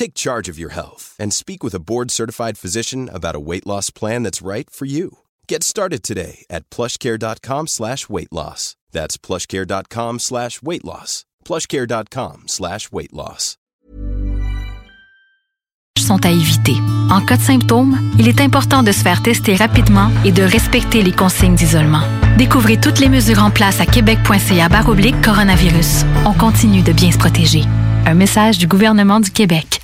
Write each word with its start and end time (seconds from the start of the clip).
Take 0.00 0.14
charge 0.14 0.48
of 0.48 0.58
your 0.58 0.70
health 0.70 1.14
and 1.18 1.30
speak 1.30 1.62
with 1.62 1.74
a 1.74 1.78
board-certified 1.78 2.56
physician 2.56 3.10
about 3.12 3.36
a 3.36 3.46
weight 3.48 3.66
loss 3.66 3.90
plan 3.90 4.22
that's 4.22 4.40
right 4.40 4.70
for 4.70 4.86
you. 4.86 5.18
Get 5.46 5.62
started 5.62 6.02
today 6.02 6.46
at 6.48 6.70
plushcare.com 6.70 7.66
slash 7.66 8.08
weight 8.08 8.32
loss. 8.32 8.76
That's 8.92 9.18
plushcare.com 9.18 10.18
slash 10.20 10.62
weight 10.62 10.86
loss. 10.86 11.26
plushcare.com 11.44 12.44
slash 12.48 12.90
weight 12.90 13.12
loss. 13.12 13.58
sont 15.98 16.24
à 16.24 16.30
éviter. 16.30 16.76
En 17.10 17.20
cas 17.20 17.36
de 17.36 17.42
symptômes, 17.42 17.98
il 18.18 18.26
est 18.26 18.40
important 18.40 18.82
de 18.82 18.92
se 18.92 19.02
faire 19.02 19.22
tester 19.22 19.54
rapidement 19.54 20.10
et 20.24 20.32
de 20.32 20.42
respecter 20.42 21.02
les 21.02 21.12
consignes 21.12 21.56
d'isolement. 21.56 22.02
Découvrez 22.38 22.80
toutes 22.80 23.00
les 23.00 23.10
mesures 23.10 23.42
en 23.42 23.50
place 23.50 23.80
à 23.80 23.86
québec.ca 23.86 24.70
baroblique 24.70 25.20
coronavirus. 25.22 26.06
On 26.24 26.32
continue 26.32 26.82
de 26.82 26.92
bien 26.92 27.12
se 27.12 27.18
protéger. 27.18 27.64
Un 28.06 28.14
message 28.14 28.56
du 28.56 28.66
gouvernement 28.66 29.20
du 29.20 29.30
Québec. 29.30 29.82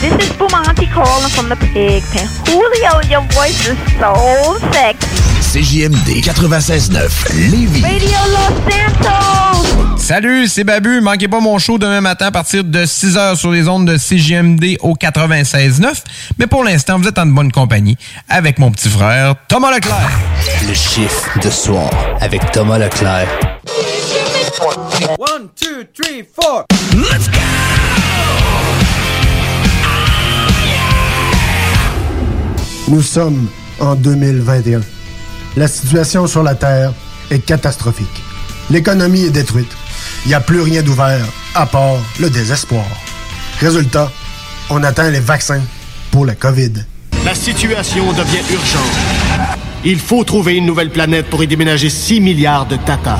This 0.00 0.12
is 0.28 0.32
Bumanti 0.36 0.86
calling 0.92 1.30
from 1.30 1.48
the 1.48 1.56
pig 1.56 2.02
pen. 2.12 2.28
Julio, 2.44 3.00
your 3.08 3.22
voice 3.32 3.66
is 3.66 3.76
so 3.98 4.58
sexy. 4.72 5.06
CJMD 5.40 6.20
96.9 6.22 7.50
Lévis. 7.50 7.82
Radio 7.82 8.18
Los 8.30 8.52
Santos. 8.70 9.96
Salut, 9.96 10.48
c'est 10.48 10.64
Babu. 10.64 11.00
Manquez 11.00 11.28
pas 11.28 11.40
mon 11.40 11.58
show 11.58 11.78
demain 11.78 12.00
matin 12.02 12.26
à 12.26 12.30
partir 12.30 12.62
de 12.62 12.84
6h 12.84 13.36
sur 13.36 13.50
les 13.50 13.68
ondes 13.68 13.86
de 13.86 13.96
CJMD 13.96 14.76
au 14.80 14.94
96.9. 14.94 16.02
Mais 16.38 16.46
pour 16.46 16.62
l'instant, 16.62 16.98
vous 16.98 17.08
êtes 17.08 17.18
en 17.18 17.26
bonne 17.26 17.50
compagnie 17.50 17.96
avec 18.28 18.58
mon 18.58 18.70
petit 18.70 18.90
frère 18.90 19.34
Thomas 19.48 19.72
Leclerc. 19.74 20.10
Le 20.68 20.74
chiffre 20.74 21.38
de 21.42 21.50
soir 21.50 21.90
avec 22.20 22.52
Thomas 22.52 22.78
Leclerc. 22.78 23.26
One, 25.18 25.48
two, 25.58 25.84
three, 25.94 26.22
four. 26.22 26.64
Let's 26.94 27.28
go! 27.28 27.75
Nous 32.88 33.02
sommes 33.02 33.48
en 33.80 33.96
2021. 33.96 34.80
La 35.56 35.66
situation 35.66 36.28
sur 36.28 36.44
la 36.44 36.54
Terre 36.54 36.92
est 37.32 37.40
catastrophique. 37.40 38.22
L'économie 38.70 39.24
est 39.24 39.30
détruite. 39.30 39.72
Il 40.24 40.28
n'y 40.28 40.34
a 40.34 40.40
plus 40.40 40.60
rien 40.60 40.82
d'ouvert 40.82 41.26
à 41.56 41.66
part 41.66 41.96
le 42.20 42.30
désespoir. 42.30 42.84
Résultat, 43.58 44.12
on 44.70 44.84
atteint 44.84 45.10
les 45.10 45.18
vaccins 45.18 45.62
pour 46.12 46.26
la 46.26 46.36
COVID. 46.36 46.74
La 47.24 47.34
situation 47.34 48.12
devient 48.12 48.44
urgente. 48.52 49.58
Il 49.84 49.98
faut 49.98 50.22
trouver 50.22 50.54
une 50.54 50.66
nouvelle 50.66 50.90
planète 50.90 51.26
pour 51.26 51.42
y 51.42 51.48
déménager 51.48 51.90
6 51.90 52.20
milliards 52.20 52.66
de 52.66 52.76
Tata. 52.76 53.18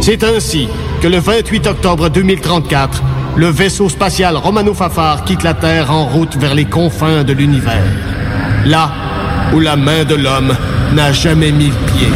C'est 0.00 0.22
ainsi 0.22 0.68
que 1.02 1.08
le 1.08 1.18
28 1.18 1.66
octobre 1.66 2.08
2034, 2.08 3.02
le 3.34 3.48
vaisseau 3.48 3.88
spatial 3.88 4.36
Romano 4.36 4.74
Fafar 4.74 5.24
quitte 5.24 5.42
la 5.42 5.54
Terre 5.54 5.90
en 5.90 6.06
route 6.06 6.36
vers 6.36 6.54
les 6.54 6.66
confins 6.66 7.24
de 7.24 7.32
l'univers. 7.32 7.82
Là 8.66 8.92
où 9.52 9.60
la 9.60 9.76
main 9.76 10.04
de 10.04 10.14
l'homme 10.14 10.54
n'a 10.92 11.12
jamais 11.12 11.50
mis 11.50 11.68
le 11.68 11.92
pied. 11.92 12.08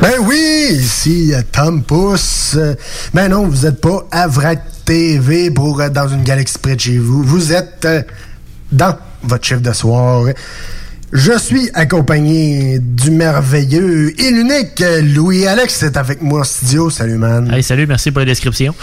Ben 0.00 0.14
oui, 0.20 0.68
ici 0.72 1.32
euh, 1.34 1.42
Tom 1.52 1.82
Pousse. 1.82 2.56
Ben 3.14 3.28
non, 3.28 3.46
vous 3.48 3.66
n'êtes 3.66 3.80
pas 3.80 4.04
à 4.10 4.26
Vrac 4.26 4.62
TV 4.84 5.50
pour 5.50 5.80
euh, 5.80 5.88
dans 5.88 6.08
une 6.08 6.22
galaxie 6.22 6.58
près 6.58 6.76
de 6.76 6.80
chez 6.80 6.98
vous. 6.98 7.22
Vous 7.22 7.52
êtes 7.52 7.84
euh, 7.84 8.02
dans 8.72 8.96
votre 9.22 9.44
chiffre 9.44 9.60
de 9.60 9.72
soir. 9.72 10.24
Je 11.12 11.38
suis 11.38 11.70
accompagné 11.72 12.78
du 12.80 13.10
merveilleux 13.10 14.12
et 14.20 14.30
l'unique 14.30 14.82
Louis-Alex. 15.02 15.74
C'est 15.78 15.96
avec 15.96 16.20
moi 16.20 16.40
en 16.40 16.44
studio. 16.44 16.90
Salut, 16.90 17.16
man. 17.16 17.50
Hey, 17.52 17.62
salut, 17.62 17.86
merci 17.86 18.10
pour 18.10 18.20
la 18.20 18.26
description. 18.26 18.74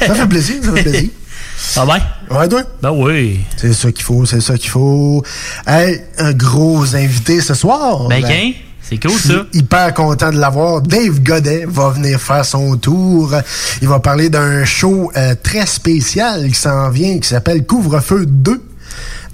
Ça 0.00 0.14
fait 0.14 0.26
plaisir, 0.26 0.56
ça 0.64 0.72
fait 0.72 0.82
plaisir. 0.90 1.10
Ça 1.58 1.84
va 1.84 1.98
bien? 1.98 2.36
Ouais, 2.38 2.48
toi? 2.48 2.62
Ben 2.82 2.92
oui. 2.92 3.40
C'est 3.58 3.74
ça 3.74 3.92
qu'il 3.92 4.04
faut, 4.04 4.24
c'est 4.24 4.40
ça 4.40 4.56
qu'il 4.56 4.70
faut. 4.70 5.22
Hey, 5.66 6.00
un 6.18 6.32
gros 6.32 6.96
invité 6.96 7.40
ce 7.42 7.52
soir. 7.52 8.08
Ben, 8.08 8.22
gain. 8.22 8.52
C'est 8.80 8.98
cool, 8.98 9.12
ça. 9.18 9.46
hyper 9.52 9.94
content 9.94 10.30
de 10.30 10.38
l'avoir. 10.38 10.80
Dave 10.82 11.20
Godet 11.20 11.64
va 11.66 11.90
venir 11.90 12.20
faire 12.20 12.44
son 12.44 12.76
tour. 12.76 13.34
Il 13.82 13.88
va 13.88 13.98
parler 14.00 14.28
d'un 14.30 14.64
show 14.64 15.10
euh, 15.16 15.34
très 15.42 15.66
spécial 15.66 16.48
qui 16.48 16.54
s'en 16.54 16.90
vient, 16.90 17.18
qui 17.18 17.28
s'appelle 17.28 17.64
Couvre-feu 17.64 18.26
2. 18.26 18.60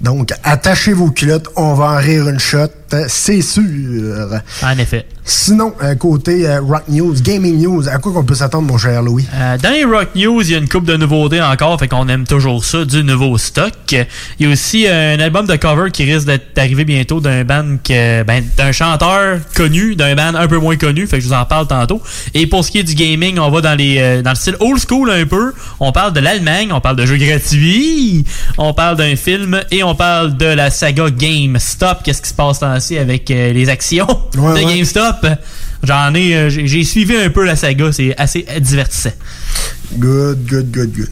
Donc, 0.01 0.33
attachez 0.43 0.93
vos 0.93 1.11
culottes, 1.11 1.47
on 1.55 1.73
va 1.75 1.91
en 1.91 1.97
rire 1.97 2.27
une 2.27 2.39
shot, 2.39 2.69
c'est 3.07 3.41
sûr. 3.41 4.41
En 4.63 4.77
effet. 4.77 5.05
Sinon, 5.23 5.73
euh, 5.83 5.95
côté 5.95 6.47
euh, 6.47 6.61
Rock 6.61 6.83
News, 6.89 7.13
Gaming 7.21 7.61
News, 7.61 7.87
à 7.87 7.99
quoi 7.99 8.11
qu'on 8.11 8.23
peut 8.23 8.33
s'attendre, 8.33 8.67
mon 8.67 8.77
cher 8.77 9.03
Louis? 9.03 9.25
Euh, 9.33 9.57
dans 9.59 9.69
les 9.69 9.83
Rock 9.83 10.09
News, 10.15 10.41
il 10.41 10.51
y 10.51 10.55
a 10.55 10.57
une 10.57 10.67
coupe 10.67 10.85
de 10.85 10.97
nouveautés 10.97 11.41
encore, 11.41 11.79
fait 11.79 11.87
qu'on 11.87 12.07
aime 12.09 12.25
toujours 12.25 12.65
ça, 12.65 12.85
du 12.85 13.03
nouveau 13.03 13.37
stock. 13.37 13.73
Il 13.91 14.05
y 14.39 14.45
a 14.45 14.51
aussi 14.51 14.87
euh, 14.87 15.15
un 15.15 15.19
album 15.19 15.45
de 15.45 15.55
cover 15.55 15.91
qui 15.91 16.11
risque 16.11 16.25
d'être 16.25 16.57
arrivé 16.57 16.85
bientôt 16.85 17.21
d'un 17.21 17.43
band 17.43 17.77
que, 17.83 18.23
ben, 18.23 18.43
d'un 18.57 18.71
chanteur 18.71 19.37
connu, 19.55 19.95
d'un 19.95 20.15
band 20.15 20.33
un 20.35 20.47
peu 20.47 20.57
moins 20.57 20.75
connu, 20.75 21.05
fait 21.05 21.17
que 21.17 21.23
je 21.23 21.27
vous 21.27 21.35
en 21.35 21.45
parle 21.45 21.67
tantôt. 21.67 22.01
Et 22.33 22.47
pour 22.47 22.65
ce 22.65 22.71
qui 22.71 22.79
est 22.79 22.83
du 22.83 22.95
gaming, 22.95 23.37
on 23.37 23.51
va 23.51 23.61
dans 23.61 23.75
les 23.77 23.99
euh, 23.99 24.21
dans 24.23 24.31
le 24.31 24.35
style 24.35 24.55
old 24.59 24.81
school 24.85 25.11
un 25.11 25.25
peu. 25.25 25.53
On 25.79 25.91
parle 25.91 26.13
de 26.13 26.19
l'Allemagne, 26.19 26.71
on 26.73 26.81
parle 26.81 26.95
de 26.95 27.05
jeux 27.05 27.17
gratuits, 27.17 28.25
on 28.57 28.73
parle 28.73 28.97
d'un 28.97 29.15
film 29.15 29.61
et 29.69 29.83
on 29.83 29.93
parle 29.93 30.35
de 30.35 30.47
la 30.47 30.71
saga 30.71 31.09
GameStop. 31.11 31.99
Qu'est-ce 32.03 32.21
qui 32.21 32.29
se 32.29 32.33
passe 32.33 32.63
avec 32.97 33.29
euh, 33.31 33.53
les 33.53 33.69
actions 33.69 34.07
Ouais, 34.37 34.61
de 34.61 34.65
ouais. 34.65 34.75
GameStop? 34.75 35.25
J'en 35.83 36.13
ai, 36.13 36.35
euh, 36.35 36.49
j'ai 36.49 36.83
suivi 36.83 37.15
un 37.15 37.29
peu 37.29 37.43
la 37.45 37.55
saga, 37.55 37.91
c'est 37.91 38.15
assez 38.17 38.45
divertissant. 38.59 39.09
Good, 39.97 40.45
good, 40.47 40.71
good, 40.71 40.91
good. 40.95 41.09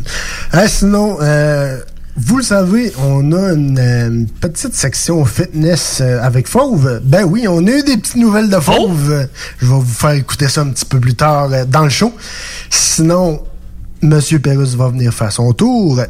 Hein, 0.53 0.67
sinon, 0.67 1.17
euh, 1.21 1.79
vous 2.15 2.37
le 2.37 2.43
savez, 2.43 2.93
on 2.99 3.31
a 3.31 3.53
une, 3.53 3.79
une 3.79 4.27
petite 4.27 4.73
section 4.73 5.25
fitness 5.25 5.99
euh, 6.01 6.21
avec 6.21 6.47
Fauve. 6.47 7.01
Ben 7.03 7.23
oui, 7.23 7.45
on 7.47 7.65
a 7.65 7.71
eu 7.71 7.83
des 7.83 7.97
petites 7.97 8.15
nouvelles 8.15 8.49
de 8.49 8.59
Fauve? 8.59 9.27
Je 9.59 9.65
vais 9.65 9.73
vous 9.73 9.83
faire 9.83 10.11
écouter 10.11 10.47
ça 10.47 10.61
un 10.61 10.69
petit 10.69 10.85
peu 10.85 10.99
plus 10.99 11.15
tard 11.15 11.49
euh, 11.51 11.65
dans 11.65 11.83
le 11.83 11.89
show. 11.89 12.13
Sinon, 12.69 13.41
Monsieur 14.01 14.39
Pérus 14.39 14.75
va 14.75 14.89
venir 14.89 15.13
faire 15.13 15.31
son 15.31 15.51
tour. 15.53 16.01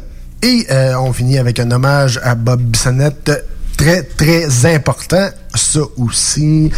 Et 0.42 0.66
on 0.98 1.12
finit 1.12 1.36
avec 1.36 1.58
un 1.60 1.70
hommage 1.70 2.18
à 2.22 2.34
Bob 2.34 2.62
Bissonnette. 2.62 3.30
Très, 3.76 4.02
très 4.04 4.74
important. 4.74 5.28
Ça 5.54 5.80
aussi, 5.96 6.70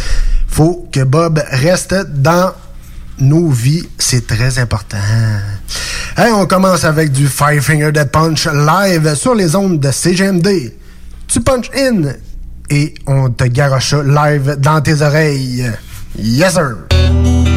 faut 0.47 0.87
que 0.91 1.03
Bob 1.03 1.41
reste 1.51 1.95
dans 2.09 2.53
nos 3.19 3.49
vies, 3.49 3.87
c'est 3.97 4.25
très 4.25 4.59
important. 4.59 4.97
Hey, 6.17 6.31
on 6.31 6.45
commence 6.45 6.83
avec 6.83 7.11
du 7.11 7.27
Five 7.27 7.61
Finger 7.61 7.91
Dead 7.91 8.09
Punch 8.09 8.47
live 8.47 9.15
sur 9.15 9.35
les 9.35 9.55
ondes 9.55 9.79
de 9.79 9.91
CGMD. 9.91 10.73
Tu 11.27 11.41
punch 11.41 11.69
in 11.75 12.13
et 12.69 12.93
on 13.07 13.29
te 13.29 13.45
garoche 13.45 13.93
live 13.93 14.57
dans 14.59 14.81
tes 14.81 15.01
oreilles. 15.01 15.71
Yes, 16.17 16.53
sir! 16.53 17.52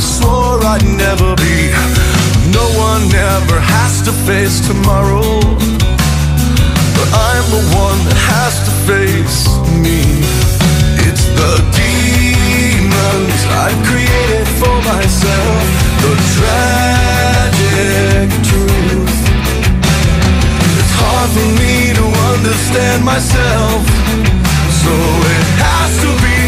Swore 0.00 0.64
I'd 0.64 0.84
never 0.84 1.36
be. 1.36 1.70
No 2.50 2.66
one 2.76 3.04
ever 3.12 3.60
has 3.60 4.02
to 4.02 4.12
face 4.26 4.60
tomorrow. 4.66 5.40
But 6.96 7.08
I'm 7.12 7.46
the 7.56 7.64
one 7.76 8.00
that 8.08 8.18
has 8.32 8.54
to 8.66 8.72
face 8.88 9.46
me. 9.84 10.00
It's 11.06 11.24
the 11.40 11.54
demons 11.76 13.40
I've 13.64 13.80
created 13.88 14.46
for 14.60 14.76
myself. 14.92 15.62
The 16.04 16.12
tragic 16.36 18.28
truth. 18.48 19.16
It's 20.80 20.94
hard 20.96 21.30
for 21.36 21.48
me 21.60 21.92
to 22.00 22.06
understand 22.32 23.04
myself. 23.04 23.80
So 24.82 24.92
it 25.36 25.46
has 25.60 25.90
to 26.04 26.10
be 26.24 26.39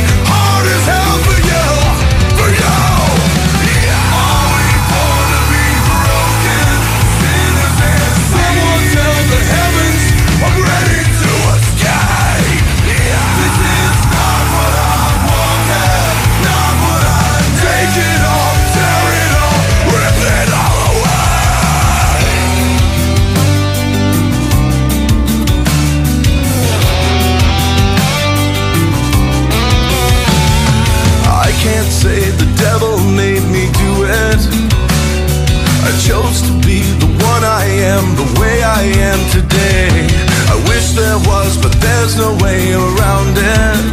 there 41.12 41.28
was, 41.28 41.58
but 41.58 41.72
there's 41.84 42.16
no 42.16 42.32
way 42.40 42.72
around 42.72 43.36
it. 43.36 43.84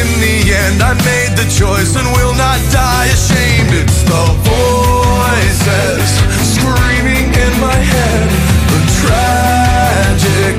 In 0.00 0.08
the 0.24 0.36
end, 0.64 0.80
I 0.80 0.96
made 1.04 1.36
the 1.36 1.44
choice 1.44 1.92
and 1.92 2.08
will 2.16 2.32
not 2.32 2.56
die 2.72 3.08
ashamed. 3.12 3.72
It's 3.76 4.00
the 4.08 4.24
voices 4.48 6.08
screaming 6.56 7.28
in 7.44 7.52
my 7.60 7.78
head, 7.92 8.24
the 8.72 8.80
tragic 9.00 10.56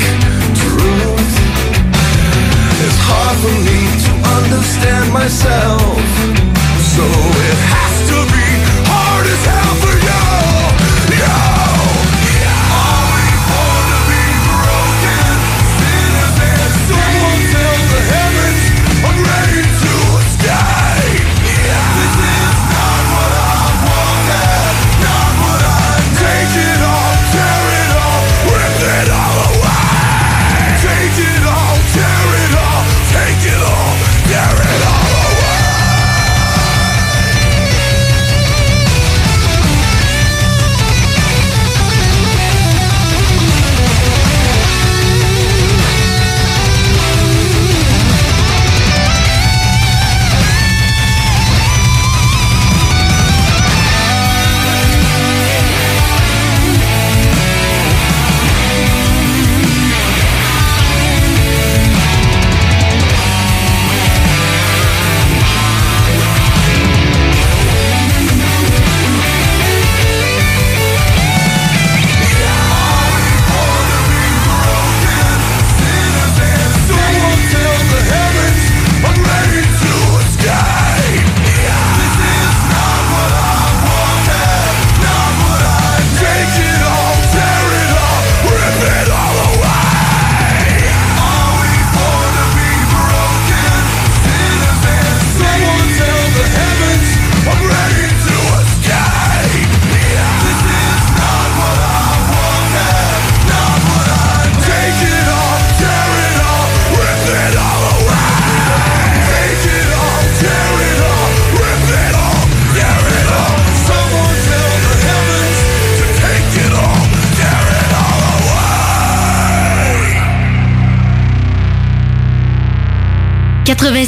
truth. 0.61 1.33
It's 2.85 2.99
hard 3.09 3.37
for 3.41 3.55
me 3.65 3.79
to 4.05 4.11
understand 4.37 5.09
myself. 5.11 6.05
So 6.93 7.05
it 7.49 7.59
has 7.73 7.95
to 8.13 8.17
be 8.29 8.48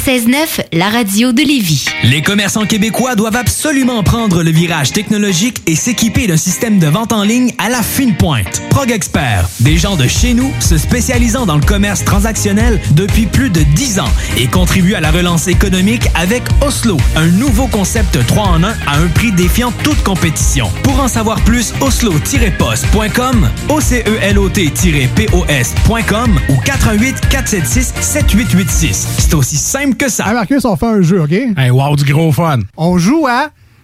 96.9, 0.04 0.64
la 0.72 0.88
radio 0.88 1.32
de 1.32 1.42
Lévis. 1.42 1.86
Les 2.02 2.22
commerçants 2.22 2.66
québécois 2.66 3.14
doivent 3.14 3.36
absolument 3.36 4.02
prendre 4.02 4.42
le 4.42 4.50
virage 4.50 4.90
technologique 4.90 5.58
et 5.66 5.76
s'équiper 5.76 6.26
d'un 6.26 6.36
système 6.36 6.80
de 6.80 6.88
vente 6.88 7.12
en 7.12 7.22
ligne 7.22 7.52
à 7.58 7.68
la 7.68 7.82
fine 7.84 8.16
pointe. 8.16 8.62
Prog 8.70 8.90
Expert, 8.90 9.31
des 9.62 9.78
gens 9.78 9.96
de 9.96 10.06
chez 10.06 10.34
nous 10.34 10.52
se 10.60 10.76
spécialisant 10.76 11.46
dans 11.46 11.56
le 11.56 11.62
commerce 11.62 12.04
transactionnel 12.04 12.80
depuis 12.92 13.26
plus 13.26 13.50
de 13.50 13.62
10 13.62 14.00
ans 14.00 14.08
et 14.36 14.46
contribuent 14.46 14.94
à 14.94 15.00
la 15.00 15.10
relance 15.10 15.48
économique 15.48 16.08
avec 16.14 16.42
Oslo, 16.66 16.96
un 17.16 17.26
nouveau 17.26 17.66
concept 17.66 18.18
3 18.26 18.44
en 18.44 18.64
1 18.64 18.68
à 18.86 18.98
un 18.98 19.06
prix 19.08 19.32
défiant 19.32 19.72
toute 19.82 20.02
compétition. 20.02 20.70
Pour 20.82 21.00
en 21.00 21.08
savoir 21.08 21.40
plus, 21.42 21.72
oslo-post.com, 21.80 23.48
OCELOT-POS.com 23.68 26.40
ou 26.48 26.56
418 26.56 27.28
476 27.28 27.94
7886. 28.00 29.06
C'est 29.18 29.34
aussi 29.34 29.56
simple 29.56 29.96
que 29.96 30.10
ça. 30.10 30.26
Hey 30.26 30.34
Marcus, 30.34 30.64
on 30.64 30.76
fait 30.76 30.86
un 30.86 31.02
jeu, 31.02 31.22
OK? 31.22 31.32
Hey, 31.32 31.70
wow, 31.70 31.94
du 31.96 32.04
gros 32.12 32.32
fun. 32.32 32.60
On 32.76 32.98
joue 32.98 33.26
à 33.26 33.50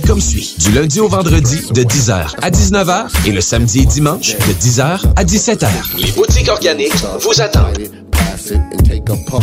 comme 0.00 0.20
suit. 0.20 0.56
Du 0.58 0.72
lundi 0.72 1.00
au 1.00 1.08
vendredi 1.08 1.60
de 1.72 1.82
10h 1.82 2.34
à 2.42 2.50
19h 2.50 3.06
et 3.26 3.32
le 3.32 3.40
samedi 3.40 3.80
et 3.80 3.86
dimanche 3.86 4.36
de 4.36 4.52
10h 4.52 5.00
à 5.16 5.24
17h. 5.24 5.68
Les 5.98 6.12
boutiques 6.12 6.48
organiques 6.48 6.92
vous 7.20 7.40
attendent. 7.40 7.78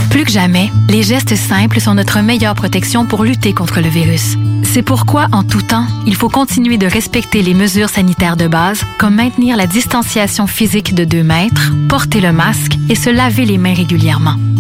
Plus 0.10 0.24
que 0.24 0.32
jamais, 0.32 0.70
les 0.90 1.04
gestes 1.04 1.36
simples 1.36 1.80
sont 1.80 1.96
notre 1.96 2.22
meilleure 2.22 2.56
protection 2.56 3.06
pour 3.06 3.24
lutter 3.24 3.54
contre 3.54 3.82
le 3.82 3.90
virus. 3.90 4.36
C'est 4.64 4.82
pourquoi, 4.82 5.28
en 5.32 5.44
tout 5.44 5.62
temps, 5.62 5.86
il 6.08 6.16
faut 6.16 6.30
continuer 6.30 6.78
de 6.78 6.88
respecter 6.88 7.42
les 7.42 7.54
mesures 7.54 7.90
sanitaires 7.90 8.38
de 8.38 8.48
base, 8.48 8.82
comme 8.98 9.16
maintenir 9.16 9.58
la 9.58 9.68
distanciation 9.68 10.48
physique 10.48 10.94
de 10.94 11.06
2 11.06 11.24
mètres, 11.24 11.72
porter 11.90 12.22
le 12.22 12.32
masque 12.32 12.78
et 12.90 12.96
se 12.96 13.10
laver 13.10 13.46
les 13.46 13.58
mains 13.58 13.74
régulièrement. 13.74 14.36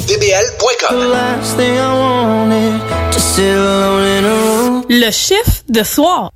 GroupeDBL.com. 0.00 0.96
Le 4.88 5.10
chiffre 5.10 5.62
de 5.68 5.82
soir. 5.82 6.30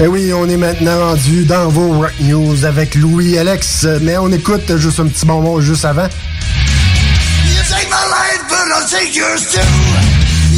Eh 0.00 0.06
oui, 0.08 0.32
on 0.34 0.48
est 0.48 0.56
maintenant 0.56 0.98
rendu 0.98 1.44
dans 1.44 1.68
vos 1.68 2.00
Rock 2.00 2.12
News 2.20 2.64
avec 2.64 2.94
Louis 2.94 3.38
Alex, 3.38 3.86
mais 4.02 4.16
on 4.18 4.30
écoute 4.32 4.76
juste 4.76 5.00
un 5.00 5.06
petit 5.06 5.26
moment 5.26 5.60
juste 5.60 5.84
avant. 5.84 6.08
My 7.94 8.06
life, 8.10 8.42
but 8.50 8.66
I'll 8.74 8.88
take 8.88 9.14
yours 9.14 9.54
too. 9.54 9.62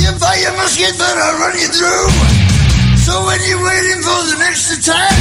You 0.00 0.10
fire 0.16 0.52
my 0.56 0.64
skin, 0.72 0.94
but 0.96 1.16
I'll 1.24 1.36
run 1.36 1.52
you 1.60 1.68
through. 1.68 2.08
So 3.04 3.12
when 3.26 3.38
you're 3.44 3.60
waiting 3.62 4.00
for 4.00 4.20
the 4.30 4.36
next 4.40 4.72
attack, 4.72 5.12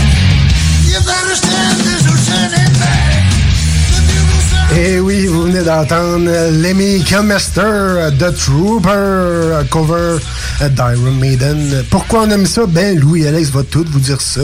you 0.88 0.96
better 1.04 1.36
stand, 1.36 1.76
there's 1.84 2.06
no 2.08 2.16
turning 2.28 2.74
back. 2.80 3.16
Eh 4.78 5.00
oui, 5.00 5.28
vous 5.28 5.44
venez 5.44 5.64
d'entendre 5.64 6.32
Lemmy 6.52 7.04
Kilmister, 7.04 8.12
The 8.18 8.32
Trooper, 8.34 9.66
cover 9.70 10.20
d'Iron 10.62 11.12
Maiden. 11.12 11.84
Pourquoi 11.90 12.24
on 12.24 12.30
aime 12.30 12.46
ça? 12.46 12.66
Ben, 12.66 12.98
Louis 12.98 13.28
Alex 13.28 13.50
va 13.50 13.64
tout 13.64 13.86
vous 13.88 14.00
dire 14.00 14.22
ça. 14.22 14.42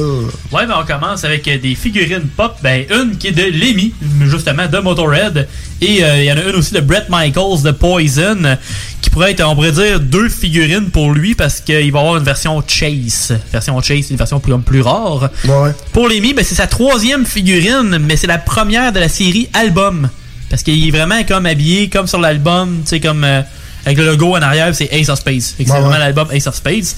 Ouais, 0.52 0.68
mais 0.68 0.74
on 0.74 0.86
commence 0.86 1.24
avec 1.24 1.48
euh, 1.48 1.58
des 1.58 1.76
figurines 1.76 2.28
pop. 2.36 2.56
Ben, 2.62 2.86
une 2.90 3.18
qui 3.18 3.28
est 3.28 3.32
de 3.32 3.44
Lemmy, 3.44 3.94
justement, 4.24 4.68
de 4.68 4.78
Motorhead. 4.80 5.48
Et 5.80 6.04
euh, 6.04 6.18
il 6.18 6.26
y 6.26 6.32
en 6.32 6.38
a 6.38 6.44
une 6.44 6.56
aussi 6.56 6.74
de 6.74 6.82
Brett 6.82 7.06
Michaels 7.10 7.64
de 7.64 7.72
Poison, 7.72 8.58
qui 9.02 9.10
pourrait 9.10 9.32
être, 9.32 9.44
on 9.44 9.56
pourrait 9.56 9.72
dire, 9.72 10.00
deux 10.00 10.30
figurines 10.30 10.90
pour 10.90 11.12
lui 11.14 11.34
parce 11.34 11.62
qu'il 11.62 11.92
va 11.92 12.00
avoir 12.00 12.18
une 12.18 12.24
version 12.24 12.62
Chase. 12.68 13.34
Version 13.52 13.82
Chase, 13.82 14.12
une 14.12 14.18
version 14.18 14.40
plus, 14.40 14.58
plus 14.60 14.82
rare. 14.82 15.30
Ouais. 15.46 15.72
Pour 15.94 16.10
Lemmy, 16.10 16.34
ben, 16.34 16.44
c'est 16.44 16.56
sa 16.56 16.68
troisième 16.68 17.26
figurine, 17.26 17.98
mais 18.00 18.18
c'est 18.18 18.28
la 18.28 18.38
première 18.38 18.92
de 18.92 19.00
la 19.00 19.10
série 19.10 19.50
album. 19.54 20.10
Parce 20.50 20.64
qu'il 20.64 20.86
est 20.86 20.92
vraiment 20.92 21.24
comme 21.24 21.46
habillé, 21.46 21.88
comme 21.88 22.08
sur 22.08 22.20
l'album, 22.20 22.82
tu 22.84 22.90
sais, 22.90 23.00
comme 23.00 23.24
euh, 23.24 23.42
avec 23.86 23.98
le 23.98 24.06
logo 24.06 24.36
en 24.36 24.42
arrière, 24.42 24.74
c'est 24.76 24.90
Ace 24.92 25.10
of 25.10 25.20
Space. 25.20 25.56
C'est 25.58 25.68
vraiment 25.68 25.98
l'album 25.98 26.28
Ace 26.32 26.48
of 26.48 26.56
Space. 26.56 26.96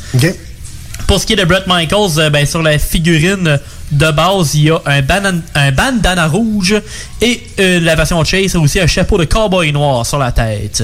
Pour 1.08 1.20
ce 1.20 1.26
qui 1.26 1.34
est 1.34 1.38
de 1.38 1.44
Brett 1.46 1.66
Michaels, 1.68 2.18
euh, 2.20 2.30
ben, 2.30 2.46
sur 2.46 2.62
la 2.62 2.78
figurine 2.80 3.60
de 3.92 4.12
base, 4.12 4.56
il 4.56 4.64
y 4.64 4.70
a 4.70 4.80
un, 4.86 5.02
banan- 5.02 5.42
un 5.56 5.72
bandana 5.72 6.28
rouge 6.28 6.76
et 7.22 7.42
euh, 7.60 7.80
la 7.82 7.96
version 7.96 8.24
Chase 8.24 8.56
a 8.56 8.60
aussi 8.60 8.80
un 8.80 8.88
chapeau 8.88 9.18
de 9.18 9.26
cowboy 9.26 9.72
noir 9.74 10.06
sur 10.06 10.18
la 10.20 10.32
tête. 10.32 10.84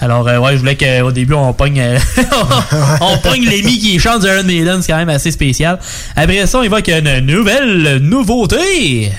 Alors, 0.00 0.28
euh, 0.28 0.38
ouais, 0.38 0.52
je 0.52 0.58
voulais 0.58 0.76
qu'au 0.76 1.10
début, 1.10 1.32
on 1.34 1.52
pogne, 1.54 1.80
euh, 1.80 1.98
on 3.00 3.16
pogne 3.18 3.44
Lemmy 3.44 3.78
qui 3.78 3.98
chante 3.98 4.22
du 4.22 4.28
Iron 4.28 4.44
Maiden, 4.44 4.82
c'est 4.82 4.92
quand 4.92 4.98
même 4.98 5.08
assez 5.08 5.30
spécial. 5.30 5.78
Après 6.14 6.46
ça, 6.46 6.58
on 6.58 6.62
y 6.62 6.68
va 6.68 6.78
une 6.86 7.20
nouvelle 7.20 7.96
nouveauté. 8.02 9.10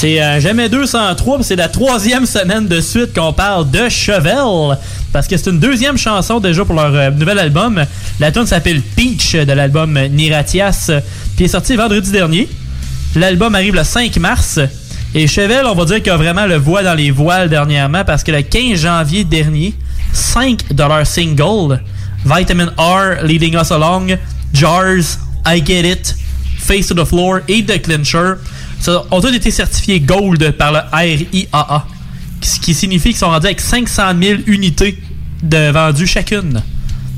C'est 0.00 0.22
euh, 0.22 0.38
Jamais 0.38 0.68
203, 0.68 1.38
puis 1.38 1.44
c'est 1.44 1.56
la 1.56 1.66
troisième 1.66 2.24
semaine 2.24 2.68
de 2.68 2.80
suite 2.80 3.12
qu'on 3.12 3.32
parle 3.32 3.68
de 3.68 3.88
Chevel. 3.88 4.78
Parce 5.12 5.26
que 5.26 5.36
c'est 5.36 5.50
une 5.50 5.58
deuxième 5.58 5.98
chanson 5.98 6.38
déjà 6.38 6.64
pour 6.64 6.76
leur 6.76 6.94
euh, 6.94 7.10
nouvel 7.10 7.36
album. 7.40 7.84
La 8.20 8.30
tune 8.30 8.46
s'appelle 8.46 8.80
Peach 8.80 9.34
de 9.34 9.52
l'album 9.52 9.98
Niratias, 10.12 10.92
puis 11.34 11.46
est 11.46 11.48
sorti 11.48 11.74
vendredi 11.74 12.12
dernier. 12.12 12.48
L'album 13.16 13.56
arrive 13.56 13.74
le 13.74 13.82
5 13.82 14.16
mars. 14.18 14.60
Et 15.16 15.26
Chevel, 15.26 15.66
on 15.66 15.74
va 15.74 15.84
dire 15.84 16.00
qu'il 16.00 16.12
a 16.12 16.16
vraiment 16.16 16.46
le 16.46 16.58
voix 16.58 16.84
dans 16.84 16.94
les 16.94 17.10
voiles 17.10 17.48
dernièrement 17.48 18.04
parce 18.04 18.22
que 18.22 18.30
le 18.30 18.42
15 18.42 18.78
janvier 18.78 19.24
dernier, 19.24 19.74
5 20.12 20.74
de 20.74 20.82
leurs 20.84 21.08
singles, 21.08 21.82
Vitamin 22.24 22.72
R, 22.78 23.24
Leading 23.24 23.56
Us 23.60 23.72
Along, 23.72 24.16
Jars, 24.54 25.18
I 25.44 25.60
Get 25.66 25.90
It, 25.90 26.14
Face 26.68 26.88
to 26.88 26.94
the 26.94 27.06
Floor 27.06 27.40
et 27.48 27.64
The 27.64 27.80
Clincher, 27.80 28.34
ont 29.10 29.20
tous 29.22 29.32
été 29.34 29.50
certifiés 29.50 30.00
Gold 30.00 30.52
par 30.52 30.70
le 30.70 30.80
RIAA. 30.92 31.86
Ce 32.42 32.60
qui 32.60 32.74
signifie 32.74 33.08
qu'ils 33.08 33.16
sont 33.16 33.30
rendus 33.30 33.46
avec 33.46 33.60
500 33.60 34.02
000 34.22 34.40
unités 34.46 34.98
de 35.42 35.70
vendues 35.70 36.06
chacune. 36.06 36.62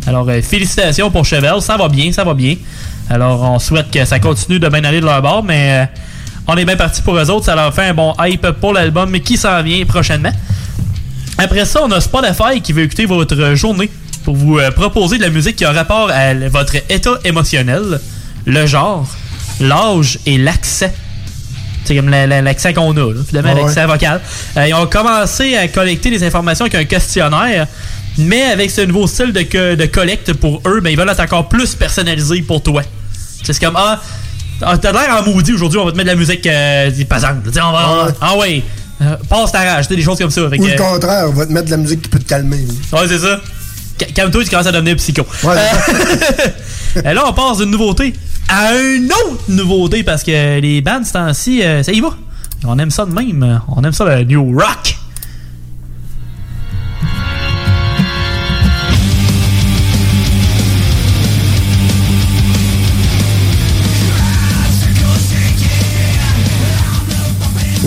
Alors, 0.07 0.28
euh, 0.28 0.40
félicitations 0.40 1.11
pour 1.11 1.25
Chevel, 1.25 1.61
ça 1.61 1.76
va 1.76 1.88
bien, 1.88 2.12
ça 2.12 2.23
va 2.23 2.33
bien. 2.33 2.54
Alors, 3.11 3.42
on 3.42 3.59
souhaite 3.59 3.90
que 3.90 4.04
ça 4.04 4.21
continue 4.21 4.61
de 4.61 4.69
bien 4.69 4.85
aller 4.85 5.00
de 5.00 5.04
leur 5.04 5.21
bord, 5.21 5.42
mais 5.42 5.83
euh, 5.83 5.87
on 6.47 6.57
est 6.57 6.64
bien 6.64 6.76
parti 6.76 7.02
pour 7.02 7.16
eux 7.16 7.28
autres. 7.28 7.47
Ça 7.47 7.57
leur 7.57 7.75
fait 7.75 7.88
un 7.88 7.95
bon 7.95 8.14
hype 8.21 8.52
pour 8.61 8.73
l'album 8.73 9.11
qui 9.19 9.37
s'en 9.37 9.62
vient 9.64 9.85
prochainement. 9.85 10.33
Après 11.38 11.64
ça, 11.64 11.80
on 11.83 11.90
a 11.90 12.00
Spotify 12.00 12.61
qui 12.62 12.73
veut 12.73 12.85
écouter 12.85 13.04
votre 13.04 13.54
journée 13.57 13.90
pour 14.25 14.37
vous 14.37 14.61
euh, 14.61 14.71
proposer 14.71 15.19
de 15.19 15.23
la 15.23 15.30
musique 15.30 15.57
qui 15.57 15.64
a 15.64 15.73
rapport 15.73 16.09
à 16.09 16.35
votre 16.49 16.76
état 16.88 17.19
émotionnel, 17.25 18.00
le 18.47 18.66
genre, 18.66 19.07
l'âge 19.60 20.18
et 20.26 20.38
l'accent. 20.38 20.90
C'est 21.84 21.96
comme 21.96 22.08
la- 22.10 22.26
la- 22.26 22.42
l'accent 22.42 22.72
qu'on 22.72 22.92
a, 22.96 23.12
là, 23.14 23.20
finalement, 23.26 23.54
ouais. 23.54 23.62
l'accent 23.62 23.86
vocal. 23.86 24.20
Euh, 24.56 24.66
ils 24.68 24.74
ont 24.74 24.86
commencé 24.86 25.56
à 25.56 25.66
collecter 25.68 26.10
des 26.10 26.22
informations 26.24 26.64
avec 26.66 26.74
un 26.74 26.84
questionnaire, 26.84 27.66
mais 28.18 28.42
avec 28.42 28.70
ce 28.70 28.82
nouveau 28.82 29.06
style 29.06 29.32
de, 29.32 29.42
que- 29.42 29.74
de 29.74 29.86
collecte 29.86 30.32
pour 30.34 30.60
eux, 30.66 30.80
ben, 30.80 30.90
ils 30.90 30.96
veulent 30.98 31.08
être 31.08 31.20
encore 31.20 31.48
plus 31.48 31.74
personnalisés 31.74 32.42
pour 32.42 32.62
toi. 32.62 32.82
C'est 33.42 33.58
comme, 33.58 33.76
ah, 33.76 34.00
ah, 34.62 34.76
t'as 34.78 34.92
l'air 34.92 35.16
en 35.18 35.22
maudit 35.30 35.52
aujourd'hui, 35.54 35.78
on 35.78 35.86
va 35.86 35.92
te 35.92 35.96
mettre 35.96 36.10
de 36.10 36.14
la 36.14 36.18
musique 36.20 36.46
euh, 36.46 36.90
pesante. 37.08 37.36
On 37.46 37.72
va, 37.72 38.04
Ouais. 38.06 38.12
ah 38.20 38.36
ouais, 38.36 38.62
euh, 39.02 39.16
passe 39.28 39.50
ta 39.52 39.60
rage, 39.60 39.88
des 39.88 40.02
choses 40.02 40.18
comme 40.18 40.30
ça. 40.30 40.42
Ou 40.42 40.50
le 40.50 40.76
contraire, 40.76 41.24
on 41.28 41.32
va 41.32 41.46
te 41.46 41.52
mettre 41.52 41.66
de 41.66 41.70
la 41.70 41.76
musique 41.78 42.02
qui 42.02 42.08
peut 42.10 42.18
te 42.18 42.28
calmer. 42.28 42.58
Ouais, 42.92 43.08
c'est 43.08 43.18
ça. 43.18 43.40
Ca- 43.98 44.06
Calme-toi, 44.14 44.44
tu 44.44 44.50
commences 44.50 44.66
à 44.66 44.72
devenir 44.72 44.96
psycho. 44.96 45.26
Ouais. 45.44 45.54
Euh, 46.96 47.02
et 47.08 47.14
là, 47.14 47.22
on 47.24 47.32
passe 47.32 47.58
d'une 47.58 47.70
nouveauté 47.70 48.12
à 48.50 48.75
une 48.75 49.12
autre 49.12 49.45
nouveauté 49.49 50.02
parce 50.02 50.25
que 50.25 50.59
les 50.59 50.80
bands, 50.80 51.04
ce 51.04 51.12
temps-ci, 51.12 51.62
euh, 51.62 51.83
ça 51.83 51.92
y 51.92 52.00
va. 52.00 52.11
On 52.64 52.78
aime 52.78 52.90
ça 52.90 53.07
de 53.07 53.12
même. 53.12 53.61
On 53.69 53.83
aime 53.85 53.92
ça 53.92 54.04
le 54.04 54.25
new 54.25 54.59
rock. 54.59 54.97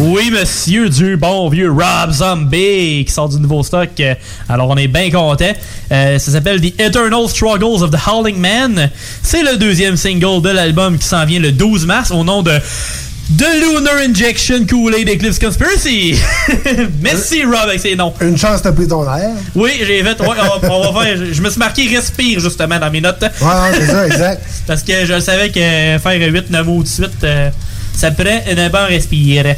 Oui, 0.05 0.29
monsieur, 0.31 0.89
du 0.89 1.15
bon 1.15 1.47
vieux 1.47 1.71
Rob 1.71 2.11
Zombie 2.11 3.05
qui 3.07 3.11
sort 3.13 3.29
du 3.29 3.37
nouveau 3.37 3.63
stock. 3.63 3.89
Euh, 4.01 4.15
Alors, 4.49 4.69
on 4.69 4.75
est 4.75 4.89
bien 4.89 5.09
content. 5.09 5.53
Euh, 5.93 6.19
ça 6.19 6.31
s'appelle 6.31 6.59
The 6.59 6.77
Eternal 6.77 7.29
Struggles 7.29 7.81
of 7.81 7.89
the 7.89 7.97
Howling 8.05 8.37
Man. 8.37 8.89
C'est 9.21 9.43
le 9.43 9.55
deuxième 9.55 9.95
single 9.95 10.41
de 10.41 10.49
l'album 10.49 10.97
qui 10.97 11.07
s'en 11.07 11.25
vient 11.25 11.39
le 11.39 11.53
12 11.53 11.85
mars 11.85 12.11
au 12.11 12.25
nom 12.25 12.41
de 12.43 12.51
The 12.51 13.45
Lunar 13.61 13.95
Injection 14.05 14.65
Kool-Aid 14.65 15.07
Eclipse 15.07 15.39
Conspiracy. 15.39 16.15
Merci, 17.01 17.45
Rob, 17.45 17.55
avec 17.69 17.79
ces 17.79 17.95
noms. 17.95 18.13
Une 18.19 18.37
chance, 18.37 18.61
t'as 18.61 18.73
pris 18.73 18.89
ton 18.89 19.05
air. 19.05 19.29
Oui, 19.55 19.71
j'ai 19.79 20.03
fait. 20.03 20.19
ouais, 20.19 20.27
on 20.27 20.59
va, 20.59 20.69
on 20.69 20.91
va 20.91 21.01
faire. 21.05 21.17
Je 21.31 21.41
me 21.41 21.49
suis 21.49 21.59
marqué 21.59 21.87
respire 21.87 22.41
justement 22.41 22.77
dans 22.77 22.91
mes 22.91 22.99
notes. 22.99 23.21
Ouais, 23.21 23.47
ouais, 23.47 23.79
c'est 23.79 23.87
ça, 23.87 24.05
exact. 24.05 24.43
Parce 24.67 24.83
que 24.83 25.05
je 25.05 25.17
savais 25.21 25.47
que 25.47 25.53
faire 25.61 26.01
8-9 26.19 26.63
mots 26.63 26.77
tout 26.79 26.83
de 26.83 26.87
suite, 26.89 27.23
euh, 27.23 27.49
ça 27.95 28.11
prend 28.11 28.25
un 28.25 28.69
bon 28.69 28.85
respire. 28.89 29.55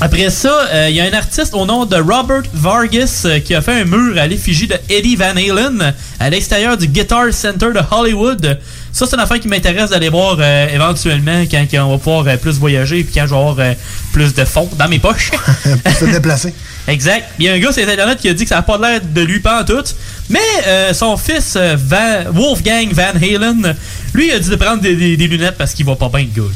Après 0.00 0.28
ça, 0.28 0.52
euh, 0.72 0.88
il 0.90 0.96
y 0.96 1.00
a 1.00 1.04
un 1.04 1.12
artiste 1.12 1.54
au 1.54 1.64
nom 1.64 1.86
de 1.86 1.96
Robert 1.96 2.42
Vargas 2.52 3.22
euh, 3.26 3.38
qui 3.38 3.54
a 3.54 3.62
fait 3.62 3.80
un 3.80 3.84
mur 3.84 4.18
à 4.20 4.26
l'effigie 4.26 4.66
de 4.66 4.74
Eddie 4.90 5.16
Van 5.16 5.30
Halen 5.36 5.94
à 6.20 6.30
l'extérieur 6.30 6.76
du 6.76 6.88
Guitar 6.88 7.32
Center 7.32 7.68
de 7.74 7.80
Hollywood. 7.90 8.58
Ça, 8.92 9.06
c'est 9.06 9.14
une 9.14 9.20
affaire 9.22 9.40
qui 9.40 9.48
m'intéresse 9.48 9.90
d'aller 9.90 10.08
voir 10.08 10.36
euh, 10.40 10.66
éventuellement 10.74 11.42
quand, 11.50 11.64
quand 11.70 11.84
on 11.86 11.92
va 11.92 11.98
pouvoir 11.98 12.38
plus 12.38 12.58
voyager 12.58 12.98
et 12.98 13.04
quand 13.04 13.22
je 13.26 13.30
vais 13.30 13.36
avoir 13.36 13.56
plus 14.12 14.34
de 14.34 14.44
fonds 14.44 14.68
dans 14.76 14.88
mes 14.88 14.98
poches. 14.98 15.30
se 15.98 16.04
déplacer. 16.04 16.52
Exact. 16.88 17.24
Il 17.38 17.46
y 17.46 17.48
a 17.48 17.54
un 17.54 17.58
gars 17.58 17.72
sur 17.72 17.82
Internet 17.88 18.18
qui 18.20 18.28
a 18.28 18.34
dit 18.34 18.42
que 18.42 18.48
ça 18.48 18.56
n'a 18.56 18.62
pas 18.62 18.76
l'air 18.76 19.00
de 19.02 19.20
lui 19.22 19.40
pas 19.40 19.62
en 19.62 19.64
tout. 19.64 19.82
Mais 20.28 20.38
euh, 20.66 20.92
son 20.92 21.16
fils, 21.16 21.56
Van- 21.56 22.30
Wolfgang 22.30 22.88
Van 22.92 23.12
Halen, 23.20 23.74
lui, 24.14 24.28
il 24.28 24.32
a 24.32 24.38
dit 24.38 24.48
de 24.48 24.56
prendre 24.56 24.80
des, 24.80 24.94
des- 24.96 25.16
des 25.16 25.26
lunettes 25.28 25.56
parce 25.58 25.74
qu'il 25.74 25.84
va 25.86 25.96
pas 25.96 26.08
bien, 26.08 26.26
le 26.36 26.42
gars. 26.42 26.48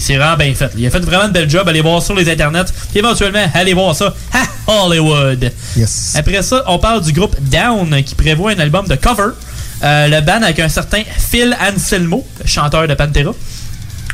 s'est 0.00 0.16
vraiment 0.16 0.36
bien 0.36 0.54
fait. 0.54 0.70
Il 0.76 0.86
a 0.86 0.90
fait 0.90 1.00
vraiment 1.00 1.24
une 1.24 1.32
belle 1.32 1.48
job. 1.48 1.66
Allez 1.68 1.80
voir 1.80 2.02
sur 2.02 2.14
les 2.14 2.30
internets. 2.30 2.64
Puis 2.90 2.98
éventuellement, 2.98 3.46
allez 3.54 3.72
voir 3.74 3.94
ça 3.96 4.14
à 4.32 4.44
Hollywood. 4.84 5.50
Yes. 5.76 6.14
Après 6.16 6.42
ça, 6.42 6.62
on 6.66 6.78
parle 6.78 7.02
du 7.02 7.12
groupe 7.12 7.36
Down 7.40 8.02
qui 8.04 8.14
prévoit 8.14 8.52
un 8.52 8.58
album 8.58 8.86
de 8.86 8.94
cover. 8.96 9.30
Euh, 9.82 10.08
le 10.08 10.20
band 10.20 10.42
avec 10.42 10.58
un 10.60 10.68
certain 10.68 11.02
Phil 11.30 11.56
Anselmo, 11.60 12.26
chanteur 12.44 12.86
de 12.88 12.94
Pantera. 12.94 13.32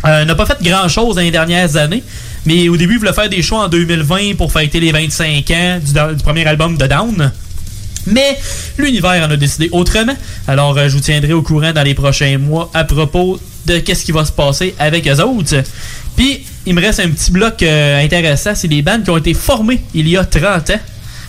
Euh, 0.06 0.24
n'a 0.26 0.34
pas 0.34 0.44
fait 0.46 0.58
grand 0.62 0.86
chose 0.88 1.16
dans 1.16 1.22
les 1.22 1.30
dernières 1.30 1.76
années, 1.76 2.02
mais 2.44 2.68
au 2.68 2.76
début, 2.76 2.94
il 2.94 2.98
voulait 2.98 3.14
faire 3.14 3.30
des 3.30 3.40
shows 3.40 3.56
en 3.56 3.68
2020 3.68 4.36
pour 4.36 4.52
fêter 4.52 4.78
les 4.78 4.92
25 4.92 5.50
ans 5.50 5.78
du, 5.82 6.14
du 6.16 6.22
premier 6.22 6.46
album 6.46 6.76
de 6.76 6.86
Down. 6.86 7.32
Mais 8.06 8.38
l'univers 8.78 9.26
en 9.26 9.30
a 9.30 9.36
décidé 9.36 9.68
autrement. 9.72 10.14
Alors, 10.46 10.76
euh, 10.76 10.88
je 10.88 10.94
vous 10.94 11.00
tiendrai 11.00 11.32
au 11.32 11.42
courant 11.42 11.72
dans 11.72 11.82
les 11.82 11.94
prochains 11.94 12.38
mois 12.38 12.70
à 12.74 12.84
propos 12.84 13.40
de 13.66 13.78
qu'est-ce 13.78 14.04
qui 14.04 14.12
va 14.12 14.24
se 14.24 14.32
passer 14.32 14.74
avec 14.78 15.08
eux 15.08 15.20
autres. 15.20 15.62
Puis, 16.16 16.44
il 16.66 16.74
me 16.74 16.80
reste 16.80 17.00
un 17.00 17.08
petit 17.08 17.30
bloc 17.30 17.62
euh, 17.62 18.04
intéressant. 18.04 18.54
C'est 18.54 18.68
des 18.68 18.82
bandes 18.82 19.04
qui 19.04 19.10
ont 19.10 19.16
été 19.16 19.34
formées 19.34 19.82
il 19.94 20.08
y 20.08 20.16
a 20.16 20.24
30 20.24 20.70
ans. 20.70 20.80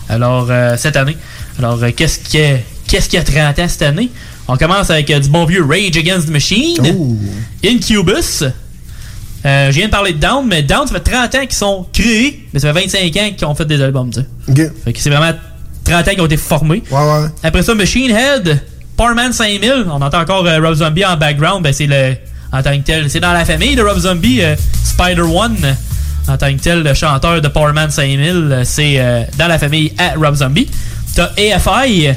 Alors, 0.08 0.46
euh, 0.50 0.76
cette 0.76 0.96
année. 0.96 1.16
Alors, 1.58 1.82
euh, 1.82 1.90
qu'est-ce 1.94 2.18
qui 2.18 2.38
est 2.38 2.64
qu'est-ce 2.86 3.08
qu'il 3.08 3.18
y 3.18 3.22
a 3.22 3.24
30 3.24 3.58
ans 3.58 3.68
cette 3.68 3.82
année? 3.82 4.10
On 4.48 4.56
commence 4.56 4.90
avec 4.90 5.10
du 5.10 5.28
bon 5.28 5.44
vieux 5.44 5.64
Rage 5.64 5.96
Against 5.96 6.28
the 6.28 6.30
Machine, 6.30 6.76
Incubus. 7.64 8.44
Euh, 9.44 9.70
je 9.70 9.76
viens 9.76 9.86
de 9.86 9.90
parler 9.90 10.12
de 10.12 10.18
Down, 10.18 10.46
mais 10.46 10.62
Down, 10.62 10.86
ça 10.86 10.94
fait 10.94 11.00
30 11.00 11.34
ans 11.34 11.40
qu'ils 11.40 11.52
sont 11.52 11.86
créés, 11.92 12.46
mais 12.52 12.60
ça 12.60 12.72
fait 12.72 12.80
25 12.80 13.16
ans 13.16 13.30
qu'ils 13.36 13.46
ont 13.46 13.54
fait 13.54 13.64
des 13.64 13.80
albums, 13.80 14.10
tu 14.10 14.20
sais. 14.20 14.72
Fait 14.84 14.92
que 14.92 14.98
c'est 14.98 15.10
vraiment 15.10 15.32
30 15.86 16.08
ans 16.08 16.10
qu'ils 16.10 16.20
ont 16.20 16.26
été 16.26 16.36
formés. 16.36 16.82
Après 17.42 17.62
ça, 17.62 17.74
Machine 17.74 18.10
Head, 18.10 18.60
Powerman 18.96 19.32
5000, 19.32 19.86
on 19.90 20.00
entend 20.02 20.20
encore 20.20 20.46
euh, 20.46 20.58
Rob 20.60 20.74
Zombie 20.74 21.04
en 21.04 21.16
background, 21.16 21.62
ben 21.62 21.72
c'est 21.72 21.86
le. 21.86 22.16
En 22.52 22.62
tant 22.62 22.76
que 22.78 22.82
tel, 22.84 23.10
c'est 23.10 23.20
dans 23.20 23.32
la 23.32 23.44
famille 23.44 23.74
de 23.76 23.82
Rob 23.82 23.98
Zombie, 23.98 24.40
euh, 24.42 24.54
Spider 24.84 25.20
One. 25.22 25.76
En 26.28 26.36
tant 26.36 26.52
que 26.54 26.60
tel, 26.60 26.82
le 26.82 26.94
chanteur 26.94 27.40
de 27.40 27.48
Powerman 27.48 27.90
5000, 27.90 28.30
euh, 28.30 28.62
c'est 28.64 28.94
euh, 28.98 29.22
dans 29.38 29.46
la 29.48 29.58
famille 29.58 29.92
à 29.98 30.14
Rob 30.18 30.34
Zombie. 30.34 30.68
T'as 31.14 31.30
AFI. 31.36 32.08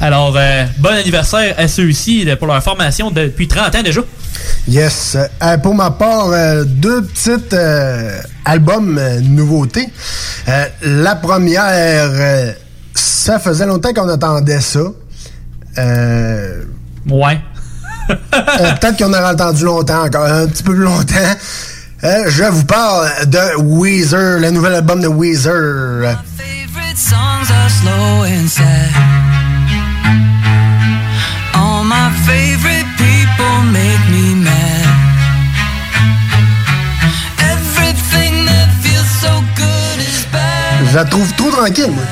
Alors, 0.00 0.34
euh, 0.36 0.64
bon 0.78 0.90
anniversaire 0.90 1.54
à 1.58 1.68
ceux-ci 1.68 2.26
pour 2.38 2.48
leur 2.48 2.62
formation 2.62 3.10
depuis 3.10 3.48
30 3.48 3.74
ans 3.76 3.82
déjà. 3.82 4.02
Yes. 4.68 5.16
Euh, 5.42 5.56
pour 5.58 5.74
ma 5.74 5.90
part, 5.90 6.28
deux 6.66 7.02
petites 7.02 7.56
albums 8.44 9.00
nouveautés. 9.22 9.88
La 10.82 11.16
première, 11.16 12.54
ça 12.96 13.38
faisait 13.38 13.66
longtemps 13.66 13.92
qu'on 13.92 14.08
attendait 14.08 14.60
ça. 14.60 14.80
Euh, 15.78 16.62
ouais. 17.10 17.40
Euh, 18.08 18.72
Peut-être 18.80 18.98
qu'on 18.98 19.12
aurait 19.12 19.32
entendu 19.32 19.64
longtemps 19.64 20.04
encore, 20.04 20.26
un 20.26 20.46
petit 20.46 20.62
peu 20.62 20.74
plus 20.74 20.84
longtemps. 20.84 21.34
Euh, 22.04 22.24
je 22.28 22.44
vous 22.44 22.62
parle 22.64 23.08
de 23.26 23.60
Weezer, 23.60 24.38
le 24.38 24.50
nouvel 24.52 24.74
album 24.74 25.00
de 25.00 25.08
Weezer. 25.08 26.16
favorite 26.36 26.96
songs 26.96 27.50
are 27.50 27.68
slow 27.68 28.22
and 28.24 28.46
sad. 28.48 28.90
All 31.54 31.82
my 31.82 32.10
favorite 32.26 32.86
people 32.96 33.62
make 33.72 33.98
me 34.08 34.36
mad. 34.36 34.86
Everything 37.40 38.46
that 38.46 38.68
feels 38.82 39.10
so 39.20 39.40
good 39.56 39.98
is 39.98 40.24
bad. 40.32 40.86
Je 40.92 40.94
la 40.96 41.04
trouve 41.06 41.32
trop 41.34 41.50
tranquille, 41.50 41.90
moi. 41.90 42.04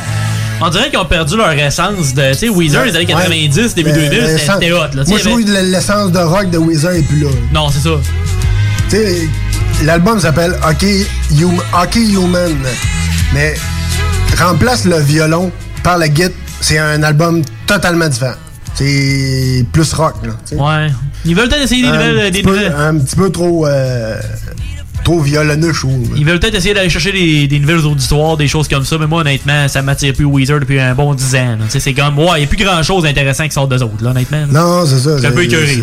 On 0.66 0.70
dirait 0.70 0.88
qu'ils 0.90 0.98
ont 0.98 1.04
perdu 1.04 1.36
leur 1.36 1.52
essence 1.52 2.14
de. 2.14 2.28
Tu 2.32 2.38
sais, 2.38 2.48
Weezer, 2.48 2.84
les 2.84 2.96
années 2.96 3.04
90, 3.06 3.74
début 3.74 3.90
Euh, 3.90 3.94
2000, 3.94 4.10
c'était- 4.10 4.26
l'essence- 4.32 4.54
c'était 4.60 4.72
hot. 4.72 4.78
Là. 4.94 5.02
Moi, 5.06 5.18
je 5.18 5.24
trouve 5.28 5.44
que 5.44 5.50
l'essence 5.50 6.12
de 6.12 6.18
rock 6.18 6.50
de 6.50 6.58
Weezer 6.58 6.92
est 6.92 7.02
plus 7.02 7.20
là. 7.20 7.28
Non, 7.52 7.68
c'est 7.70 7.80
ça. 7.80 7.90
Tu 8.88 8.96
sais, 8.96 9.28
l'album 9.84 10.18
s'appelle 10.20 10.54
Hockey, 10.66 11.06
Hum- 11.42 11.60
Hockey 11.72 12.00
Human. 12.12 12.52
Mais 13.34 13.54
remplace 14.38 14.84
le 14.84 14.98
violon 15.00 15.50
par 15.82 15.98
la 15.98 16.08
guitare, 16.08 16.30
c'est 16.60 16.78
un 16.78 17.02
album 17.02 17.42
totalement 17.66 18.08
différent. 18.08 18.34
C'est 18.74 19.64
plus 19.72 19.92
rock, 19.92 20.14
là. 20.24 20.32
Ouais. 20.56 20.90
Ils 21.24 21.34
veulent 21.34 21.48
peut-être 21.48 21.62
essayer 21.62 21.82
des 21.82 21.88
nouvelles. 21.88 22.32
peu- 22.42 22.50
nouvelles. 22.50 22.74
Un 22.76 22.98
petit 22.98 23.16
peu 23.16 23.30
trop. 23.30 23.66
euh, 23.66 24.20
trop 25.04 25.20
violonneux, 25.20 25.72
je 25.72 25.80
trouve. 25.80 26.08
Ils 26.16 26.24
veulent 26.24 26.40
peut-être 26.40 26.54
essayer 26.56 26.74
d'aller 26.74 26.90
chercher 26.90 27.12
des, 27.12 27.46
des 27.46 27.58
nouvelles 27.60 27.86
auditoires, 27.86 28.36
des 28.36 28.48
choses 28.48 28.66
comme 28.68 28.84
ça, 28.84 28.96
mais 28.98 29.06
moi, 29.06 29.20
honnêtement, 29.20 29.68
ça 29.68 29.82
m'attire 29.82 30.12
plus 30.14 30.24
Weezer 30.24 30.58
depuis 30.60 30.80
un 30.80 30.94
bon 30.94 31.14
10 31.14 31.34
ans. 31.36 31.58
C'est 31.68 31.92
comme, 31.94 32.18
ouais, 32.18 32.26
il 32.36 32.38
n'y 32.38 32.44
a 32.44 32.46
plus 32.48 32.64
grand 32.64 32.82
chose 32.82 33.04
d'intéressant 33.04 33.44
qui 33.44 33.52
sort 33.52 33.68
d'eux 33.68 33.82
autres, 33.82 34.02
là, 34.02 34.10
honnêtement. 34.10 34.40
là. 34.40 34.46
Non, 34.50 34.86
c'est 34.86 34.98
ça. 34.98 35.18
C'est 35.20 35.26
un 35.26 35.32
peu 35.32 35.44
écœuré. 35.44 35.78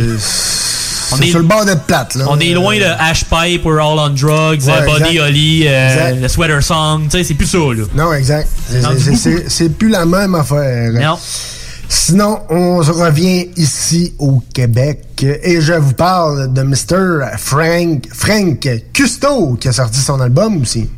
On 1.14 1.18
est- 1.20 1.28
sur 1.30 1.40
le 1.40 1.46
bord 1.46 1.66
d'être 1.66 1.84
plate, 1.84 2.16
là. 2.16 2.26
On 2.30 2.40
est 2.40 2.54
loin 2.54 2.78
de 2.78 2.86
Ash 2.86 3.26
Pipe, 3.26 3.66
We're 3.66 3.80
All 3.86 4.00
on 4.00 4.10
Drugs, 4.12 4.62
Ouais, 4.66 4.72
euh, 4.82 4.86
Body. 4.86 5.20
Holly, 5.20 5.64
euh, 5.68 6.22
le 6.22 6.28
Sweater 6.30 6.64
Song, 6.64 7.02
c'est 7.10 7.34
plus 7.34 7.48
ça, 7.48 7.58
là. 7.58 7.84
Non, 7.94 8.14
exact. 8.14 8.48
C'est 9.50 9.70
plus 9.78 9.90
la 9.90 10.06
même 10.06 10.36
affaire. 10.36 10.92
Non. 10.94 11.18
Sinon, 11.94 12.40
on 12.50 12.78
revient 12.78 13.50
ici 13.58 14.14
au 14.18 14.42
Québec 14.54 15.26
et 15.26 15.60
je 15.60 15.74
vous 15.74 15.92
parle 15.92 16.54
de 16.54 16.62
Mr. 16.62 17.38
Frank, 17.38 18.08
Frank 18.14 18.66
Custo 18.94 19.56
qui 19.56 19.68
a 19.68 19.74
sorti 19.74 20.00
son 20.00 20.22
album 20.22 20.62
aussi. 20.62 20.90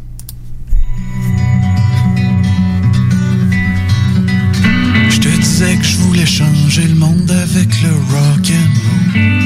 Je 5.10 5.20
te 5.20 5.28
disais 5.42 5.76
que 5.78 5.84
je 5.84 5.98
voulais 5.98 6.28
changer 6.28 6.84
le 6.84 6.96
monde 6.96 7.32
avec 7.42 7.82
le 7.82 7.90
rock 7.90 8.52
and 8.52 8.70
roll. 8.84 9.44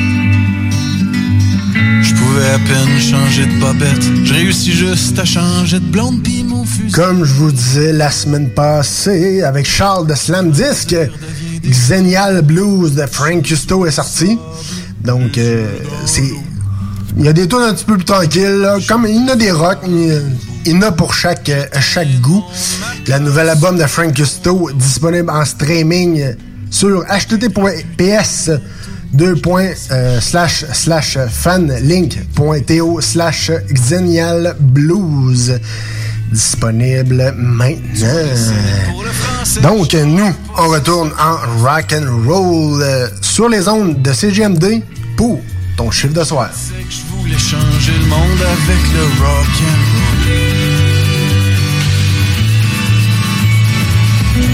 Je 2.02 2.14
pouvais 2.14 2.50
à 2.50 2.60
peine 2.60 3.00
changer 3.00 3.46
de 3.46 3.60
bobette. 3.60 4.04
Je 4.26 4.34
réussis 4.34 4.74
juste 4.74 5.18
à 5.18 5.26
changer 5.26 5.80
de 5.80 5.86
blonde 5.86 6.22
pis 6.24 6.44
mon 6.44 6.66
fusil. 6.66 6.92
Comme 6.92 7.24
je 7.24 7.34
vous 7.34 7.52
disais 7.52 7.94
la 7.94 8.12
semaine 8.12 8.50
passée, 8.50 9.44
avec 9.44 9.66
Charles 9.66 10.08
de 10.08 10.16
Slam 10.16 10.52
Disc, 10.52 10.96
Xenial 11.68 12.42
Blues 12.42 12.96
de 12.96 13.06
Frank 13.06 13.44
Custo 13.44 13.86
est 13.86 13.92
sorti. 13.92 14.38
Donc, 15.04 15.38
euh, 15.38 15.68
c'est. 16.06 16.24
Il 17.18 17.26
y 17.26 17.28
a 17.28 17.34
des 17.34 17.48
tunes 17.48 17.60
un 17.62 17.74
petit 17.74 17.86
peu 17.86 17.96
plus 17.96 18.06
tranquilles, 18.06 18.60
là. 18.62 18.78
Comme 18.88 19.06
il 19.08 19.16
y 19.16 19.20
en 19.20 19.28
a 19.30 19.36
des 19.36 19.52
rocks, 19.52 19.80
il 19.88 20.22
il 20.66 20.74
y 20.74 20.78
en 20.78 20.82
a 20.82 20.92
pour 20.92 21.14
chaque, 21.14 21.50
euh, 21.50 21.66
chaque 21.80 22.20
goût. 22.20 22.44
La 23.08 23.20
nouvelle 23.20 23.50
album 23.50 23.78
de 23.78 23.86
Frank 23.86 24.14
Custo 24.14 24.70
disponible 24.74 25.30
en 25.30 25.46
streaming 25.46 26.36
sur 26.70 27.06
https 27.06 28.52
deux 29.14 29.36
points, 29.36 29.72
euh, 29.92 30.20
slash 30.20 30.66
slash 30.74 31.18
fanlink.to 31.30 33.02
slash 33.02 33.52
Xenial 33.72 34.56
Blues 34.60 35.60
disponible 36.32 37.34
maintenant. 37.36 37.68
Donc, 39.62 39.94
nous, 39.94 40.34
on 40.58 40.68
retourne 40.70 41.12
en 41.20 41.38
rock 41.64 41.94
and 41.94 42.28
roll 42.28 42.82
euh, 42.82 43.08
sur 43.22 43.50
les 43.50 43.68
ondes 43.68 44.02
de 44.02 44.14
CGMD 44.14 44.82
pour 45.16 45.42
ton 45.78 45.90
chiffre 45.92 46.14
de 46.14 46.24
soir. 46.24 46.50
Je 46.90 47.16
voulais 47.16 47.38
changer 47.38 47.94
le 48.00 48.06
monde 48.08 48.42
avec 48.42 48.82
le 48.94 49.04
rock 49.24 49.48
and 49.62 49.82
roll. 49.94 50.68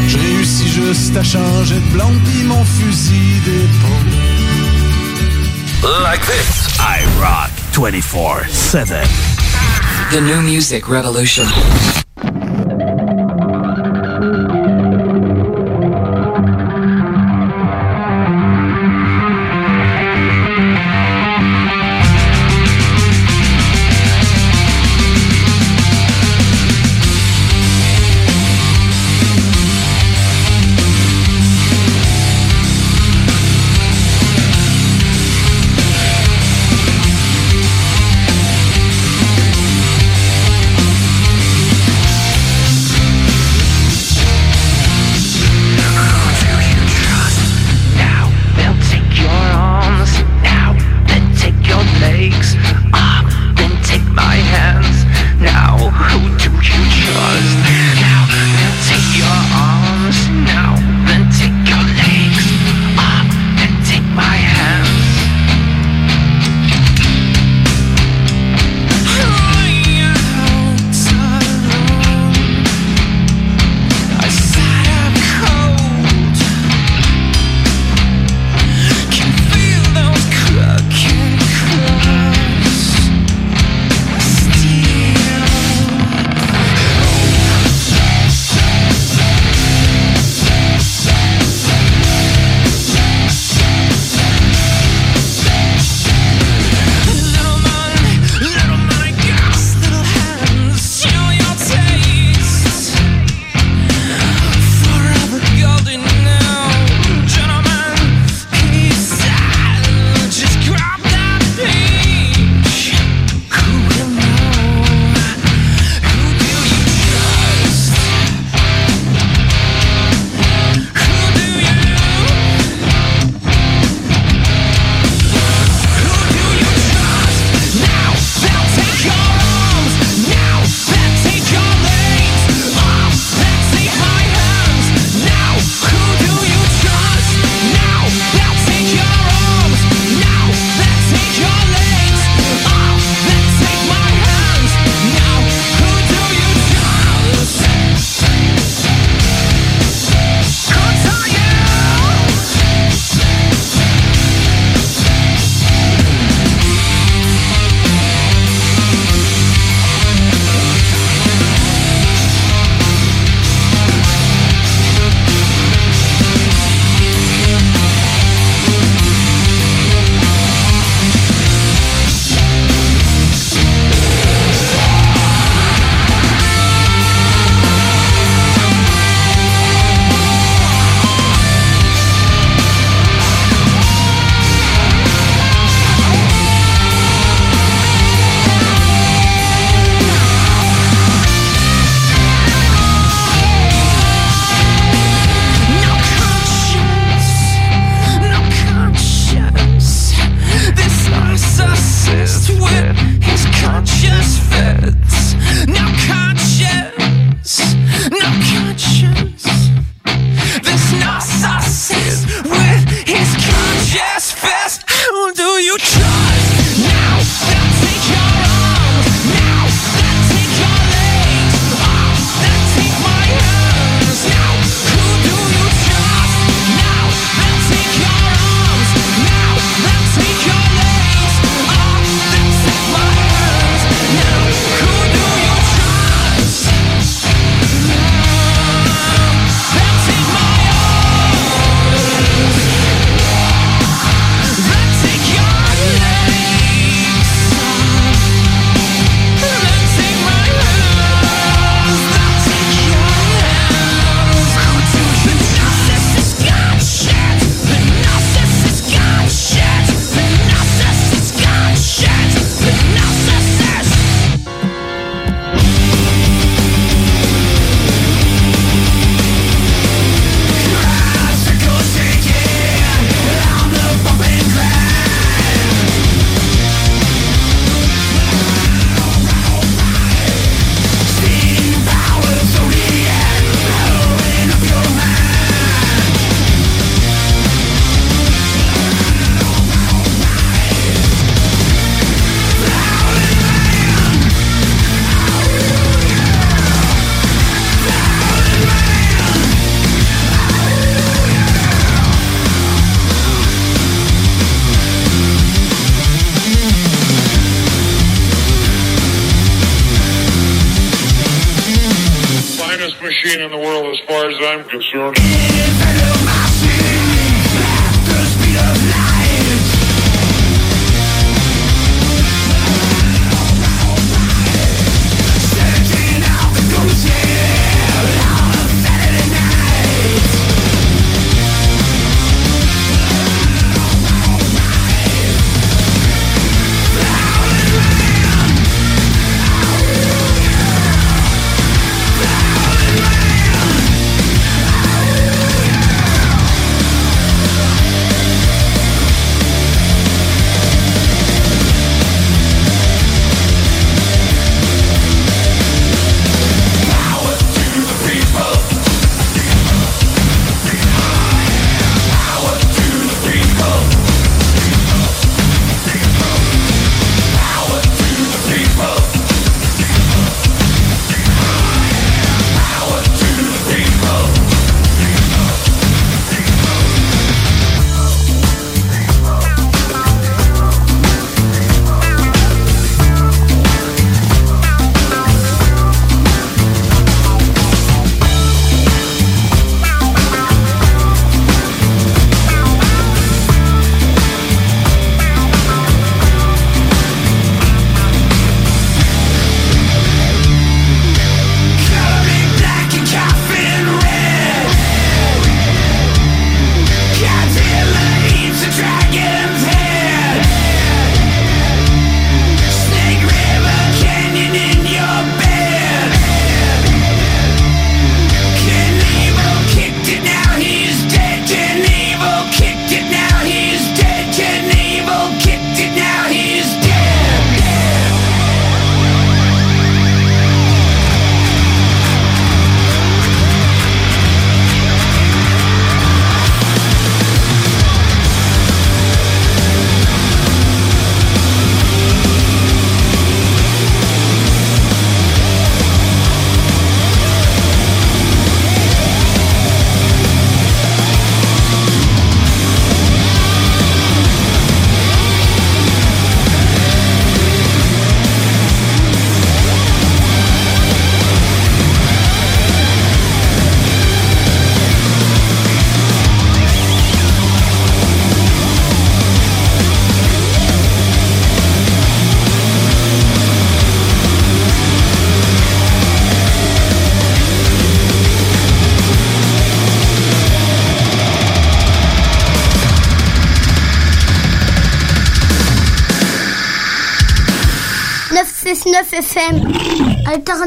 Je 0.07 0.17
réussis 0.17 0.69
juste 0.69 1.17
à 1.17 1.23
changer 1.23 1.75
de 1.75 1.93
blonde 1.93 2.19
pis 2.25 2.43
mon 2.43 2.63
fusil 2.63 3.41
d'épaule. 3.45 4.13
Like 6.01 6.21
this, 6.21 6.67
I 6.79 7.03
rock 7.19 7.51
24 7.73 8.49
7. 8.49 9.32
The 10.13 10.21
new 10.21 10.43
music 10.43 10.89
revolution. 10.89 12.02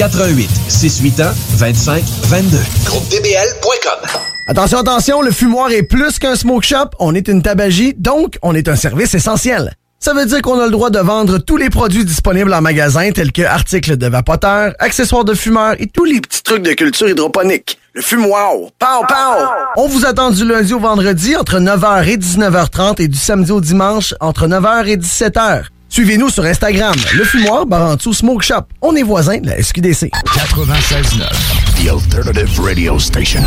88 0.00 0.48
681 0.68 1.34
25 1.58 2.02
22. 2.22 2.56
GroupeDBL.com. 2.86 4.08
Attention, 4.46 4.78
attention, 4.78 5.20
le 5.20 5.30
fumoir 5.30 5.70
est 5.72 5.82
plus 5.82 6.18
qu'un 6.18 6.36
smoke 6.36 6.64
shop, 6.64 6.88
on 6.98 7.14
est 7.14 7.28
une 7.28 7.42
tabagie, 7.42 7.92
donc 7.98 8.38
on 8.40 8.54
est 8.54 8.68
un 8.68 8.76
service 8.76 9.12
essentiel. 9.12 9.74
Ça 9.98 10.14
veut 10.14 10.24
dire 10.24 10.40
qu'on 10.40 10.58
a 10.58 10.64
le 10.64 10.70
droit 10.70 10.88
de 10.88 11.00
vendre 11.00 11.36
tous 11.36 11.58
les 11.58 11.68
produits 11.68 12.06
disponibles 12.06 12.54
en 12.54 12.62
magasin, 12.62 13.12
tels 13.12 13.30
que 13.30 13.42
articles 13.42 13.98
de 13.98 14.06
vapoteurs, 14.06 14.72
accessoires 14.78 15.26
de 15.26 15.34
fumeurs 15.34 15.74
et 15.78 15.86
tous 15.86 16.06
les 16.06 16.22
petits 16.22 16.42
trucs 16.44 16.62
de 16.62 16.72
culture 16.72 17.10
hydroponique. 17.10 17.78
Le 17.92 18.00
fumoir, 18.00 18.52
pow, 18.78 19.04
pow! 19.06 19.44
On 19.76 19.86
vous 19.86 20.06
attend 20.06 20.30
du 20.30 20.46
lundi 20.46 20.72
au 20.72 20.78
vendredi 20.78 21.36
entre 21.36 21.58
9h 21.58 22.08
et 22.08 22.16
19h30 22.16 23.02
et 23.02 23.08
du 23.08 23.18
samedi 23.18 23.52
au 23.52 23.60
dimanche 23.60 24.14
entre 24.20 24.48
9h 24.48 24.86
et 24.86 24.96
17h. 24.96 25.64
Suivez-nous 25.92 26.30
sur 26.30 26.44
Instagram, 26.44 26.94
le 27.14 27.24
fumoir 27.24 27.66
Barantou 27.66 28.12
Smoke 28.12 28.44
Shop. 28.44 28.62
On 28.80 28.94
est 28.94 29.02
voisins 29.02 29.38
de 29.38 29.48
la 29.48 29.60
SQDC. 29.60 30.08
96.9, 30.24 31.84
The 31.84 31.88
Alternative 31.88 32.60
Radio 32.60 32.96
Station. 33.00 33.42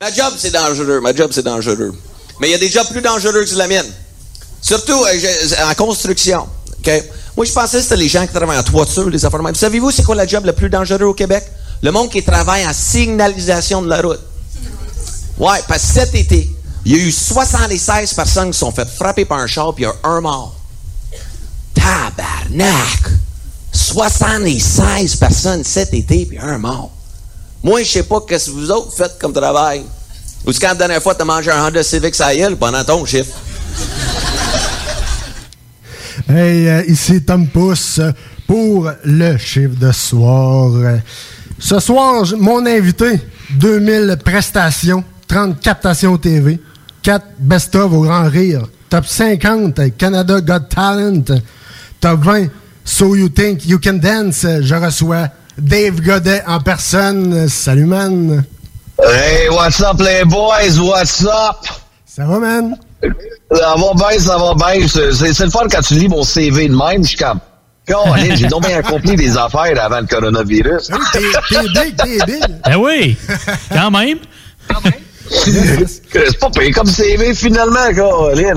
Ma 0.00 0.12
job, 0.12 0.32
c'est 0.38 0.52
dangereux. 0.52 1.00
Ma 1.00 1.12
job, 1.12 1.32
c'est 1.32 1.44
dangereux. 1.44 1.92
Mais 2.40 2.46
il 2.46 2.52
y 2.52 2.54
a 2.54 2.58
des 2.58 2.68
jobs 2.68 2.86
plus 2.92 3.00
dangereux 3.00 3.44
que 3.44 3.54
la 3.56 3.66
mienne. 3.66 3.86
Surtout 4.62 5.04
euh, 5.04 5.68
en 5.68 5.74
construction. 5.74 6.46
OK? 6.78 6.90
Moi, 7.36 7.44
je 7.44 7.52
pensais 7.52 7.78
que 7.78 7.82
c'était 7.82 7.96
les 7.96 8.08
gens 8.08 8.24
qui 8.24 8.32
travaillent 8.32 8.56
en 8.56 8.62
toiture, 8.62 9.10
les 9.10 9.24
affaires. 9.24 9.40
Savez-vous, 9.54 9.90
c'est 9.90 10.04
quoi 10.04 10.14
le 10.14 10.28
job 10.28 10.44
le 10.44 10.52
plus 10.52 10.70
dangereux 10.70 11.06
au 11.06 11.14
Québec? 11.14 11.42
Le 11.82 11.90
monde 11.90 12.08
qui 12.08 12.22
travaille 12.22 12.64
en 12.64 12.72
signalisation 12.72 13.82
de 13.82 13.88
la 13.88 14.00
route. 14.00 14.20
Ouais, 15.38 15.58
parce 15.66 15.82
que 15.82 15.92
cet 15.92 16.14
été, 16.14 16.48
il 16.84 16.92
y 16.92 16.94
a 16.94 16.98
eu 16.98 17.12
76 17.12 18.14
personnes 18.14 18.50
qui 18.50 18.58
sont 18.58 18.72
faites 18.72 18.88
frapper 18.88 19.24
par 19.24 19.38
un 19.38 19.46
char, 19.46 19.74
puis 19.74 19.84
il 19.84 19.86
y 19.86 19.90
a 19.90 20.08
un 20.08 20.20
mort. 20.20 20.56
Tabarnak! 21.74 23.10
76 23.72 25.16
personnes 25.16 25.64
cet 25.64 25.94
été, 25.94 26.26
puis 26.26 26.38
un 26.38 26.58
mort. 26.58 26.90
Moi, 27.62 27.82
je 27.82 27.90
sais 27.90 28.02
pas 28.02 28.20
ce 28.28 28.46
que 28.46 28.50
vous 28.50 28.70
autres 28.70 28.92
faites 28.96 29.18
comme 29.18 29.32
travail. 29.32 29.84
Ou 30.46 30.52
quand 30.52 30.68
la 30.68 30.74
dernière 30.74 31.02
fois 31.02 31.14
tu 31.14 31.22
as 31.22 31.24
mangé 31.24 31.50
un 31.50 31.66
Honda 31.66 31.82
Civic 31.82 32.16
gueule 32.16 32.56
pendant 32.56 32.82
ton 32.82 33.04
chiffre. 33.04 33.36
Hey, 36.28 36.68
euh, 36.68 36.84
ici 36.86 37.22
Tom 37.22 37.48
Pousse 37.48 38.00
pour 38.46 38.90
le 39.04 39.36
chiffre 39.36 39.74
de 39.78 39.92
soir. 39.92 40.70
Ce 41.58 41.78
soir, 41.80 42.24
mon 42.38 42.64
invité, 42.66 43.20
2000 43.50 44.16
prestations, 44.24 45.04
30 45.28 45.60
captations 45.60 46.16
TV, 46.16 46.58
4 47.02 47.24
best-of 47.38 47.92
au 47.92 48.02
Grand 48.02 48.28
Rire, 48.28 48.62
top 48.88 49.06
50 49.06 49.78
euh, 49.78 49.88
Canada 49.96 50.40
Got 50.40 50.68
Talent, 50.68 51.24
top 52.00 52.20
20 52.20 52.48
So 52.84 53.14
You 53.14 53.28
Think 53.28 53.66
You 53.66 53.78
Can 53.78 53.94
Dance. 53.94 54.46
Je 54.60 54.74
reçois 54.74 55.28
Dave 55.56 56.00
Godet 56.00 56.42
en 56.46 56.60
personne. 56.60 57.48
Salut, 57.48 57.86
man. 57.86 58.44
Hey, 58.98 59.48
what's 59.50 59.80
up, 59.80 59.98
les 60.00 60.24
boys? 60.24 60.78
What's 60.78 61.22
up? 61.22 61.66
Ça 62.04 62.26
va, 62.26 62.38
man? 62.38 62.76
Ça 63.02 63.74
va 63.76 63.94
bien, 63.94 64.18
ça 64.18 64.36
va 64.36 64.54
bien. 64.54 64.86
C'est 64.88 65.44
le 65.44 65.50
fun 65.50 65.66
quand 65.70 65.80
tu 65.80 65.94
lis 65.94 66.08
mon 66.08 66.22
CV 66.22 66.68
de 66.68 66.76
même. 66.76 67.02
Je 67.02 67.08
suis 67.08 67.16
comme, 67.16 67.40
j'ai 68.36 68.46
donc 68.46 68.66
bien 68.66 68.78
accompli 68.78 69.16
des 69.16 69.36
affaires 69.36 69.82
avant 69.82 70.00
le 70.00 70.06
coronavirus. 70.06 70.90
T'es 71.12 71.60
big, 71.62 71.96
t'es 71.96 72.18
big. 72.26 72.44
Ben 72.64 72.76
oui, 72.76 73.16
quand 73.72 73.90
même. 73.90 74.18
C'est 76.12 76.38
pas 76.38 76.50
payé 76.50 76.72
comme 76.72 76.86
CV 76.86 77.34
finalement, 77.34 77.92
Colin. 77.94 78.54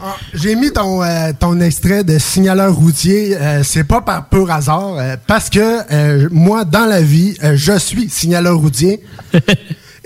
Ah, 0.00 0.16
J'ai 0.34 0.54
mis 0.54 0.70
ton, 0.72 1.02
euh, 1.02 1.32
ton 1.38 1.60
extrait 1.60 2.04
de 2.04 2.18
signaleur 2.18 2.74
routier. 2.74 3.36
euh, 3.40 3.62
c'est 3.62 3.84
pas 3.84 4.00
par 4.02 4.28
pur 4.28 4.50
hasard, 4.50 4.96
euh, 4.98 5.16
parce 5.26 5.48
que 5.48 6.28
moi, 6.32 6.64
dans 6.64 6.84
la 6.86 7.00
vie, 7.00 7.36
je 7.54 7.78
suis 7.78 8.10
signaleur 8.10 8.56
routier. 8.58 9.02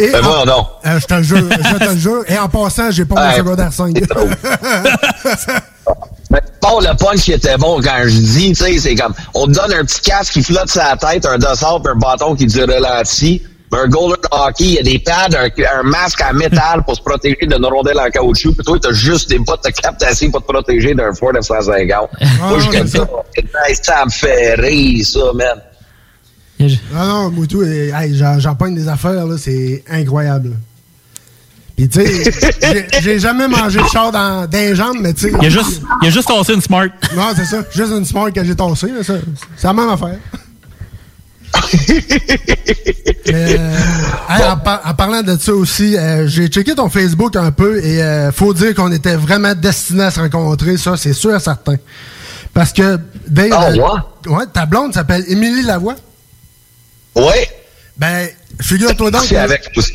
Et 0.01 0.11
Ben 0.13 0.25
en-. 0.25 0.69
Euh, 0.87 1.01
je 1.01 1.07
te 1.07 1.15
le 1.15 1.23
jure, 1.25 1.39
je 1.51 1.77
te 1.77 1.91
le 1.91 1.97
jure. 1.99 2.23
Et 2.29 2.39
en 2.39 2.49
passant, 2.49 2.89
j'ai 2.93 3.05
pas 3.05 3.31
mon 3.31 3.37
secondaire 3.37 3.73
5. 3.73 3.97
Mais 6.31 6.41
bon, 6.63 6.81
le 6.81 6.97
punch 6.97 7.21
qui 7.23 7.33
était 7.33 7.57
bon 7.57 7.81
quand 7.83 8.03
je 8.05 8.11
dis, 8.11 8.53
tu 8.53 8.63
sais, 8.63 8.79
c'est 8.79 8.95
comme, 8.95 9.15
on 9.35 9.47
te 9.47 9.53
donne 9.53 9.73
un 9.73 9.85
petit 9.85 10.03
casque 10.03 10.35
qui 10.35 10.43
flotte 10.43 10.71
sur 10.71 10.83
la 10.83 10.97
tête, 10.97 11.25
un 11.27 11.39
dossard 11.39 11.81
puis 11.83 11.93
un 11.93 11.99
bâton 11.99 12.37
qui 12.37 12.47
dit 12.47 12.63
ralenti. 12.63 13.43
Mais 13.71 13.79
un 13.79 13.89
goaler 13.89 14.15
de 14.23 14.29
hockey, 14.31 14.65
il 14.65 14.73
y 14.75 14.79
a 14.79 14.83
des 14.83 14.99
pads, 14.99 15.29
un, 15.37 15.79
un 15.81 15.83
masque 15.83 16.23
en 16.23 16.33
métal 16.35 16.83
pour 16.85 16.97
se 16.97 17.03
protéger 17.03 17.37
d'une 17.43 17.65
rondelle 17.67 17.99
en 18.01 18.09
caoutchouc. 18.11 18.53
Puis 18.55 18.65
toi, 18.65 18.79
t'as 18.81 18.93
juste 18.93 19.29
des 19.29 19.39
bottes 19.39 19.65
de 19.65 19.71
captation 19.71 20.31
pour 20.31 20.41
te 20.45 20.53
protéger 20.53 20.95
d'un 20.95 21.13
Ford 21.13 21.33
F-150. 21.33 22.09
Moi, 22.41 22.59
je 22.61 22.87
ça. 22.87 23.07
Ça 23.83 24.05
me 24.07 24.11
fait 24.11 24.55
rire, 24.55 25.05
ça, 25.07 25.21
man. 25.35 25.61
non, 26.93 27.07
non, 27.07 27.31
Moutou, 27.31 27.63
euh, 27.63 27.93
hey, 27.95 28.15
j'en 28.39 28.55
pogne 28.55 28.75
des 28.75 28.89
affaires, 28.89 29.27
là, 29.27 29.37
c'est 29.39 29.85
incroyable. 29.91 30.57
Puis, 31.77 31.89
tu 31.89 32.05
sais, 32.05 32.89
j'ai- 33.03 33.19
jamais 33.21 33.47
mangé 33.47 33.79
de 33.81 33.87
char 33.87 34.11
dans, 34.11 34.49
dans 34.51 34.59
les 34.59 34.75
jambes, 34.75 34.97
mais 35.01 35.13
tu 35.15 35.29
sais. 35.29 35.33
Il 35.41 35.47
a 35.47 35.49
juste, 35.51 35.81
il 36.03 36.09
a 36.09 36.11
juste 36.11 36.27
tassé 36.27 36.55
une 36.55 36.61
smart. 36.61 36.87
Non, 37.15 37.29
c'est 37.37 37.45
ça. 37.45 37.59
Juste 37.73 37.93
une 37.93 38.05
smart 38.05 38.33
que 38.33 38.43
j'ai 38.43 38.57
ça. 39.05 39.15
C'est 39.57 39.67
la 39.69 39.73
même 39.73 39.89
affaire. 39.89 40.17
Euh, 43.31 43.77
hey, 44.31 44.43
en, 44.45 44.57
par- 44.57 44.81
en 44.87 44.95
parlant 44.95 45.23
de 45.23 45.37
ça 45.37 45.53
aussi, 45.53 45.97
euh, 45.99 46.27
j'ai 46.27 46.47
checké 46.49 46.75
ton 46.75 46.89
Facebook 46.89 47.37
un 47.37 47.51
peu 47.53 47.85
et 47.85 48.03
euh, 48.03 48.33
faut 48.33 48.55
dire 48.55 48.75
qu'on 48.75 48.91
était 48.91 49.17
vraiment 49.17 49.55
destinés 49.55 50.05
à 50.05 50.11
se 50.11 50.19
rencontrer, 50.21 50.79
ça, 50.79 50.97
c'est 50.97 51.13
sûr 51.13 51.37
et 51.37 51.41
certain. 51.41 51.77
Parce 52.55 52.73
que 52.73 52.99
Dave, 53.27 53.51
Ah, 53.53 53.69
euh, 53.71 54.31
ouais, 54.31 54.45
ta 54.51 54.65
blonde 54.65 54.95
s'appelle 54.95 55.25
Émilie 55.29 55.63
Lavoie. 55.63 55.97
Ouais. 57.15 57.51
Ben, 57.99 58.29
figure-toi 58.63 59.11
donc. 59.11 59.25
C'est 59.29 59.37
avec 59.37 59.71
aussi. 59.77 59.93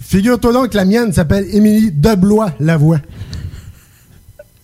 Figure-toi 0.00 0.52
donc 0.52 0.70
que 0.70 0.76
la 0.76 0.84
mienne 0.84 1.12
s'appelle 1.12 1.46
Émilie 1.52 1.90
Deblois 1.90 2.52
Lavoie. 2.60 2.98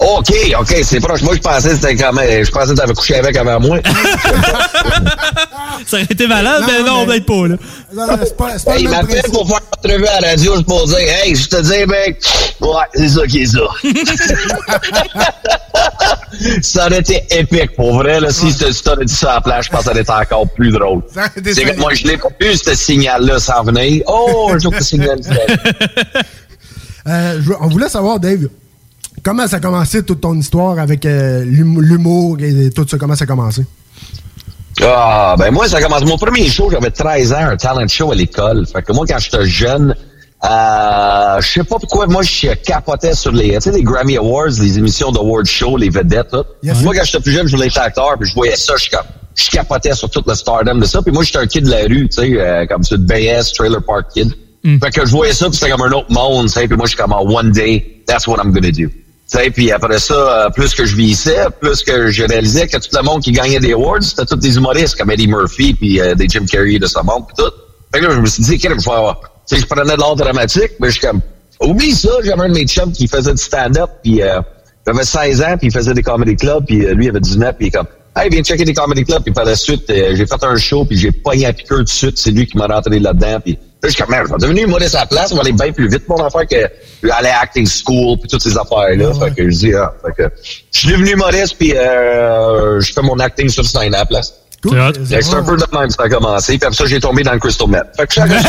OK, 0.04 0.32
OK, 0.60 0.76
c'est 0.82 1.00
proche. 1.00 1.22
Moi, 1.22 1.34
je 1.36 1.40
pensais 1.40 1.70
que 1.70 1.76
c'était 1.76 1.96
je 1.96 2.50
pensais 2.50 2.72
que 2.72 2.76
t'avais 2.76 2.92
couché 2.92 3.14
avec 3.16 3.34
avant 3.36 3.58
moi. 3.58 3.78
Ça 5.86 5.96
aurait 5.96 6.06
été 6.08 6.26
malade, 6.26 6.62
mais 6.66 6.82
non, 6.82 7.06
peut-être 7.06 7.26
pas, 7.26 7.48
là. 7.48 7.56
Non, 7.92 8.06
non, 8.06 8.18
c'est 8.22 8.36
pas, 8.36 8.58
c'est 8.58 8.64
pas 8.64 8.76
Hey, 8.76 8.84
le 8.84 8.90
il 8.90 8.90
m'appelle 8.90 9.22
pour 9.32 9.46
faire 9.46 9.60
une 9.60 9.90
entrevue 9.90 10.06
à 10.06 10.20
la 10.20 10.28
radio 10.30 10.54
juste 10.54 10.66
pour 10.66 10.86
dire 10.86 10.98
Hey, 10.98 11.34
je 11.34 11.48
te 11.48 11.60
dis, 11.60 11.86
mec, 11.86 12.22
ouais, 12.60 12.68
c'est 12.94 13.08
ça 13.08 13.26
qui 13.26 13.42
est 13.42 13.46
ça. 13.46 13.60
ça 16.62 16.86
aurait 16.86 17.00
été 17.00 17.24
épique 17.30 17.74
pour 17.76 17.96
vrai. 17.96 18.20
Là, 18.20 18.30
si 18.30 18.54
tu 18.54 18.64
t'aurais 18.82 19.04
dit 19.04 19.14
ça 19.14 19.32
à 19.32 19.34
la 19.36 19.40
plage, 19.40 19.64
je 19.66 19.70
pense 19.70 19.80
que 19.80 19.84
ça 19.86 19.90
aurait 19.92 20.02
été 20.02 20.12
encore 20.12 20.48
plus 20.50 20.70
drôle. 20.70 21.02
C'est 21.44 21.64
que 21.64 21.78
moi, 21.78 21.94
je 21.94 22.06
l'ai 22.06 22.18
pas 22.18 22.28
vu, 22.40 22.56
ce 22.56 22.74
signal-là, 22.74 23.38
sans 23.38 23.62
venir. 23.64 24.02
Oh, 24.06 24.50
un 24.52 24.58
jour 24.58 24.72
que 24.72 24.78
ce 24.78 24.84
signal 24.90 25.18
Euh, 27.06 27.38
je 27.42 27.52
on 27.60 27.68
voulait 27.68 27.90
savoir, 27.90 28.18
Dave, 28.18 28.48
comment 29.24 29.46
ça 29.48 29.56
a 29.56 29.60
commencé 29.60 30.04
toute 30.04 30.20
ton 30.20 30.34
histoire 30.38 30.78
avec 30.78 31.04
euh, 31.06 31.44
l'hum- 31.44 31.80
l'humour 31.82 32.36
et 32.40 32.70
tout 32.70 32.86
ça, 32.88 32.96
comment 32.98 33.16
ça 33.16 33.24
a 33.24 33.26
commencé? 33.26 33.64
Ah, 34.82 35.36
ben 35.38 35.50
moi, 35.52 35.68
ça 35.68 35.80
commence. 35.80 36.04
Mon 36.04 36.18
premier 36.18 36.48
show, 36.48 36.68
j'avais 36.70 36.90
13 36.90 37.32
ans, 37.32 37.36
un 37.52 37.56
talent 37.56 37.86
show 37.88 38.10
à 38.12 38.14
l'école. 38.14 38.66
Fait 38.66 38.82
que 38.82 38.92
moi, 38.92 39.04
quand 39.08 39.18
j'étais 39.18 39.46
jeune, 39.46 39.94
euh, 40.44 41.40
je 41.40 41.46
sais 41.46 41.64
pas 41.64 41.76
pourquoi, 41.78 42.06
moi, 42.06 42.22
je 42.22 42.54
capotais 42.54 43.14
sur 43.14 43.30
les, 43.32 43.54
tu 43.54 43.60
sais, 43.60 43.70
les 43.72 43.82
Grammy 43.82 44.16
Awards, 44.16 44.50
les 44.60 44.78
émissions 44.78 45.12
d'award 45.12 45.46
show, 45.46 45.76
les 45.76 45.90
vedettes, 45.90 46.30
tout. 46.32 46.44
Moi, 46.82 46.94
quand 46.94 47.04
j'étais 47.04 47.20
plus 47.20 47.32
jeune, 47.32 47.46
je 47.46 47.54
voulais 47.56 47.68
être 47.68 47.78
acteur, 47.80 48.16
puis 48.18 48.28
je 48.28 48.34
voyais 48.34 48.56
ça, 48.56 48.74
je, 48.76 48.90
comme, 48.90 49.06
je 49.36 49.48
capotais 49.50 49.94
sur 49.94 50.10
tout 50.10 50.22
le 50.26 50.34
stardom 50.34 50.74
de 50.78 50.84
ça. 50.86 51.00
Puis 51.02 51.12
moi, 51.12 51.22
j'étais 51.22 51.38
un 51.38 51.46
kid 51.46 51.64
de 51.64 51.70
la 51.70 51.82
rue, 51.82 52.08
tu 52.08 52.20
sais, 52.22 52.32
euh, 52.40 52.66
comme 52.66 52.82
sur 52.82 52.96
le 52.98 53.04
BS, 53.04 53.52
Trailer 53.54 53.80
Park 53.82 54.06
Kid. 54.12 54.32
Fait 54.82 54.90
que 54.90 55.06
je 55.06 55.10
voyais 55.12 55.32
ça, 55.34 55.46
puis 55.46 55.56
c'était 55.56 55.70
comme 55.70 55.82
un 55.82 55.92
autre 55.92 56.10
monde, 56.10 56.46
tu 56.46 56.54
sais. 56.54 56.66
Puis 56.66 56.76
moi, 56.76 56.86
je 56.86 56.90
suis 56.90 56.98
comme, 56.98 57.14
oh, 57.16 57.24
one 57.38 57.52
day, 57.52 58.02
that's 58.06 58.26
what 58.26 58.38
I'm 58.42 58.50
gonna 58.50 58.70
do. 58.72 58.88
Sais, 59.26 59.50
puis 59.50 59.72
après 59.72 59.98
ça, 59.98 60.14
euh, 60.14 60.50
plus 60.50 60.74
que 60.74 60.84
je 60.84 60.94
vieillissais, 60.96 61.46
plus 61.60 61.82
que 61.82 62.10
je 62.10 62.24
réalisais 62.24 62.66
que 62.66 62.76
tout 62.76 62.94
le 62.94 63.02
monde 63.02 63.22
qui 63.22 63.32
gagnait 63.32 63.58
des 63.58 63.72
awards, 63.72 64.02
c'était 64.02 64.26
tous 64.26 64.36
des 64.36 64.56
humoristes 64.56 64.96
comme 64.96 65.10
Eddie 65.10 65.28
Murphy, 65.28 65.74
puis 65.74 66.00
euh, 66.00 66.14
des 66.14 66.28
Jim 66.28 66.44
Carrey 66.50 66.78
de 66.78 66.86
ce 66.86 66.98
monde, 66.98 67.24
puis 67.26 67.44
tout. 67.44 67.50
Fait 67.92 68.00
que 68.00 68.06
là, 68.06 68.14
je 68.14 68.20
me 68.20 68.26
suis 68.26 68.42
dit, 68.42 68.58
quel 68.58 68.78
je 68.78 68.90
vais 68.90 69.58
je 69.58 69.66
prenais 69.66 69.94
de 69.94 70.00
l'art 70.00 70.16
dramatique, 70.16 70.72
mais 70.80 70.88
je 70.88 70.98
suis 70.98 71.06
comme, 71.06 71.20
oublie 71.60 71.92
ça, 71.92 72.10
j'avais 72.22 72.42
un 72.42 72.48
de 72.48 72.54
mes 72.54 72.66
chums 72.66 72.92
qui 72.92 73.06
faisait 73.08 73.32
du 73.32 73.42
stand-up, 73.42 73.90
puis 74.02 74.22
euh, 74.22 74.40
j'avais 74.86 75.04
16 75.04 75.42
ans, 75.42 75.56
puis 75.58 75.68
il 75.68 75.72
faisait 75.72 75.94
des 75.94 76.02
comedy 76.02 76.36
clubs, 76.36 76.64
puis 76.64 76.84
euh, 76.84 76.94
lui, 76.94 77.08
avait 77.08 77.20
19, 77.20 77.56
puis 77.56 77.66
il 77.66 77.68
est 77.68 77.70
comme, 77.70 77.86
hey, 78.16 78.28
viens 78.30 78.42
checker 78.42 78.64
des 78.64 78.74
comedy 78.74 79.04
clubs, 79.04 79.22
puis 79.22 79.32
par 79.32 79.44
la 79.44 79.56
suite, 79.56 79.88
euh, 79.90 80.14
j'ai 80.14 80.26
fait 80.26 80.42
un 80.42 80.56
show, 80.56 80.84
puis 80.84 80.96
j'ai 80.96 81.12
pogné 81.12 81.46
à 81.46 81.52
piqueur 81.52 81.78
tout 81.78 81.84
de 81.84 81.88
suite, 81.88 82.18
c'est 82.18 82.30
lui 82.30 82.46
qui 82.46 82.56
m'a 82.56 82.66
rentré 82.66 82.98
là-dedans, 82.98 83.40
puis 83.40 83.58
là, 83.84 83.88
je 83.90 83.94
suis 83.94 84.02
comme, 84.02 84.10
merde, 84.10 84.26
je 84.28 84.32
vais 84.32 84.38
devenir 84.38 84.64
humoriste 84.66 84.94
à 84.94 85.00
la 85.00 85.06
place, 85.06 85.32
on 85.32 85.36
va 85.36 85.42
aller 85.42 85.52
bien 85.52 85.72
plus 85.72 85.88
vite, 85.88 86.08
mon 86.08 86.16
affaire, 86.16 86.46
que 86.46 87.10
aller 87.10 87.28
à 87.28 87.40
acting 87.40 87.66
school, 87.66 88.18
puis 88.18 88.28
toutes 88.28 88.42
ces 88.42 88.56
affaires-là. 88.56 89.12
Fait 89.14 89.34
que 89.34 89.50
je 89.50 89.56
dis, 89.56 89.74
ah, 89.74 89.92
fait 90.04 90.12
que 90.22 90.34
je 90.72 90.78
suis 90.78 90.88
devenu 90.88 91.12
humoriste, 91.12 91.56
puis 91.58 91.74
euh, 91.76 92.80
je 92.80 92.92
fais 92.92 93.02
mon 93.02 93.18
acting 93.18 93.48
sur 93.48 93.64
scène 93.64 93.94
à 93.94 93.98
la 93.98 94.06
place. 94.06 94.34
C'est 94.62 95.34
un 95.34 95.42
peu 95.42 95.56
de 95.56 95.78
même 95.78 95.88
que 95.88 95.92
ça 95.92 96.04
a 96.04 96.08
commencé, 96.08 96.56
puis 96.56 96.66
après 96.66 96.76
ça, 96.76 96.86
j'ai 96.86 96.98
tombé 96.98 97.22
dans 97.22 97.34
le 97.34 97.38
crystal 97.38 97.68
meth. 97.68 97.86
Fait 97.96 98.06
que 98.06 98.14
chacun 98.14 98.40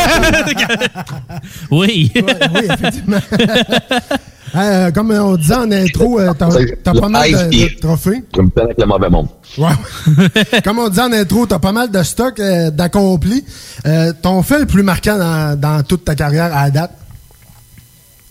Oui. 1.70 2.10
oui, 2.14 2.68
effectivement. 2.70 3.20
Euh, 4.54 4.90
comme 4.92 5.10
on 5.10 5.36
disait 5.36 5.54
en 5.54 5.70
intro, 5.70 6.20
euh, 6.20 6.32
t'as 6.38 6.48
t'as 6.82 6.94
pas 6.94 7.08
mal 7.08 7.30
de, 7.30 7.50
de 7.50 7.80
trophées. 7.80 8.22
Je 8.34 8.42
me 8.42 8.50
avec 8.62 8.78
le 8.78 8.86
mauvais 8.86 9.10
monde. 9.10 9.28
Comme 10.64 10.78
on 10.78 10.88
disait 10.88 11.02
en 11.02 11.12
intro, 11.12 11.46
t'as 11.46 11.58
pas 11.58 11.72
mal 11.72 11.90
de 11.90 12.02
stocks 12.02 12.40
euh, 12.40 12.70
d'accomplis. 12.70 13.44
Euh, 13.86 14.12
ton 14.20 14.42
fait 14.42 14.58
le 14.60 14.66
plus 14.66 14.82
marquant 14.82 15.18
dans, 15.18 15.58
dans 15.58 15.82
toute 15.82 16.04
ta 16.04 16.14
carrière 16.14 16.54
à 16.54 16.64
la 16.64 16.70
date? 16.70 16.90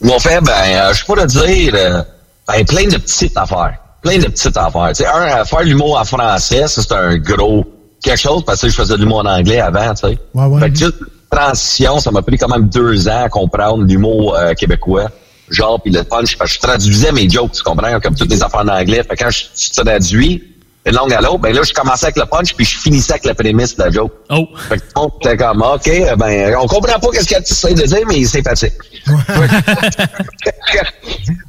Mon 0.01 0.19
fait, 0.19 0.41
ben, 0.41 0.93
je 0.93 1.05
pourrais 1.05 1.25
dire, 1.25 1.73
euh, 1.75 2.03
ben, 2.47 2.65
plein 2.65 2.87
de 2.87 2.97
petites 2.97 3.37
affaires. 3.37 3.77
Plein 4.01 4.17
de 4.17 4.25
petites 4.25 4.57
affaires. 4.57 4.89
Tu 4.89 5.03
sais, 5.03 5.07
un, 5.07 5.43
faire 5.45 5.63
l'humour 5.63 5.99
en 5.99 6.05
français, 6.05 6.67
ça, 6.67 6.81
c'est 6.81 6.93
un 6.93 7.17
gros 7.17 7.65
quelque 8.03 8.19
chose, 8.19 8.43
parce 8.45 8.61
que 8.61 8.69
je 8.69 8.75
faisais 8.75 8.93
de 8.93 8.99
l'humour 8.99 9.19
en 9.19 9.25
anglais 9.25 9.59
avant, 9.59 9.93
tu 9.95 10.07
sais. 10.07 10.17
Ouais, 10.33 10.45
ouais. 10.45 10.61
Fait 10.61 10.69
que 10.69 10.77
juste 10.77 10.97
transition, 11.31 11.99
ça 11.99 12.11
m'a 12.11 12.21
pris 12.21 12.37
quand 12.37 12.47
même 12.47 12.69
deux 12.69 13.07
ans 13.07 13.23
à 13.23 13.29
comprendre 13.29 13.83
l'humour 13.83 14.37
québécois. 14.57 15.09
Genre, 15.49 15.79
puis 15.81 15.91
le 15.91 16.03
punch, 16.03 16.37
parce 16.37 16.51
que 16.51 16.55
je 16.55 16.59
traduisais 16.61 17.11
mes 17.11 17.29
jokes, 17.29 17.51
tu 17.53 17.61
comprends, 17.63 17.99
comme 17.99 18.15
toutes 18.15 18.31
les 18.31 18.41
affaires 18.41 18.61
en 18.61 18.67
anglais. 18.67 19.03
Fait 19.07 19.15
que 19.15 19.23
quand 19.23 19.29
je, 19.29 19.43
je 19.55 19.81
traduis, 19.81 20.43
une 20.87 20.93
longue 20.95 21.13
à 21.13 21.21
l'autre. 21.21 21.39
Ben 21.39 21.51
là, 21.55 21.61
je 21.63 21.73
commençais 21.73 22.05
avec 22.05 22.17
le 22.17 22.25
punch, 22.25 22.53
puis 22.55 22.63
je 22.65 22.77
finissais 22.77 23.13
avec 23.13 23.25
la 23.25 23.33
prémisse 23.33 23.75
de 23.75 23.83
la 23.83 23.89
joke. 23.91 24.11
Oh. 24.29 24.47
Fait 24.69 24.77
que 24.77 24.83
était 25.27 25.37
comme, 25.37 25.61
OK, 25.63 25.89
ben, 26.17 26.55
on 26.61 26.67
comprend 26.67 26.99
pas 26.99 27.07
qu'est-ce 27.11 27.27
qu'elle 27.27 27.41
essaie 27.41 27.73
de 27.73 27.81
dire, 27.83 28.05
mais 28.07 28.23
c'est 28.25 28.43
facile. 28.43 28.71
fait 29.05 30.51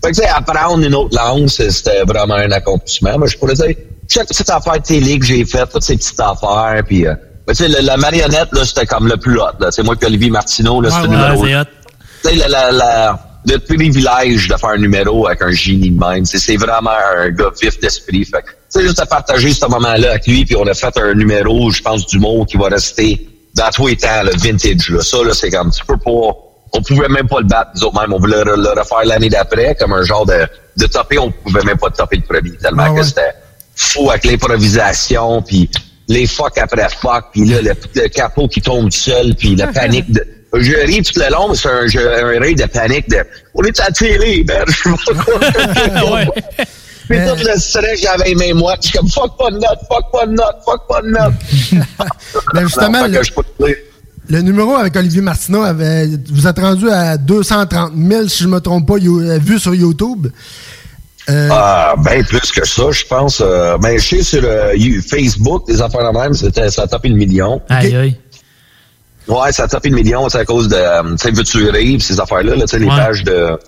que, 0.02 0.08
tu 0.08 0.14
sais, 0.14 0.26
apprendre 0.28 0.84
une 0.84 0.94
autre 0.94 1.16
langue, 1.16 1.48
c'est- 1.48 1.70
c'était 1.70 2.02
vraiment 2.04 2.34
un 2.34 2.50
accomplissement. 2.52 3.18
Mais 3.18 3.26
je 3.28 3.38
pourrais 3.38 3.54
dire, 3.54 3.74
chaque 4.08 4.28
petite 4.28 4.48
affaire 4.50 4.80
télé 4.82 5.18
que 5.18 5.24
j'ai 5.26 5.44
faite, 5.44 5.70
toutes 5.72 5.82
ces 5.82 5.96
petites 5.96 6.20
affaires, 6.20 6.82
puis, 6.86 7.06
euh, 7.06 7.14
ben, 7.46 7.54
tu 7.54 7.62
sais, 7.64 7.68
la, 7.68 7.82
la 7.82 7.96
marionnette, 7.96 8.48
là, 8.52 8.64
c'était 8.64 8.86
comme 8.86 9.06
le 9.08 9.16
plus 9.16 9.38
hot. 9.38 9.48
Tu 9.60 9.66
sais, 9.70 9.82
moi 9.82 9.96
puis 9.96 10.06
Olivier 10.06 10.30
Martineau, 10.30 10.80
là, 10.80 10.90
c'était 10.90 11.02
Ouais, 11.08 11.08
le 11.08 11.18
ouais, 11.18 11.30
numéro 11.36 11.44
c'est 11.44 11.64
tu 12.22 12.28
sais, 12.30 12.34
la, 12.36 12.48
la, 12.48 12.72
la- 12.72 13.20
le 13.46 13.58
privilège 13.58 14.48
de 14.48 14.56
faire 14.56 14.70
un 14.70 14.78
numéro 14.78 15.26
avec 15.26 15.42
un 15.42 15.52
génie 15.52 15.90
de 15.90 15.98
même, 15.98 16.24
c'est 16.24 16.38
c'est 16.38 16.56
vraiment 16.56 16.90
un 17.16 17.30
gars 17.30 17.50
vif 17.60 17.78
d'esprit. 17.78 18.24
Fait 18.24 18.44
sais, 18.68 18.82
juste 18.82 19.00
à 19.00 19.06
partager 19.06 19.52
ce 19.52 19.66
moment-là 19.66 20.10
avec 20.10 20.26
lui, 20.26 20.44
puis 20.44 20.56
on 20.56 20.66
a 20.66 20.74
fait 20.74 20.96
un 20.98 21.14
numéro, 21.14 21.70
je 21.70 21.80
pense, 21.82 22.06
du 22.06 22.18
mot 22.18 22.44
qui 22.44 22.56
va 22.56 22.68
rester 22.68 23.28
dans 23.54 23.70
tous 23.70 23.86
les 23.86 23.96
temps, 23.96 24.22
le 24.24 24.32
vintage. 24.32 24.90
Là. 24.90 25.00
Ça, 25.00 25.22
là, 25.22 25.32
c'est 25.32 25.50
comme, 25.50 25.70
tu 25.70 25.84
peux 25.84 25.96
pas, 25.96 26.10
on 26.72 26.82
pouvait 26.82 27.08
même 27.08 27.28
pas 27.28 27.40
le 27.40 27.46
battre, 27.46 27.70
nous 27.76 27.84
autres 27.84 28.00
même. 28.00 28.12
On 28.12 28.18
voulait 28.18 28.44
le, 28.44 28.56
le 28.56 28.68
refaire 28.80 29.04
l'année 29.04 29.30
d'après, 29.30 29.76
comme 29.78 29.92
un 29.92 30.02
genre 30.02 30.26
de, 30.26 30.46
de 30.76 30.86
topper, 30.86 31.18
on 31.18 31.30
pouvait 31.30 31.62
même 31.62 31.78
pas 31.78 31.90
topper 31.90 32.16
le 32.16 32.22
premier, 32.22 32.56
tellement 32.56 32.94
que 32.94 33.02
c'était 33.02 33.32
fou 33.76 34.10
avec 34.10 34.24
l'improvisation, 34.24 35.42
puis 35.42 35.70
les 36.08 36.26
fuck 36.26 36.58
après 36.58 36.88
fuck, 36.88 37.26
puis 37.32 37.44
là, 37.44 37.62
le, 37.62 37.72
le 37.94 38.08
capot 38.08 38.48
qui 38.48 38.60
tombe 38.60 38.90
seul, 38.90 39.34
puis 39.34 39.54
la 39.54 39.66
panique 39.72 40.10
de... 40.10 40.26
Je 40.60 40.86
ris 40.86 41.02
tout 41.02 41.18
le 41.20 41.30
long, 41.32 41.48
mais 41.50 41.54
c'est 41.56 41.68
un, 41.68 41.86
jeu- 41.86 42.24
un 42.24 42.40
rire 42.40 42.56
de 42.56 42.64
panique 42.66 43.08
de 43.08 43.18
«On 43.54 43.62
est 43.64 43.80
à 43.80 43.84
la 43.84 43.90
télé, 43.90 44.44
man!» 44.46 44.64
Je 44.66 44.72
sais 44.74 45.14
pas 45.14 45.22
quoi. 46.24 46.34
Puis 47.08 47.18
tout 47.28 47.44
le 47.48 47.58
stress, 47.60 48.00
j'avais 48.02 48.34
mes 48.34 48.52
mois, 48.52 48.74
je 48.82 48.88
suis 48.88 48.98
comme 48.98 49.08
«Fuck 49.10 49.38
pas 49.38 49.50
de 49.50 49.56
note, 49.56 49.78
fuck 49.88 50.04
pas 50.12 50.26
de 50.26 50.32
note, 50.32 50.56
fuck 50.64 50.80
pas 50.88 51.02
de 51.02 51.08
note!» 51.08 51.34
Ben 52.54 52.62
justement, 52.62 53.06
Non, 53.08 53.20
le, 54.28 54.40
numéro 54.42 54.74
avec 54.74 54.96
Olivier 54.96 55.20
Martineau, 55.22 55.62
avait, 55.62 56.08
vous 56.32 56.46
êtes 56.48 56.58
rendu 56.58 56.90
à 56.90 57.16
230 57.16 57.92
000, 57.96 58.26
si 58.28 58.42
je 58.42 58.48
me 58.48 58.58
trompe 58.60 58.88
pas, 58.88 58.98
you- 58.98 59.20
euh, 59.20 59.38
vues 59.38 59.60
sur 59.60 59.72
YouTube. 59.74 60.26
Euh, 61.28 61.48
Ah, 61.50 61.94
ben 61.98 62.24
plus 62.24 62.52
que 62.52 62.64
ça, 62.66 62.84
je 62.92 63.04
pense. 63.04 63.40
Euh, 63.44 63.76
ben, 63.78 63.98
je 63.98 64.04
sais 64.16 64.22
sur 64.22 64.42
euh, 64.44 64.72
Facebook, 65.08 65.66
des 65.66 65.80
affaires 65.82 66.12
de 66.12 66.16
même, 66.18 66.34
c'était, 66.34 66.70
ça 66.70 66.82
a 66.82 66.86
tapé 66.86 67.08
le 67.08 67.16
million. 67.16 67.60
Aïe, 67.68 67.94
aïe. 67.96 68.16
Ouais, 69.28 69.52
ça 69.52 69.64
a 69.64 69.68
tapé 69.68 69.88
le 69.90 69.96
million, 69.96 70.28
c'est 70.28 70.38
à 70.38 70.44
cause 70.44 70.68
de, 70.68 70.76
euh, 70.76 71.02
tu 71.12 71.16
sais, 71.18 71.30
veux-tu 71.32 71.68
rire, 71.70 72.00
ces 72.00 72.20
affaires-là, 72.20 72.54
là, 72.54 72.60
tu 72.62 72.68
sais, 72.68 72.78
les 72.78 72.86
Ouais. 72.86 72.96
pages 72.96 73.24
de 73.24 73.58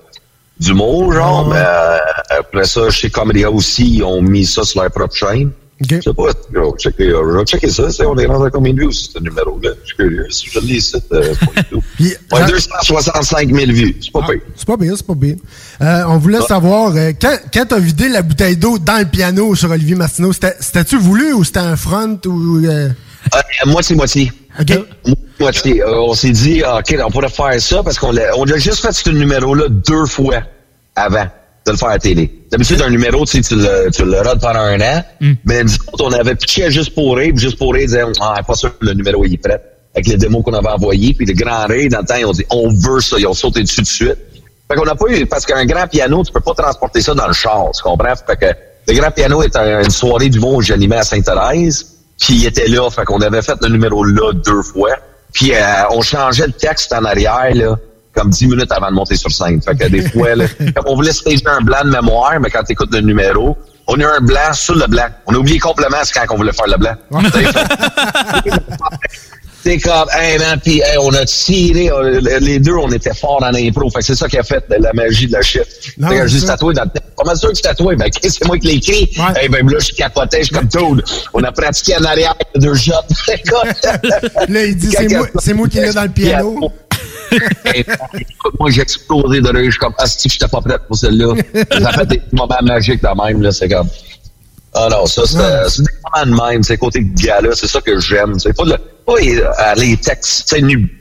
d'humour, 0.60 1.12
genre. 1.12 1.48
Mais, 1.48 1.56
euh, 1.58 1.98
après 2.40 2.64
ça, 2.64 2.90
chez 2.90 3.10
Comédia 3.10 3.50
aussi, 3.50 3.96
ils 3.96 4.02
ont 4.02 4.20
mis 4.20 4.44
ça 4.44 4.64
sur 4.64 4.82
leur 4.82 4.90
propre 4.90 5.14
chaîne. 5.14 5.50
Je 5.80 6.00
sais 6.00 6.12
pas, 6.12 6.24
je 6.52 6.58
vais 6.58 6.70
checker, 6.76 7.04
euh, 7.10 7.22
je 7.32 7.38
vais 7.38 7.44
checker 7.44 7.68
ça, 7.70 7.88
c'est- 7.92 8.04
on 8.04 8.16
est 8.18 8.26
rendu 8.26 8.46
à 8.46 8.50
combien 8.50 8.72
de 8.74 8.80
vues, 8.80 8.92
ce 8.92 9.16
numéro-là? 9.20 9.70
Je 9.82 9.86
suis 9.86 9.96
curieux, 9.96 10.26
si 10.28 10.48
je 10.50 10.58
lis 10.58 10.76
ici, 10.78 10.96
euh, 11.12 11.32
c'est 11.38 11.46
pas 11.54 11.62
du 11.62 11.68
tout. 11.68 11.82
Ouais, 12.32 12.46
265 12.48 13.48
000 13.54 13.70
vues, 13.70 13.96
c'est 14.02 14.10
pas 14.10 14.22
pire. 14.22 14.40
C'est 14.56 14.66
pas 14.66 14.76
bien, 14.76 14.96
c'est 14.96 15.06
pas 15.06 15.14
bien. 15.14 15.36
Euh, 15.80 16.02
on 16.08 16.18
voulait 16.18 16.40
savoir, 16.40 16.92
euh, 16.96 17.12
quand, 17.20 17.36
quand 17.54 17.66
t'as 17.68 17.78
vidé 17.78 18.08
la 18.08 18.22
bouteille 18.22 18.56
d'eau 18.56 18.78
dans 18.78 18.98
le 18.98 19.04
piano 19.06 19.54
sur 19.54 19.70
Olivier 19.70 19.94
Martineau, 19.94 20.32
c'était- 20.32 20.56
c'était-tu 20.58 20.98
voulu 20.98 21.32
ou 21.32 21.44
c'était 21.44 21.60
un 21.60 21.76
front 21.76 22.18
ou... 22.26 22.60
moitié-moitié. 23.66 24.32
Moitié. 25.40 25.82
Euh, 25.82 26.00
on 26.00 26.14
s'est 26.14 26.30
dit, 26.30 26.62
ah, 26.64 26.78
OK, 26.78 26.96
on 27.04 27.10
pourrait 27.10 27.28
faire 27.28 27.60
ça 27.60 27.82
parce 27.82 27.98
qu'on 27.98 28.10
l'a, 28.12 28.36
on 28.36 28.44
a 28.50 28.56
juste 28.56 28.80
fait 28.80 28.92
ce 28.92 29.08
numéro-là 29.10 29.66
deux 29.68 30.06
fois 30.06 30.42
avant 30.96 31.26
de 31.66 31.72
le 31.72 31.76
faire 31.76 31.88
à 31.88 31.92
la 31.92 31.98
télé. 31.98 32.32
D'habitude, 32.50 32.80
un 32.82 32.90
numéro, 32.90 33.24
tu 33.24 33.42
sais, 33.42 33.48
tu 33.48 33.54
le, 33.60 33.90
tu 33.90 34.04
le 34.04 34.20
rodes 34.20 34.40
pendant 34.40 34.60
un 34.60 34.80
an, 34.80 35.04
mais 35.44 35.62
nous 35.62 35.74
autres, 35.92 36.04
on 36.06 36.12
avait 36.12 36.34
pitché 36.34 36.70
juste 36.70 36.94
pour 36.94 37.16
rire, 37.16 37.32
puis 37.34 37.42
juste 37.44 37.58
pour 37.58 37.72
rire, 37.74 37.86
disait, 37.86 38.02
ah, 38.20 38.40
pas 38.46 38.54
sûr 38.54 38.76
que 38.78 38.84
le 38.86 38.94
numéro 38.94 39.24
il 39.24 39.34
est 39.34 39.36
prêt. 39.36 39.62
Avec 39.94 40.06
les 40.08 40.16
démos 40.16 40.42
qu'on 40.44 40.54
avait 40.54 40.68
envoyés, 40.68 41.14
puis 41.14 41.26
le 41.26 41.34
grand 41.34 41.66
rire, 41.66 41.88
dans 41.90 42.00
le 42.00 42.04
temps, 42.06 42.16
ils 42.16 42.24
ont 42.26 42.32
dit, 42.32 42.44
on 42.50 42.68
veut 42.72 43.00
ça, 43.00 43.16
ils 43.18 43.26
ont 43.26 43.34
sauté 43.34 43.62
dessus 43.62 43.82
de 43.82 43.86
suite. 43.86 44.16
Fait 44.70 44.76
qu'on 44.76 44.84
n'a 44.84 44.94
pas 44.94 45.06
eu, 45.10 45.24
parce 45.26 45.46
qu'un 45.46 45.64
grand 45.66 45.86
piano, 45.86 46.22
tu 46.24 46.32
peux 46.32 46.40
pas 46.40 46.54
transporter 46.54 47.00
ça 47.00 47.14
dans 47.14 47.26
le 47.26 47.32
char, 47.32 47.66
tu 47.76 47.82
comprends? 47.82 48.14
Fait 48.26 48.36
que 48.36 48.92
le 48.92 48.98
grand 48.98 49.10
piano 49.10 49.42
est 49.42 49.54
un- 49.56 49.82
une 49.84 49.90
soirée 49.90 50.28
du 50.30 50.40
monde 50.40 50.60
que 50.60 50.66
j'animais 50.66 50.96
à 50.96 51.02
Sainte-Thérèse, 51.04 51.86
puis 52.20 52.34
il 52.34 52.46
était 52.46 52.68
là, 52.68 52.90
fait 52.90 53.04
qu'on 53.04 53.20
avait 53.20 53.42
fait 53.42 53.56
le 53.62 53.68
numéro 53.68 54.04
là 54.04 54.32
deux 54.32 54.62
fois. 54.62 54.90
Puis 55.32 55.54
euh, 55.54 55.60
on 55.90 56.00
changeait 56.02 56.46
le 56.46 56.52
texte 56.52 56.92
en 56.92 57.04
arrière, 57.04 57.54
là, 57.54 57.76
comme 58.14 58.30
dix 58.30 58.46
minutes 58.46 58.72
avant 58.72 58.88
de 58.88 58.94
monter 58.94 59.16
sur 59.16 59.30
scène. 59.30 59.62
Fait 59.62 59.76
que 59.76 59.86
des 59.88 60.02
fois, 60.10 60.34
là, 60.34 60.46
on 60.86 60.96
voulait 60.96 61.12
stager 61.12 61.42
un 61.46 61.60
blanc 61.60 61.84
de 61.84 61.90
mémoire, 61.90 62.40
mais 62.40 62.50
quand 62.50 62.64
tu 62.64 62.72
écoutes 62.72 62.92
le 62.92 63.00
numéro, 63.00 63.56
on 63.88 63.94
a 63.94 64.02
eu 64.02 64.04
un 64.04 64.20
blanc 64.20 64.52
sur 64.52 64.76
le 64.76 64.86
blanc. 64.86 65.08
On 65.26 65.34
a 65.34 65.38
oublié 65.38 65.58
complètement 65.58 65.98
c'est 66.04 66.14
quand 66.14 66.32
on 66.34 66.36
voulait 66.36 66.52
faire 66.52 66.68
le 66.68 66.76
blanc. 66.76 66.94
C'est 69.60 69.78
comme, 69.78 70.08
hey 70.12 70.38
man, 70.38 70.60
puis 70.64 70.80
hey, 70.80 70.96
on 71.00 71.12
a 71.14 71.24
tiré, 71.24 71.90
euh, 71.90 72.20
les 72.40 72.60
deux, 72.60 72.74
on 72.74 72.90
était 72.92 73.12
forts 73.12 73.42
en 73.42 73.52
impro. 73.52 73.90
Fait 73.90 74.02
c'est 74.02 74.14
ça 74.14 74.28
qui 74.28 74.38
a 74.38 74.44
fait 74.44 74.64
la 74.68 74.92
magie 74.92 75.26
de 75.26 75.32
la 75.32 75.42
shit. 75.42 75.64
Non, 75.98 76.08
Fait 76.08 76.20
que 76.20 76.28
j'ai 76.28 76.40
tatoué 76.40 76.74
dans 76.74 76.84
le 76.84 76.90
tête. 76.90 77.02
Comment 77.16 77.34
sûr 77.34 77.50
que 77.50 77.56
tu 77.56 77.62
tatoué? 77.62 77.96
Ben, 77.96 78.08
c'est 78.22 78.44
moi 78.46 78.56
qui 78.56 78.68
l'ai 78.68 78.74
écrit? 78.74 79.10
Eh 79.42 79.48
ben, 79.48 79.68
là, 79.68 79.78
je 79.80 79.92
capotais, 79.92 80.38
je 80.38 80.44
suis 80.44 80.54
comme 80.54 80.68
Toad. 80.68 81.02
On 81.34 81.42
a 81.42 81.50
pratiqué 81.50 81.96
en 81.98 82.04
arrière 82.04 82.34
deux 82.54 82.74
shots. 82.74 82.92
Là, 84.48 84.64
il 84.64 84.76
dit, 84.76 84.90
c'est 84.96 85.08
moi, 85.08 85.26
c'est 85.40 85.54
moi 85.54 85.68
qui 85.68 85.80
l'ai 85.80 85.92
dans 85.92 86.04
le 86.04 86.08
piano. 86.08 86.72
Moi, 88.58 88.70
j'ai 88.70 88.82
explosé 88.82 89.40
de 89.40 89.48
rire. 89.48 89.64
Je 89.64 89.70
suis 89.70 89.78
comme, 89.78 89.94
ah, 89.98 90.06
si 90.06 90.28
j'étais 90.28 90.48
pas 90.48 90.60
prête 90.60 90.82
pour 90.86 90.96
celle-là. 90.96 91.34
Ça 91.80 91.92
fait 91.92 92.06
des 92.06 92.22
moments 92.32 92.58
magiques 92.62 93.02
de 93.02 93.22
même, 93.24 93.42
là. 93.42 93.52
C'est 93.52 93.68
comme, 93.68 93.88
ah 94.74 94.88
non, 94.90 95.06
ça, 95.06 95.22
c'est 95.26 95.82
des 95.82 95.88
moments 96.04 96.36
de 96.36 96.52
même. 96.52 96.62
C'est 96.62 96.76
côté 96.76 97.00
gala, 97.02 97.50
c'est 97.54 97.66
ça 97.68 97.80
que 97.80 97.98
j'aime. 97.98 98.38
C'est 98.38 98.56
pas, 98.56 98.64
le, 98.64 98.76
pas 99.06 99.18
les, 99.20 99.40
euh, 99.40 99.74
les 99.76 99.96
textes, 99.96 100.54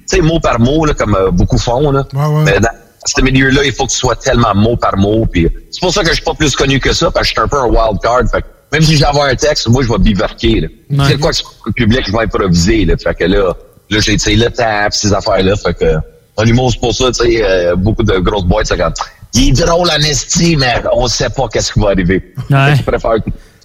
tu 0.10 0.22
mot 0.22 0.40
par 0.40 0.60
mot, 0.60 0.86
là, 0.86 0.94
comme 0.94 1.16
euh, 1.16 1.32
beaucoup 1.32 1.58
font, 1.58 1.92
là. 1.92 2.06
Mais 2.46 2.60
dans 2.60 2.70
ce 3.06 3.22
milieu-là, 3.22 3.64
il 3.66 3.74
faut 3.74 3.86
que 3.86 3.92
tu 3.92 3.98
sois 3.98 4.16
tellement 4.16 4.56
mot 4.56 4.78
par 4.78 4.98
mot. 4.98 5.26
Puis 5.26 5.48
c'est 5.72 5.82
pour 5.82 5.94
ça 5.94 6.02
que 6.02 6.10
je 6.10 6.16
suis 6.16 6.24
pas 6.24 6.34
plus 6.34 6.56
connu 6.56 6.80
que 6.80 6.94
ça, 6.94 7.12
parce 7.12 7.24
que 7.24 7.28
je 7.28 7.34
suis 7.34 7.42
un 7.42 7.48
peu 7.48 7.58
un 7.58 7.68
wild 7.68 8.00
card. 8.02 8.22
Fait 8.32 8.44
même 8.72 8.82
si 8.82 8.98
j'envoie 8.98 9.28
un 9.28 9.36
texte, 9.36 9.68
moi, 9.70 9.82
je 9.84 9.90
vais 9.90 9.98
bivarquer. 9.98 10.70
C'est 11.08 11.20
quoi 11.20 11.32
que 11.32 11.38
le 11.68 11.72
public, 11.74 12.04
je 12.06 12.12
vais 12.12 12.24
improviser, 12.24 12.86
là. 12.86 12.96
Fait 12.98 13.16
que 13.16 13.24
là, 13.26 13.54
là, 13.90 14.00
j'ai, 14.00 14.36
le 14.36 14.50
temps, 14.50 14.88
pis 14.92 14.98
ces 14.98 15.14
affaires-là. 15.14 15.56
Fait 15.56 15.74
que, 15.74 15.96
en 16.38 16.44
humour, 16.46 16.72
c'est 16.72 16.80
pour 16.80 16.94
ça, 16.94 17.12
tu 17.12 17.26
sais, 17.32 17.44
euh, 17.44 17.76
beaucoup 17.76 18.04
de 18.04 18.18
grosses 18.20 18.46
boîtes, 18.46 18.68
c'est 18.68 18.78
comme, 18.78 18.94
il 19.34 19.50
est 19.50 19.66
drôle 19.66 19.90
en 19.90 20.00
esti, 20.04 20.56
mais 20.56 20.76
on 20.94 21.08
sait 21.08 21.30
pas 21.30 21.48
qu'est-ce 21.52 21.74
qui 21.74 21.80
va 21.80 21.90
arriver. 21.90 22.34
Ouais. 22.50 22.76
Je 22.76 22.84
préfère 22.84 23.12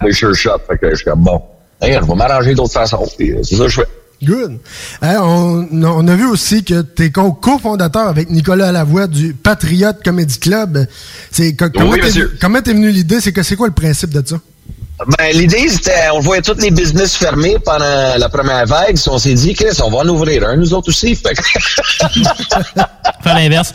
les 0.03 0.11
sure 0.13 0.35
shot. 0.35 0.51
Fait 0.67 0.77
que 0.77 0.89
je 0.89 0.95
suis 0.95 1.05
comme, 1.05 1.21
bon, 1.23 1.41
hey, 1.81 1.93
je 2.01 2.05
vais 2.07 2.15
m'arranger 2.15 2.53
d'autres 2.55 2.73
façons. 2.73 3.03
Euh, 3.21 3.37
c'est 3.43 3.55
ça 3.55 3.63
que 3.63 3.69
je 3.69 3.81
fais. 3.81 3.87
Good. 4.23 4.59
Hein, 5.01 5.17
on, 5.21 5.67
on 5.71 6.07
a 6.07 6.15
vu 6.15 6.25
aussi 6.27 6.63
que 6.63 6.81
tu 6.81 7.03
es 7.05 7.11
cofondateur 7.11 8.07
avec 8.07 8.29
Nicolas 8.29 8.71
Lavoie 8.71 9.07
du 9.07 9.33
Patriote 9.33 9.97
Comedy 10.03 10.39
Club. 10.39 10.85
C'est 11.31 11.55
co- 11.55 11.65
comment 11.75 11.91
Oui, 11.91 11.99
t'es- 12.01 12.21
comment 12.39 12.61
t'es 12.61 12.71
venu 12.73 12.89
l'idée? 12.89 13.19
C'est 13.19 13.33
que 13.33 13.43
c'est 13.43 13.55
quoi 13.57 13.67
le 13.67 13.73
principe 13.73 14.11
de 14.11 14.25
ça? 14.25 14.37
Ben, 15.17 15.31
l'idée, 15.33 15.67
c'était, 15.69 16.09
on 16.13 16.19
voyait 16.19 16.41
tous 16.41 16.57
les 16.59 16.71
business 16.71 17.15
fermés 17.15 17.57
pendant 17.63 18.15
la 18.17 18.29
première 18.29 18.65
vague. 18.65 18.95
Si 18.95 19.09
on 19.09 19.17
s'est 19.17 19.33
dit, 19.33 19.53
Chris, 19.53 19.77
on 19.83 19.89
va 19.89 19.97
en 19.99 20.07
ouvrir 20.07 20.47
un, 20.47 20.55
nous 20.55 20.73
autres 20.73 20.89
aussi. 20.89 21.15
Fait 21.15 21.33
que- 21.33 21.41
Fait 23.23 23.33
l'inverse. 23.33 23.73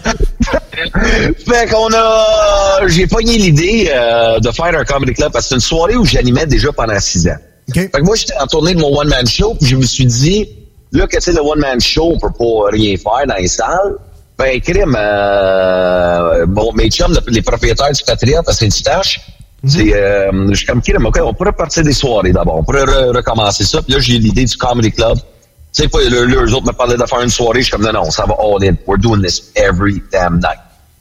fait 1.46 1.66
qu'on 1.70 1.88
a, 1.94 2.80
j'ai 2.86 3.06
pogné 3.06 3.36
l'idée 3.38 3.90
euh, 3.94 4.38
de 4.40 4.50
faire 4.50 4.66
un 4.78 4.84
comedy 4.84 5.12
club 5.14 5.32
parce 5.32 5.44
que 5.46 5.48
c'est 5.50 5.54
une 5.56 5.60
soirée 5.60 5.96
où 5.96 6.04
j'animais 6.04 6.46
déjà 6.46 6.72
pendant 6.72 6.98
six 7.00 7.26
ans. 7.28 7.36
Fait 7.74 7.90
que 7.90 8.02
moi, 8.02 8.16
j'étais 8.16 8.34
en 8.40 8.46
tournée 8.46 8.74
de 8.74 8.80
mon 8.80 8.96
one-man 8.98 9.26
show, 9.26 9.54
puis 9.60 9.68
je 9.68 9.76
me 9.76 9.84
suis 9.84 10.06
dit, 10.06 10.48
là, 10.92 11.06
que 11.06 11.16
tu 11.16 11.22
sais, 11.22 11.32
le 11.32 11.40
one-man 11.42 11.80
show, 11.80 12.12
on 12.14 12.18
peut 12.18 12.32
pas 12.36 12.70
rien 12.72 12.96
faire 12.96 13.26
dans 13.26 13.34
les 13.34 13.48
salles. 13.48 13.96
Ben, 14.38 14.60
crime, 14.60 14.96
euh, 14.98 16.46
bon, 16.46 16.72
mes 16.74 16.88
chums, 16.90 17.12
le- 17.12 17.32
les 17.32 17.42
propriétaires 17.42 17.90
du 17.92 18.02
Patriote 18.04 18.48
à 18.48 18.52
Saint-Eustache, 18.52 19.20
c'est, 19.66 19.92
euh, 19.94 20.30
je 20.50 20.54
suis 20.54 20.66
comme, 20.66 20.80
OK, 21.06 21.18
on 21.22 21.34
pourrait 21.34 21.52
partir 21.52 21.82
des 21.82 21.92
soirées 21.92 22.32
d'abord. 22.32 22.58
On 22.58 22.64
pourrait 22.64 22.84
re- 22.84 23.14
recommencer 23.16 23.64
ça. 23.64 23.82
Puis 23.82 23.92
là, 23.94 23.98
j'ai 24.00 24.14
eu 24.16 24.18
l'idée 24.18 24.44
du 24.44 24.56
comedy 24.56 24.92
club. 24.92 25.18
Tu 25.18 25.82
sais, 25.82 25.88
pas, 25.88 25.98
le- 26.08 26.24
le- 26.26 26.44
eux 26.46 26.54
autres 26.54 26.66
me 26.66 26.72
parlaient 26.72 26.96
de 26.96 27.04
faire 27.06 27.20
une 27.20 27.28
soirée. 27.28 27.60
Je 27.60 27.64
suis 27.66 27.72
comme, 27.72 27.82
non, 27.84 27.92
non, 27.92 28.10
ça 28.10 28.24
va 28.24 28.34
all 28.40 28.62
in. 28.68 28.76
We're 28.86 28.98
doing 28.98 29.20
this 29.22 29.52
every 29.56 30.02
damn 30.12 30.36
night. 30.36 30.58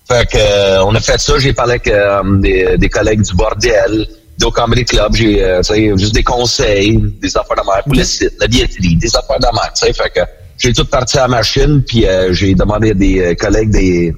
Fait 0.09 0.27
que, 0.27 0.37
euh, 0.37 0.83
on 0.85 0.95
a 0.95 0.99
fait 0.99 1.19
ça. 1.19 1.37
J'ai 1.37 1.53
parlé 1.53 1.73
avec 1.73 1.87
euh, 1.87 2.21
des, 2.39 2.77
des 2.77 2.89
collègues 2.89 3.21
du 3.21 3.33
bordel, 3.35 4.07
au 4.43 4.51
Comedy 4.51 4.85
Club. 4.85 5.13
J'ai, 5.15 5.43
euh, 5.43 5.61
tu 5.61 5.73
sais, 5.73 5.97
juste 5.97 6.15
des 6.15 6.23
conseils, 6.23 6.97
des 7.21 7.37
affaires 7.37 7.57
de 7.57 7.65
mer 7.65 7.83
pour 7.83 7.93
le 7.95 8.03
site, 8.03 8.33
la 8.39 8.47
billetterie, 8.47 8.95
des 8.95 9.15
affaires 9.15 9.39
de 9.39 9.45
mer, 9.53 9.71
tu 9.75 9.85
sais. 9.85 9.93
Fait 9.93 10.09
que, 10.13 10.21
j'ai 10.57 10.73
tout 10.73 10.85
parti 10.85 11.17
à 11.17 11.21
la 11.23 11.27
machine, 11.27 11.83
puis 11.85 12.07
euh, 12.07 12.33
j'ai 12.33 12.55
demandé 12.55 12.91
à 12.91 12.93
des 12.95 13.19
euh, 13.19 13.35
collègues 13.35 13.69
des, 13.69 14.13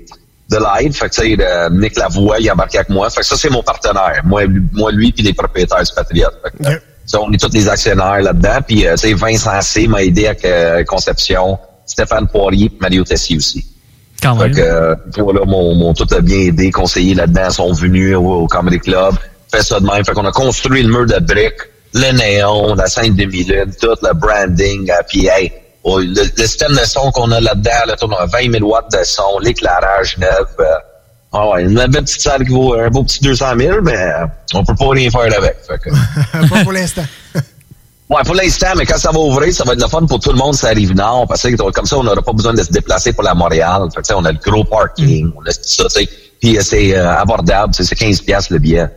de 0.50 0.58
live. 0.58 0.94
Fait 0.94 1.10
que, 1.10 1.16
tu 1.16 1.36
sais, 1.36 1.38
euh, 1.40 1.70
Nick 1.70 1.98
Lavoie, 1.98 2.40
il 2.40 2.50
a 2.50 2.54
embarqué 2.54 2.78
avec 2.80 2.90
moi. 2.90 3.10
Fait 3.10 3.22
que 3.22 3.26
ça, 3.28 3.36
c'est 3.38 3.50
mon 3.50 3.62
partenaire. 3.64 4.22
Moi, 4.26 4.46
lui- 4.46 4.64
moi 4.74 4.92
lui, 4.92 5.12
puis 5.12 5.24
les 5.24 5.34
propriétaires 5.34 5.84
du 5.84 5.94
Patriote. 5.96 6.34
Fait 6.44 6.64
que, 6.64 6.70
euh, 6.70 7.20
on 7.20 7.32
est 7.32 7.38
tous 7.40 7.50
des 7.50 7.68
actionnaires 7.68 8.22
là-dedans. 8.22 8.60
Puis, 8.68 8.86
euh, 8.88 8.94
tu 8.96 9.10
sais, 9.10 9.14
Vincent 9.14 9.62
C. 9.62 9.88
m'a 9.88 10.04
aidé 10.04 10.28
avec 10.28 10.44
euh, 10.46 10.84
Conception, 10.84 11.58
Stéphane 11.86 12.28
Poirier, 12.28 12.70
puis 12.70 12.78
Mario 12.82 13.04
Tessier 13.04 13.38
aussi. 13.38 13.66
Quand 14.22 14.36
Fait 14.38 14.46
même. 14.46 14.56
que, 14.56 14.62
euh, 14.62 14.96
voilà, 15.18 15.46
mon, 15.46 15.76
mon 15.76 15.94
tout 15.94 16.08
a 16.14 16.20
bien 16.22 16.40
aidé, 16.40 16.72
conseillé 16.72 17.14
là-dedans, 17.16 17.50
sont 17.52 17.72
venus 17.74 18.16
au, 18.16 18.42
au 18.44 18.48
Comedy 18.48 18.80
Club, 18.80 19.16
fait 19.54 19.62
ça 19.64 19.80
de 19.80 19.86
même. 19.86 20.04
Fait 20.04 20.12
qu'on 20.14 20.26
a 20.26 20.32
construit 20.32 20.84
le 20.84 20.90
mur 20.90 21.06
de 21.06 21.20
briques 21.20 21.62
le 21.96 22.12
néon, 22.16 22.76
la 22.76 22.86
scène 22.86 23.16
de 23.16 23.24
lune 23.24 23.72
tout 23.82 23.88
le 24.04 24.14
branding, 24.14 24.92
puis 25.08 25.26
hey, 25.28 25.52
le, 25.86 26.24
le 26.38 26.46
système 26.48 26.72
de 26.74 26.86
son 26.86 27.12
qu'on 27.12 27.32
a 27.32 27.40
là-dedans, 27.40 27.72
là, 27.88 27.96
on 28.02 28.12
a 28.12 28.26
20 28.26 28.52
000 28.52 28.66
watts 28.70 28.92
de 28.92 29.04
son, 29.04 29.40
l'éclairage 29.42 30.18
neuf. 30.18 30.50
euh, 30.60 30.66
ah 31.32 31.48
ouais, 31.50 31.64
une 31.64 31.76
belle 31.76 31.92
petite 32.04 32.22
salle 32.22 32.44
qui 32.44 32.52
vaut 32.52 32.74
un 32.74 32.90
beau 32.90 33.04
petit 33.04 33.20
200 33.22 33.46
000, 33.58 33.78
mais 33.84 33.96
euh, 33.96 34.26
on 34.56 34.64
peut 34.66 34.76
pas 34.76 34.90
rien 34.90 35.10
faire 35.10 35.22
avec. 35.38 35.58
Fait 35.68 35.78
que- 35.80 36.50
Pas 36.50 36.64
pour 36.64 36.72
l'instant. 36.74 37.06
Ouais, 38.10 38.24
pour 38.26 38.34
l'instant, 38.34 38.70
mais 38.76 38.88
quand 38.88 38.98
ça 38.98 39.12
va 39.12 39.20
ouvrir, 39.20 39.54
ça 39.54 39.64
va 39.64 39.74
être 39.74 39.82
le 39.84 39.88
fun 39.88 40.04
pour 40.08 40.20
tout 40.20 40.32
le 40.32 40.36
monde, 40.40 40.56
ça 40.56 40.70
arrive 40.70 40.96
nord, 40.96 41.28
parce 41.28 41.44
que 41.44 41.56
comme 41.72 41.86
ça, 41.86 41.96
on 41.96 42.04
n'aura 42.04 42.24
pas 42.24 42.34
besoin 42.34 42.56
de 42.56 42.64
se 42.64 42.72
déplacer 42.72 43.14
pour 43.14 43.22
la 43.24 43.36
Montréal. 43.36 43.84
Fait 43.94 44.02
que, 44.02 44.14
on 44.16 44.26
a 44.26 44.32
le 44.32 44.40
gros 44.44 44.64
parking, 44.64 45.32
on 45.38 45.42
a 45.48 45.54
tout 45.54 45.60
ça, 45.62 45.84
tu 45.84 45.90
sais. 46.06 46.10
Puis 46.42 46.58
euh, 46.58 46.62
c'est 46.64 46.98
euh, 46.98 47.08
abordable, 47.16 47.72
c'est 47.76 47.94
15 47.94 48.22
piastres 48.22 48.52
le 48.54 48.58
billet. 48.58 48.88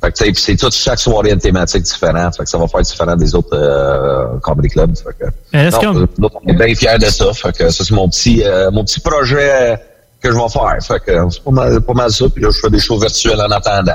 Fait 0.00 0.12
que, 0.12 0.16
tu 0.16 0.24
sais, 0.24 0.32
puis 0.32 0.42
c'est 0.42 0.56
toute 0.56 0.74
chaque 0.74 0.98
soirée 0.98 1.32
une 1.32 1.38
thématique 1.38 1.82
différente. 1.82 2.36
Fait 2.36 2.44
que 2.44 2.48
ça 2.48 2.58
va 2.58 2.68
faire 2.68 2.82
différent 2.82 3.16
des 3.16 3.34
autres 3.34 3.48
euh, 3.52 4.38
comedy 4.40 4.68
clubs. 4.68 4.96
Fait 4.96 5.16
que, 5.18 5.56
Est-ce 5.56 5.84
non, 5.84 6.02
euh, 6.02 6.06
nous, 6.18 6.28
on 6.34 6.48
est 6.48 6.54
bien 6.54 6.74
fiers 6.74 6.98
de 6.98 7.06
ça. 7.06 7.32
Fait 7.32 7.56
que 7.56 7.70
ça, 7.70 7.84
c'est 7.84 7.94
mon 7.94 8.08
petit 8.08 8.42
euh, 8.44 8.70
mon 8.70 8.84
petit 8.84 9.00
projet 9.00 9.50
euh, 9.72 9.76
que 10.20 10.30
je 10.30 10.36
vais 10.36 10.48
faire. 10.48 10.76
Fait 10.80 11.00
que 11.00 11.30
c'est 11.30 11.42
pas 11.42 11.50
mal, 11.50 11.80
pas 11.80 11.94
mal 11.94 12.10
ça. 12.10 12.26
Puis 12.28 12.42
là, 12.42 12.50
je 12.50 12.60
fais 12.60 12.70
des 12.70 12.78
shows 12.78 12.98
virtuels 12.98 13.40
en 13.40 13.50
attendant. 13.50 13.92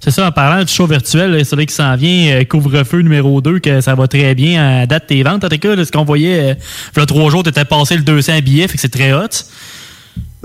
C'est 0.00 0.10
ça, 0.10 0.26
en 0.26 0.32
parlant 0.32 0.62
du 0.62 0.72
show 0.72 0.86
virtuel, 0.86 1.32
là 1.32 1.64
qui 1.64 1.74
s'en 1.74 1.96
vient, 1.96 2.36
euh, 2.36 2.44
couvre-feu 2.44 2.98
numéro 2.98 3.40
2, 3.40 3.58
que 3.58 3.80
ça 3.80 3.94
va 3.94 4.06
très 4.06 4.34
bien 4.34 4.82
à 4.82 4.86
date 4.86 5.04
de 5.04 5.08
tes 5.08 5.22
ventes. 5.22 5.44
En 5.44 5.48
tout 5.48 5.58
cas, 5.58 5.74
là, 5.74 5.84
ce 5.84 5.90
qu'on 5.90 6.04
voyait, 6.04 6.50
euh, 6.50 6.54
il 6.96 7.00
y 7.00 7.02
a 7.02 7.06
trois 7.06 7.30
jours, 7.30 7.42
tu 7.42 7.50
étais 7.50 7.64
passé 7.64 7.96
le 7.96 8.02
200 8.02 8.40
billets, 8.42 8.68
fait 8.68 8.74
que 8.74 8.80
c'est 8.80 8.92
très 8.92 9.12
hot. 9.12 9.28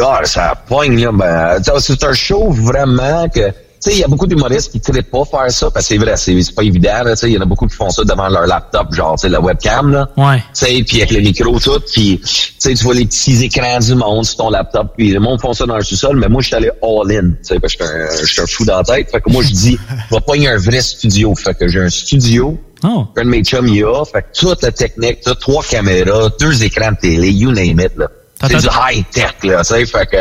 Ah, 0.02 0.22
ça 0.24 0.56
pogne, 0.68 1.04
là. 1.04 1.12
Ben, 1.12 1.80
c'est 1.80 2.04
un 2.04 2.14
show 2.14 2.50
vraiment 2.50 3.28
que. 3.30 3.52
Tu 3.82 3.92
sais, 3.92 3.98
il 3.98 4.00
y 4.02 4.04
a 4.04 4.08
beaucoup 4.10 4.28
d'humoristes 4.28 4.72
qui 4.78 4.92
ne 4.92 5.00
pas 5.02 5.24
faire 5.24 5.50
ça, 5.50 5.72
parce 5.72 5.88
que 5.88 5.94
c'est 5.94 5.98
vrai, 5.98 6.18
c'est 6.18 6.54
pas 6.54 6.64
évident, 6.64 7.04
là. 7.06 7.12
Tu 7.12 7.22
sais, 7.22 7.30
il 7.30 7.36
y 7.36 7.38
en 7.38 7.42
a 7.42 7.46
beaucoup 7.46 7.66
qui 7.66 7.76
font 7.76 7.90
ça 7.90 8.04
devant 8.04 8.28
leur 8.28 8.46
laptop, 8.46 8.94
genre, 8.94 9.16
tu 9.16 9.22
sais, 9.22 9.30
la 9.30 9.40
webcam, 9.40 9.92
là. 9.92 10.10
Ouais. 10.18 10.38
Tu 10.54 10.66
sais, 10.66 10.84
puis 10.86 10.98
avec 10.98 11.12
le 11.12 11.22
micro, 11.22 11.58
tout, 11.60 11.80
puis, 11.94 12.22
tu 12.62 12.74
vois 12.84 12.94
les 12.94 13.06
petits 13.06 13.42
écrans 13.44 13.80
du 13.80 13.96
monde 13.96 14.26
sur 14.26 14.36
ton 14.38 14.50
laptop, 14.50 14.94
puis 14.98 15.12
le 15.12 15.22
monde 15.22 15.40
font 15.40 15.54
ça 15.54 15.66
dans 15.66 15.78
le 15.78 15.84
sous-sol, 15.84 16.18
mais 16.18 16.28
moi, 16.28 16.42
je 16.42 16.48
suis 16.48 16.56
allé 16.58 16.70
all-in, 16.84 17.30
tu 17.32 17.38
sais, 17.44 17.60
parce 17.60 17.76
que 17.76 17.86
je 18.22 18.26
suis 18.26 18.42
un- 18.42 18.44
un 18.44 18.48
fou 18.48 18.66
dans 18.66 18.78
la 18.78 18.84
tête. 18.84 19.12
Fait 19.12 19.22
que 19.22 19.30
moi, 19.32 19.44
je 19.44 19.52
dis, 19.54 19.78
je 20.10 20.16
vais 20.16 20.22
pogner 20.22 20.50
un 20.50 20.58
vrai 20.58 20.82
studio. 20.82 21.34
Fait 21.36 21.54
que 21.54 21.68
j'ai 21.70 21.80
un 21.82 21.90
studio, 21.90 22.60
Oh. 22.84 23.06
un 23.18 23.24
de 23.24 23.30
mes 23.30 23.44
chums, 23.44 23.68
il 23.68 23.76
y 23.78 23.84
a, 23.84 24.04
fait 24.06 24.22
que 24.24 24.40
toute 24.40 24.62
la 24.62 24.72
technique, 24.72 25.20
t'as 25.24 25.36
trois 25.36 25.64
caméras, 25.64 26.30
deux 26.40 26.64
écrans 26.64 26.92
de 26.92 26.98
télé, 26.98 27.30
you 27.32 27.52
name 27.52 27.80
it, 27.80 27.92
là. 27.98 28.08
C'est 28.48 28.56
du 28.56 28.68
high-tech, 28.68 29.34
là, 29.44 29.60
tu 29.64 29.74
sais, 29.74 29.86
fait 29.86 30.06
que, 30.10 30.18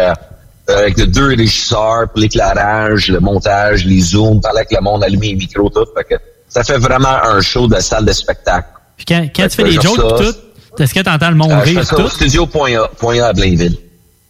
avec 0.68 0.98
les 0.98 1.06
deux 1.06 1.28
régisseurs, 1.28 2.08
pour 2.08 2.20
l'éclairage, 2.20 3.08
le 3.08 3.20
montage, 3.20 3.84
les 3.84 4.00
zooms, 4.00 4.40
parler 4.40 4.58
avec 4.58 4.72
le 4.72 4.80
monde, 4.82 5.02
allumer 5.02 5.28
les 5.28 5.36
micros, 5.36 5.70
tout, 5.70 5.86
fait 5.96 6.04
que 6.04 6.20
ça 6.48 6.64
fait 6.64 6.78
vraiment 6.78 7.16
un 7.24 7.40
show 7.40 7.66
de 7.66 7.78
salle 7.80 8.04
de 8.04 8.12
spectacle. 8.12 8.68
Puis 8.96 9.06
quand, 9.06 9.26
quand 9.34 9.48
tu 9.48 9.56
fais 9.56 9.70
j'aime 9.70 9.82
jokes 9.82 9.96
ça. 10.18 10.24
tout, 10.24 10.82
est-ce 10.82 10.94
que 10.94 11.00
t'entends 11.00 11.30
le 11.30 11.36
monde 11.36 11.52
Euh, 11.52 11.60
je 11.64 11.70
rire 11.70 11.80
fais 11.80 11.86
ça 11.86 11.96
au 11.96 12.02
tout? 12.02 12.08
studio.a, 12.08 12.88
point 12.98 13.20
A 13.20 13.26
à 13.28 13.32
Blainville. 13.32 13.76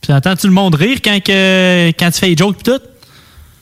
Puis 0.01 0.12
entends-tu 0.12 0.47
le 0.47 0.53
monde 0.53 0.74
rire 0.74 0.99
quand, 1.05 1.18
que, 1.22 1.89
quand 1.91 2.11
tu 2.11 2.18
fais 2.18 2.28
les 2.28 2.36
jokes 2.36 2.62
tout? 2.62 2.80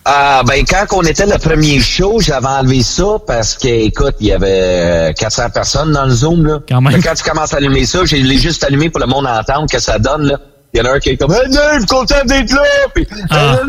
Ah, 0.09 0.43
ben, 0.47 0.65
quand 0.65 0.85
on 0.93 1.03
était 1.03 1.27
le 1.27 1.37
premier 1.37 1.81
show, 1.81 2.21
j'avais 2.21 2.47
enlevé 2.47 2.81
ça 2.83 3.17
parce 3.27 3.57
que, 3.57 3.67
écoute, 3.67 4.15
il 4.21 4.29
y 4.29 4.33
avait 4.33 5.11
euh, 5.11 5.13
400 5.13 5.51
personnes 5.51 5.91
dans 5.91 6.05
le 6.05 6.13
Zoom, 6.13 6.47
là. 6.47 6.61
Quand 6.69 6.81
même. 6.81 7.03
Quand 7.03 7.15
tu 7.15 7.25
commences 7.25 7.53
à 7.53 7.57
allumer 7.57 7.85
ça, 7.87 8.05
j'ai 8.05 8.19
l'ai 8.23 8.39
juste 8.39 8.63
allumé 8.63 8.89
pour 8.89 9.01
le 9.01 9.07
monde 9.07 9.27
entendre 9.27 9.67
que 9.69 9.81
ça 9.81 9.99
donne, 9.99 10.27
là. 10.29 10.39
Il 10.77 10.81
y 10.81 10.83
en 10.83 10.91
a 10.91 10.97
un 10.97 10.99
qui 10.99 11.09
est 11.09 11.17
comme, 11.17 11.33
hey, 11.33 11.49
Dave, 11.49 11.87
content 11.87 12.23
d'être 12.27 12.53
là! 12.53 12.63
Puis, 12.95 13.07
Ah. 13.31 13.61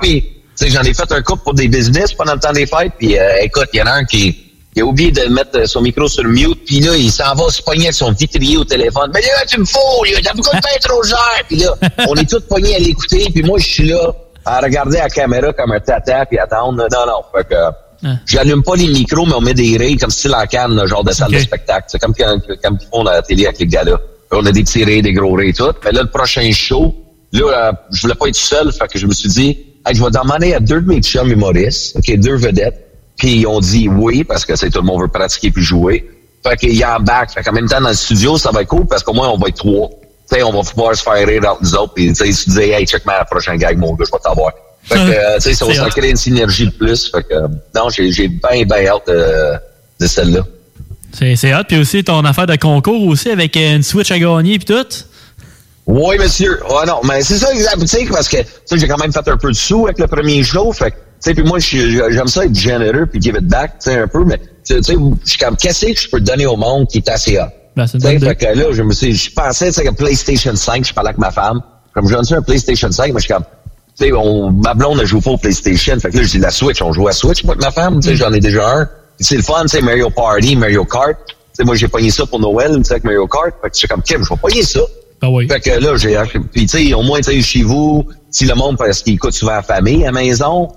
puis, 0.00 0.22
tu 0.22 0.30
sais, 0.54 0.70
j'en 0.70 0.80
ai 0.80 0.94
fait 0.94 1.12
un 1.12 1.20
couple 1.20 1.42
pour 1.44 1.52
des 1.52 1.68
business 1.68 2.14
pendant 2.14 2.32
le 2.32 2.40
temps 2.40 2.52
des 2.54 2.64
fêtes, 2.64 2.92
puis, 2.98 3.18
euh, 3.18 3.42
écoute, 3.42 3.68
il 3.74 3.80
y 3.80 3.82
en 3.82 3.86
a 3.86 3.90
un 3.92 4.04
qui, 4.06 4.32
qui 4.72 4.80
a 4.80 4.84
oublié 4.86 5.10
de 5.12 5.26
mettre 5.26 5.58
euh, 5.58 5.66
son 5.66 5.82
micro 5.82 6.08
sur 6.08 6.24
mute, 6.24 6.64
puis 6.64 6.80
là, 6.80 6.96
il 6.96 7.10
s'en 7.12 7.34
va 7.34 7.50
se 7.50 7.60
pogner 7.60 7.82
avec 7.84 7.94
son 7.94 8.12
vitrier 8.12 8.56
au 8.56 8.64
téléphone. 8.64 9.10
Mais 9.12 9.20
là, 9.20 9.44
tu 9.46 9.60
me 9.60 9.66
fous, 9.66 10.04
là, 10.04 10.20
t'as 10.24 10.32
beaucoup 10.32 10.56
de 10.56 10.62
pain 10.62 10.78
trop 10.80 11.02
cher! 11.02 11.18
Puis 11.48 11.56
là, 11.58 11.74
on 12.08 12.14
est 12.14 12.30
tous 12.30 12.40
pognés 12.40 12.76
à 12.76 12.78
l'écouter, 12.78 13.28
puis 13.30 13.42
moi, 13.42 13.58
je 13.58 13.66
suis 13.66 13.88
là, 13.88 14.10
à 14.46 14.60
regarder 14.60 14.96
la 14.96 15.10
caméra 15.10 15.52
comme 15.52 15.72
un 15.72 15.80
tata, 15.80 16.24
puis 16.24 16.38
attendre. 16.38 16.78
Non, 16.90 17.06
non, 17.06 17.22
fait 17.36 17.46
que... 17.46 17.54
Ah. 18.04 18.12
J'allume 18.24 18.62
pas 18.62 18.76
les 18.76 18.86
micros, 18.86 19.26
mais 19.26 19.34
on 19.34 19.40
met 19.42 19.52
des 19.54 19.76
rails 19.76 19.96
comme 19.98 20.08
style 20.08 20.34
en 20.34 20.46
canne, 20.46 20.86
genre 20.86 21.04
de 21.04 21.12
salle 21.12 21.32
de 21.32 21.40
spectacle. 21.40 21.84
C'est 21.88 21.98
comme 21.98 22.14
quand, 22.14 22.38
comme 22.62 22.78
ils 22.80 22.86
font 22.88 23.04
à 23.04 23.14
la 23.14 23.22
télé 23.22 23.44
avec 23.46 23.58
les 23.58 23.66
galas. 23.66 23.98
On 24.30 24.44
a 24.44 24.52
des 24.52 24.62
petits 24.62 24.84
des 24.84 25.12
gros 25.12 25.34
rails 25.34 25.50
et 25.50 25.52
tout. 25.52 25.72
Mais 25.84 25.92
là, 25.92 26.02
le 26.02 26.10
prochain 26.10 26.50
show, 26.52 26.94
là, 27.32 27.68
euh, 27.68 27.72
je 27.92 28.02
voulais 28.02 28.14
pas 28.14 28.28
être 28.28 28.36
seul, 28.36 28.72
fait 28.72 28.88
que 28.88 28.98
je 28.98 29.06
me 29.06 29.12
suis 29.12 29.28
dit, 29.28 29.58
hey, 29.86 29.94
je 29.94 30.02
vais 30.02 30.10
demander 30.10 30.54
à 30.54 30.60
deux 30.60 30.80
de 30.80 30.86
mes 30.86 31.00
chums 31.00 31.30
humoristes, 31.30 31.96
ok, 31.96 32.16
deux 32.18 32.36
vedettes, 32.36 32.86
puis 33.16 33.40
ils 33.40 33.46
ont 33.46 33.60
dit 33.60 33.88
oui, 33.88 34.24
parce 34.24 34.44
que 34.44 34.54
c'est 34.54 34.70
tout 34.70 34.80
le 34.80 34.86
monde 34.86 35.02
veut 35.02 35.08
pratiquer 35.08 35.50
puis 35.50 35.62
jouer. 35.62 36.08
Fait 36.46 36.56
qu'il 36.56 36.74
y 36.74 36.84
a 36.84 36.96
en 36.96 37.00
back. 37.00 37.32
Fait 37.32 37.42
qu'en 37.42 37.52
même 37.52 37.68
temps, 37.68 37.80
dans 37.80 37.88
le 37.88 37.94
studio, 37.94 38.38
ça 38.38 38.50
va 38.50 38.62
être 38.62 38.68
cool, 38.68 38.86
parce 38.86 39.02
qu'au 39.02 39.12
moins, 39.12 39.28
on 39.28 39.38
va 39.38 39.48
être 39.48 39.56
trois. 39.56 39.88
Tu 40.30 40.36
sais, 40.36 40.42
on 40.42 40.52
va 40.52 40.60
pouvoir 40.60 40.94
se 40.94 41.02
faire 41.02 41.26
rire 41.26 41.42
entre 41.48 41.62
nous 41.62 41.74
autres, 41.74 41.94
puis 41.94 42.12
tu 42.12 42.32
sais, 42.32 42.68
hey, 42.68 42.86
check 42.86 43.04
ma 43.06 43.24
prochain 43.24 43.56
gag, 43.56 43.78
mon 43.78 43.94
gars, 43.94 44.04
je 44.06 44.12
vais 44.12 44.18
t'avoir. 44.22 44.52
Fait 44.84 44.94
que, 44.94 45.00
euh, 45.00 45.34
tu 45.36 45.40
sais, 45.42 45.54
ça 45.54 45.66
va 45.66 45.90
créer 45.96 46.10
une 46.10 46.16
synergie 46.16 46.66
de 46.66 46.72
plus. 46.72 47.10
Fait 47.10 47.22
que, 47.22 47.34
euh, 47.34 47.48
non, 47.74 47.88
j'ai, 47.88 48.12
j'ai 48.12 48.28
bien, 48.28 48.64
bien 48.64 48.86
hâte 48.86 49.06
de, 49.08 49.54
de 50.00 50.06
celle-là. 50.06 50.42
C'est, 51.18 51.54
hot. 51.54 51.64
Puis 51.66 51.78
aussi 51.78 52.04
ton 52.04 52.24
affaire 52.24 52.46
de 52.46 52.56
concours 52.56 53.06
aussi 53.06 53.30
avec 53.30 53.56
euh, 53.56 53.76
une 53.76 53.82
Switch 53.82 54.10
à 54.10 54.18
gagner 54.18 54.58
pis 54.58 54.66
tout. 54.66 54.86
Oui, 55.86 56.16
monsieur. 56.18 56.60
Ouais, 56.64 56.86
non, 56.86 57.00
mais 57.02 57.22
c'est 57.22 57.38
ça, 57.38 57.52
exact. 57.52 57.80
Tu 57.80 57.86
sais, 57.86 58.06
parce 58.10 58.28
que, 58.28 58.36
j'ai 58.72 58.86
quand 58.86 58.98
même 58.98 59.12
fait 59.12 59.26
un 59.26 59.36
peu 59.36 59.50
de 59.50 59.56
sous 59.56 59.86
avec 59.86 59.98
le 59.98 60.06
premier 60.06 60.42
show. 60.42 60.72
Fait 60.72 60.90
tu 60.90 61.30
sais, 61.30 61.34
puis 61.34 61.42
moi, 61.42 61.58
j'aime 61.58 62.28
ça 62.28 62.44
être 62.44 62.54
généreux 62.54 63.06
puis 63.06 63.20
give 63.20 63.34
it 63.34 63.48
back, 63.48 63.72
tu 63.80 63.90
sais, 63.90 63.98
un 63.98 64.06
peu, 64.06 64.24
mais, 64.24 64.38
tu 64.64 64.80
sais, 64.80 64.94
je 64.94 65.28
suis 65.28 65.38
comme, 65.38 65.56
qu'est-ce 65.56 65.86
que 65.86 66.00
je 66.00 66.08
peux 66.08 66.20
donner 66.20 66.46
au 66.46 66.56
monde 66.56 66.86
qui 66.86 66.98
est 66.98 67.08
assez 67.08 67.36
hot? 67.38 67.46
Ben, 67.74 67.86
Tu 67.86 67.98
sais, 67.98 68.18
fait 68.20 68.36
que 68.36 68.46
là, 68.46 68.66
je 68.70 68.82
me 68.82 68.92
suis, 68.92 69.16
je 69.16 69.32
pensais, 69.32 69.66
tu 69.66 69.72
sais, 69.72 69.84
que 69.84 69.94
PlayStation 69.94 70.54
5, 70.54 70.86
je 70.86 70.94
parlais 70.94 71.08
avec 71.08 71.18
ma 71.18 71.32
femme. 71.32 71.60
Comme 71.92 72.06
je 72.06 72.14
donne 72.14 72.24
un 72.30 72.42
PlayStation 72.42 72.92
5, 72.92 73.12
mais 73.12 73.20
je 73.20 73.24
suis 73.24 73.34
comme, 73.34 73.44
tu 73.98 74.04
sais, 74.04 74.12
on, 74.12 74.52
ma 74.52 74.74
blonde 74.74 75.00
ne 75.00 75.04
joue 75.04 75.20
pas 75.20 75.30
au 75.30 75.38
PlayStation. 75.38 75.98
Fait 75.98 76.10
que 76.10 76.18
là, 76.18 76.24
dis 76.24 76.38
la 76.38 76.50
Switch, 76.50 76.80
on 76.82 76.92
joue 76.92 77.08
à 77.08 77.12
Switch, 77.12 77.42
moi, 77.42 77.54
avec 77.54 77.64
ma 77.64 77.72
femme, 77.72 77.98
tu 77.98 78.10
sais, 78.10 78.16
j'en 78.16 78.32
ai 78.32 78.40
déjà 78.40 78.68
un. 78.68 78.88
C'est 79.20 79.36
le 79.36 79.42
fun, 79.42 79.66
sais, 79.66 79.80
Mario 79.80 80.10
Party, 80.10 80.56
Mario 80.56 80.84
Kart. 80.84 81.16
Tu 81.26 81.34
sais, 81.52 81.64
moi, 81.64 81.74
j'ai 81.74 81.88
pogné 81.88 82.10
ça 82.10 82.24
pour 82.26 82.38
Noël, 82.40 82.72
sais, 82.84 82.92
avec 82.92 83.04
Mario 83.04 83.26
Kart. 83.26 83.52
Fait 83.62 83.70
que 83.70 83.76
suis 83.76 83.88
comme, 83.88 84.02
Kim, 84.02 84.22
je 84.22 84.28
vais 84.28 84.36
pogner 84.40 84.62
ça. 84.62 84.80
Ah 85.20 85.28
oui. 85.30 85.48
Fait 85.48 85.58
que 85.60 85.70
là, 85.70 85.96
j'ai 85.96 86.16
acheté. 86.16 86.38
Puis, 86.52 86.66
tu 86.66 86.86
sais, 86.88 86.94
au 86.94 87.02
moins, 87.02 87.18
tu 87.20 87.32
sais, 87.32 87.40
chez 87.42 87.62
vous, 87.62 88.06
si 88.30 88.44
le 88.44 88.54
monde, 88.54 88.76
parce 88.78 89.02
qu'il 89.02 89.14
écoute 89.14 89.32
souvent 89.32 89.52
la 89.56 89.62
famille 89.62 90.02
à 90.04 90.12
la 90.12 90.20
maison. 90.20 90.68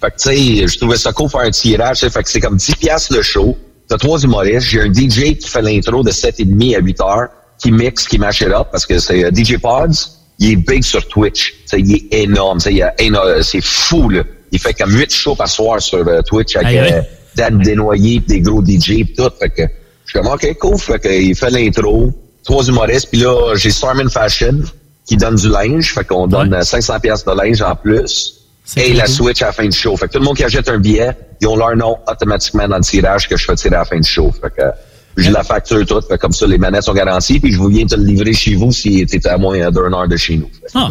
Fait 0.00 0.10
que, 0.10 0.16
tu 0.16 0.58
sais, 0.62 0.66
je 0.66 0.78
trouvais 0.78 0.96
ça 0.96 1.12
cool 1.12 1.28
faire 1.28 1.40
un 1.42 1.50
tirage. 1.50 1.98
Fait 2.00 2.22
que 2.22 2.30
c'est 2.30 2.40
comme 2.40 2.56
10 2.56 2.74
piastres 2.76 3.12
le 3.14 3.20
show. 3.22 3.56
T'as 3.88 3.98
trois 3.98 4.18
humoristes. 4.20 4.66
J'ai 4.68 4.80
un 4.80 4.92
DJ 4.92 5.36
qui 5.36 5.48
fait 5.48 5.60
l'intro 5.60 6.02
de 6.02 6.10
7h30 6.10 6.76
à 6.76 6.80
8h, 6.80 7.28
qui 7.62 7.72
mixe, 7.72 8.08
qui 8.08 8.16
it 8.16 8.42
up, 8.48 8.68
parce 8.72 8.86
que 8.86 8.98
c'est 8.98 9.24
euh, 9.24 9.30
DJ 9.34 9.58
Pods. 9.58 9.92
Il 10.38 10.52
est 10.52 10.56
big 10.56 10.82
sur 10.82 11.06
Twitch. 11.06 11.52
Tu 11.52 11.58
sais, 11.66 11.80
il 11.80 11.94
est 11.96 12.22
énorme. 12.22 12.58
Il 12.70 12.82
a 12.82 12.94
éno- 12.96 13.42
C'est 13.42 13.60
fou, 13.62 14.08
là. 14.08 14.22
Il 14.52 14.58
fait 14.58 14.72
comme 14.72 14.90
8 14.96 15.12
shows 15.12 15.34
par 15.34 15.48
soir 15.48 15.82
sur 15.82 15.98
euh, 16.08 16.22
Twitch 16.22 16.56
avec 16.56 16.68
euh, 16.94 17.02
Desnoyers, 17.48 18.20
pis 18.20 18.26
des 18.26 18.40
gros 18.40 18.62
DJ 18.62 19.04
pis 19.04 19.14
tout. 19.16 19.30
Fait 19.38 19.50
que 19.50 19.62
je 19.62 20.10
suis 20.10 20.18
comme 20.18 20.32
OK, 20.32 20.58
cool. 20.58 20.78
Fait 20.78 20.98
que 20.98 21.08
il 21.08 21.34
fait 21.34 21.50
l'intro, 21.50 22.12
trois 22.44 22.64
humoristes, 22.64 23.08
puis 23.10 23.20
là, 23.20 23.54
j'ai 23.54 23.70
Stormin 23.70 24.08
Fashion 24.08 24.60
qui 25.06 25.16
donne 25.16 25.36
du 25.36 25.48
linge. 25.48 25.94
Fait 25.94 26.04
qu'on 26.04 26.26
donne 26.26 26.52
euh, 26.54 26.62
500 26.62 27.00
pièces 27.00 27.24
de 27.24 27.32
linge 27.32 27.62
en 27.62 27.74
plus. 27.74 28.36
Et 28.76 28.92
la 28.92 29.04
cool. 29.04 29.14
Switch 29.14 29.42
à 29.42 29.46
la 29.46 29.52
fin 29.52 29.66
du 29.66 29.76
show. 29.76 29.96
Fait 29.96 30.06
que 30.06 30.12
tout 30.12 30.18
le 30.18 30.24
monde 30.24 30.36
qui 30.36 30.44
achète 30.44 30.68
un 30.68 30.78
billet, 30.78 31.10
ils 31.40 31.48
ont 31.48 31.56
leur 31.56 31.74
nom 31.76 31.96
automatiquement 32.06 32.68
dans 32.68 32.76
le 32.76 32.82
tirage 32.82 33.28
que 33.28 33.36
je 33.36 33.44
fais 33.44 33.54
tirer 33.54 33.76
à 33.76 33.80
la 33.80 33.84
fin 33.84 33.98
du 33.98 34.08
show. 34.08 34.30
Fait 34.40 34.50
que 34.50 34.70
j'ai 35.16 35.30
la 35.30 35.42
facture 35.42 35.84
toute. 35.86 36.06
Fait 36.06 36.14
que 36.14 36.20
comme 36.20 36.32
ça, 36.32 36.46
les 36.46 36.58
manettes 36.58 36.84
sont 36.84 36.94
garanties. 36.94 37.40
Puis 37.40 37.52
je 37.52 37.58
vous 37.58 37.68
viens 37.68 37.86
te 37.86 37.96
le 37.96 38.04
livrer 38.04 38.32
chez 38.32 38.54
vous 38.54 38.70
si 38.70 39.04
t'es 39.06 39.26
à 39.26 39.36
moins 39.38 39.70
d'une 39.70 39.94
heure 39.94 40.08
de 40.08 40.16
chez 40.16 40.36
nous. 40.36 40.50
Ah. 40.74 40.90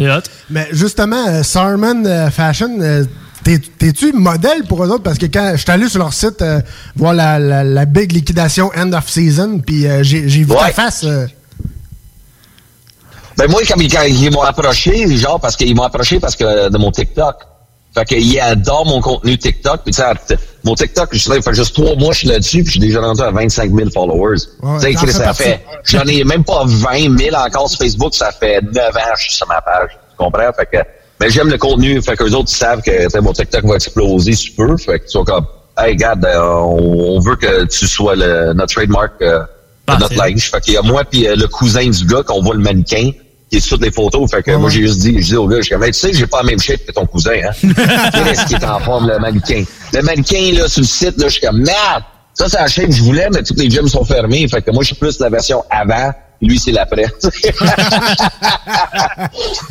Mais 0.50 0.68
justement, 0.72 1.28
euh, 1.28 1.42
Sarman 1.42 2.06
euh, 2.06 2.30
Fashion, 2.30 2.80
euh, 2.80 3.04
t'es-tu 3.44 4.12
modèle 4.12 4.64
pour 4.68 4.84
eux 4.84 4.88
autres? 4.88 5.02
Parce 5.02 5.18
que 5.18 5.26
quand 5.26 5.52
je 5.54 5.62
suis 5.62 5.70
allé 5.70 5.88
sur 5.88 5.98
leur 6.00 6.12
site 6.12 6.42
euh, 6.42 6.60
voir 6.96 7.14
la, 7.14 7.38
la, 7.38 7.64
la 7.64 7.84
big 7.84 8.12
liquidation 8.12 8.70
end 8.76 8.92
of 8.92 9.08
season, 9.08 9.60
puis 9.64 9.86
euh, 9.86 10.02
j'ai 10.02 10.20
vu 10.22 10.46
ta 10.46 10.72
face. 10.72 11.04
euh, 11.04 11.26
Ben 13.36 13.48
moi, 13.48 13.60
quand, 13.68 13.80
ils- 13.80 13.92
quand 13.92 14.02
ils 14.02 14.30
m'ont 14.32 14.42
approché, 14.42 15.16
genre, 15.16 15.40
parce 15.40 15.56
qu'ils 15.56 15.74
m'ont 15.74 15.84
approché 15.84 16.18
parce 16.18 16.34
que 16.36 16.68
de 16.70 16.78
mon 16.78 16.90
TikTok. 16.90 17.36
Fait 17.94 18.04
qu'ils 18.04 18.38
adorent 18.40 18.84
mon 18.84 19.00
contenu 19.00 19.38
TikTok. 19.38 19.80
Puis 19.84 19.94
tu 19.94 20.02
sais, 20.02 20.38
mon 20.62 20.74
TikTok, 20.74 21.08
je 21.12 21.18
sais, 21.18 21.36
il 21.36 21.42
fait 21.42 21.54
juste 21.54 21.74
trois 21.74 21.94
mois 21.96 22.08
que 22.08 22.14
je 22.14 22.18
suis 22.20 22.28
là-dessus, 22.28 22.58
puis 22.62 22.66
je 22.66 22.70
suis 22.72 22.80
déjà 22.80 23.00
rendu 23.00 23.22
à 23.22 23.30
25 23.30 23.72
000 23.74 23.90
followers. 23.90 24.36
Ouais, 24.62 24.78
tu 24.92 24.98
sais, 25.06 25.12
ça 25.12 25.32
fait, 25.44 25.64
j'en 25.84 26.04
ai 26.04 26.22
même 26.24 26.44
pas 26.44 26.64
20 26.66 27.16
000 27.18 27.34
encore 27.36 27.68
sur 27.70 27.78
Facebook, 27.78 28.14
ça 28.14 28.30
fait 28.30 28.60
9 28.60 28.74
ans 28.76 28.90
que 28.92 29.18
je 29.18 29.22
suis 29.24 29.32
sur 29.32 29.48
ma 29.48 29.60
page. 29.62 29.90
Tu 30.10 30.16
comprends? 30.16 30.50
Fait 30.56 30.66
que, 30.70 30.78
ben 31.20 31.30
j'aime 31.30 31.48
le 31.48 31.58
contenu, 31.58 32.00
fait 32.00 32.16
qu'eux 32.16 32.32
autres, 32.32 32.50
ils 32.50 32.56
savent 32.56 32.82
que, 32.82 33.10
tu 33.10 33.20
mon 33.20 33.32
TikTok 33.32 33.64
va 33.64 33.74
exploser 33.74 34.32
si 34.32 34.50
peu. 34.50 34.76
Fait 34.76 35.00
qu'ils 35.00 35.10
sont 35.10 35.24
comme, 35.24 35.46
hey, 35.76 35.92
regarde, 35.92 36.24
euh, 36.24 36.38
on, 36.40 37.16
on 37.16 37.20
veut 37.20 37.36
que 37.36 37.64
tu 37.64 37.86
sois 37.86 38.14
le, 38.14 38.52
notre 38.52 38.74
trademark, 38.74 39.12
euh, 39.22 39.40
de 39.88 40.00
notre 40.00 40.14
linge. 40.14 40.50
Fait 40.50 40.60
qu'il 40.60 40.74
y 40.74 40.76
a 40.76 40.82
moi 40.82 41.04
puis 41.04 41.26
euh, 41.26 41.34
le 41.36 41.46
cousin 41.48 41.88
du 41.88 42.04
gars 42.04 42.22
qu'on 42.22 42.42
voit 42.42 42.54
le 42.54 42.60
mannequin 42.60 43.10
qui 43.50 43.56
est 43.56 43.60
sur 43.60 43.76
toutes 43.76 43.86
les 43.86 43.90
photos. 43.90 44.30
Fait 44.30 44.42
que 44.42 44.50
moi, 44.52 44.68
j'ai 44.68 44.82
juste 44.82 45.00
dit, 45.00 45.20
je 45.20 45.26
dis 45.26 45.36
au 45.36 45.46
gars, 45.46 45.60
je 45.60 45.74
Hey, 45.74 45.92
tu 45.92 45.98
sais, 45.98 46.12
j'ai 46.12 46.26
pas 46.26 46.38
la 46.38 46.50
même 46.50 46.60
shape 46.60 46.84
que 46.86 46.92
ton 46.92 47.06
cousin, 47.06 47.32
hein. 47.32 47.52
Qu'est-ce 48.12 48.46
qui 48.46 48.54
est 48.54 48.64
en 48.64 48.78
forme, 48.80 49.08
le 49.08 49.18
mannequin? 49.18 49.64
Le 49.94 50.02
mannequin, 50.02 50.52
là, 50.52 50.68
sur 50.68 50.82
le 50.82 50.86
site, 50.86 51.18
là, 51.18 51.28
je 51.28 51.32
suis 51.32 51.40
comme, 51.40 51.58
merde! 51.58 52.02
Ça, 52.34 52.48
c'est 52.48 52.58
la 52.58 52.68
chaîne 52.68 52.88
que 52.88 52.94
je 52.94 53.02
voulais, 53.02 53.28
mais 53.32 53.42
tous 53.42 53.54
les 53.56 53.68
gyms 53.68 53.88
sont 53.88 54.04
fermés. 54.04 54.46
Fait 54.48 54.62
que 54.62 54.70
moi, 54.70 54.82
je 54.82 54.88
suis 54.88 54.96
plus 54.96 55.18
la 55.18 55.28
version 55.28 55.64
avant, 55.70 56.12
lui, 56.40 56.58
c'est 56.58 56.72
l'après. 56.72 57.06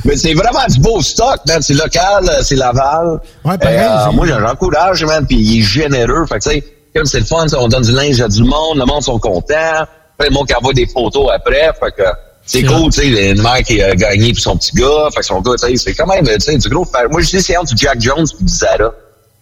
mais 0.05 0.17
c'est 0.17 0.33
vraiment 0.33 0.65
du 0.67 0.79
beau 0.79 1.01
stock, 1.01 1.39
man. 1.47 1.61
C'est 1.61 1.73
local, 1.73 2.29
c'est 2.41 2.55
Laval. 2.55 3.19
Ouais, 3.45 3.57
pareil, 3.57 3.79
Euh, 3.79 4.11
moi, 4.11 4.27
j'encourage, 4.27 5.03
man, 5.05 5.25
puis 5.25 5.37
il 5.37 5.59
est 5.59 5.63
généreux. 5.63 6.25
Fait 6.27 6.39
que, 6.39 6.43
tu 6.43 6.49
sais, 6.49 6.63
comme 6.95 7.05
c'est 7.05 7.19
le 7.19 7.25
fun, 7.25 7.45
on 7.57 7.67
donne 7.67 7.83
du 7.83 7.91
linge 7.91 8.19
à 8.21 8.27
du 8.27 8.43
monde, 8.43 8.77
le 8.77 8.85
monde 8.85 9.03
sont 9.03 9.19
contents. 9.19 9.85
Après, 10.13 10.29
le 10.29 10.33
monde 10.33 10.47
qui 10.47 10.55
envoie 10.55 10.73
des 10.73 10.87
photos 10.87 11.29
après. 11.33 11.71
Fait 11.79 11.91
que 11.95 12.03
c'est 12.45 12.63
cool, 12.63 12.91
tu 12.91 13.01
sais, 13.01 13.31
une 13.31 13.41
mère 13.41 13.61
qui 13.63 13.81
a 13.81 13.93
gagné 13.95 14.33
puis 14.33 14.41
son 14.41 14.57
petit 14.57 14.75
gars. 14.75 15.09
Fait 15.13 15.19
que 15.21 15.25
son 15.25 15.41
gars, 15.41 15.53
tu 15.61 15.67
sais, 15.67 15.77
c'est 15.77 15.93
quand 15.93 16.07
même, 16.07 16.25
tu 16.25 16.39
sais, 16.39 16.57
du 16.57 16.69
gros 16.69 16.85
fer. 16.85 17.03
Moi, 17.09 17.21
je 17.21 17.29
dis, 17.29 17.41
c'est 17.41 17.55
entre 17.57 17.73
du 17.73 17.81
Jack 17.81 18.01
Jones 18.01 18.25
du 18.39 18.47
Zara. 18.47 18.91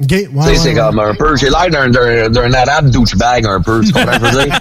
OK, 0.04 0.12
ouais, 0.12 0.28
Tu 0.28 0.28
sais, 0.28 0.50
ouais, 0.50 0.56
c'est 0.58 0.70
ouais. 0.70 0.76
comme 0.76 1.00
un 1.00 1.16
peu. 1.16 1.36
J'ai 1.38 1.50
l'air 1.50 1.70
d'un, 1.72 1.89
d'un, 1.89 2.30
d'un 2.30 2.54
arabe 2.54 2.89
douchebag 2.89 3.46
un 3.46 3.62
peu. 3.62 3.82
Tu 3.82 3.93
comprends 3.93 4.12
ce 4.14 4.20
que 4.20 4.26
je 4.28 4.36
veux 4.38 4.43
dire? 4.46 4.60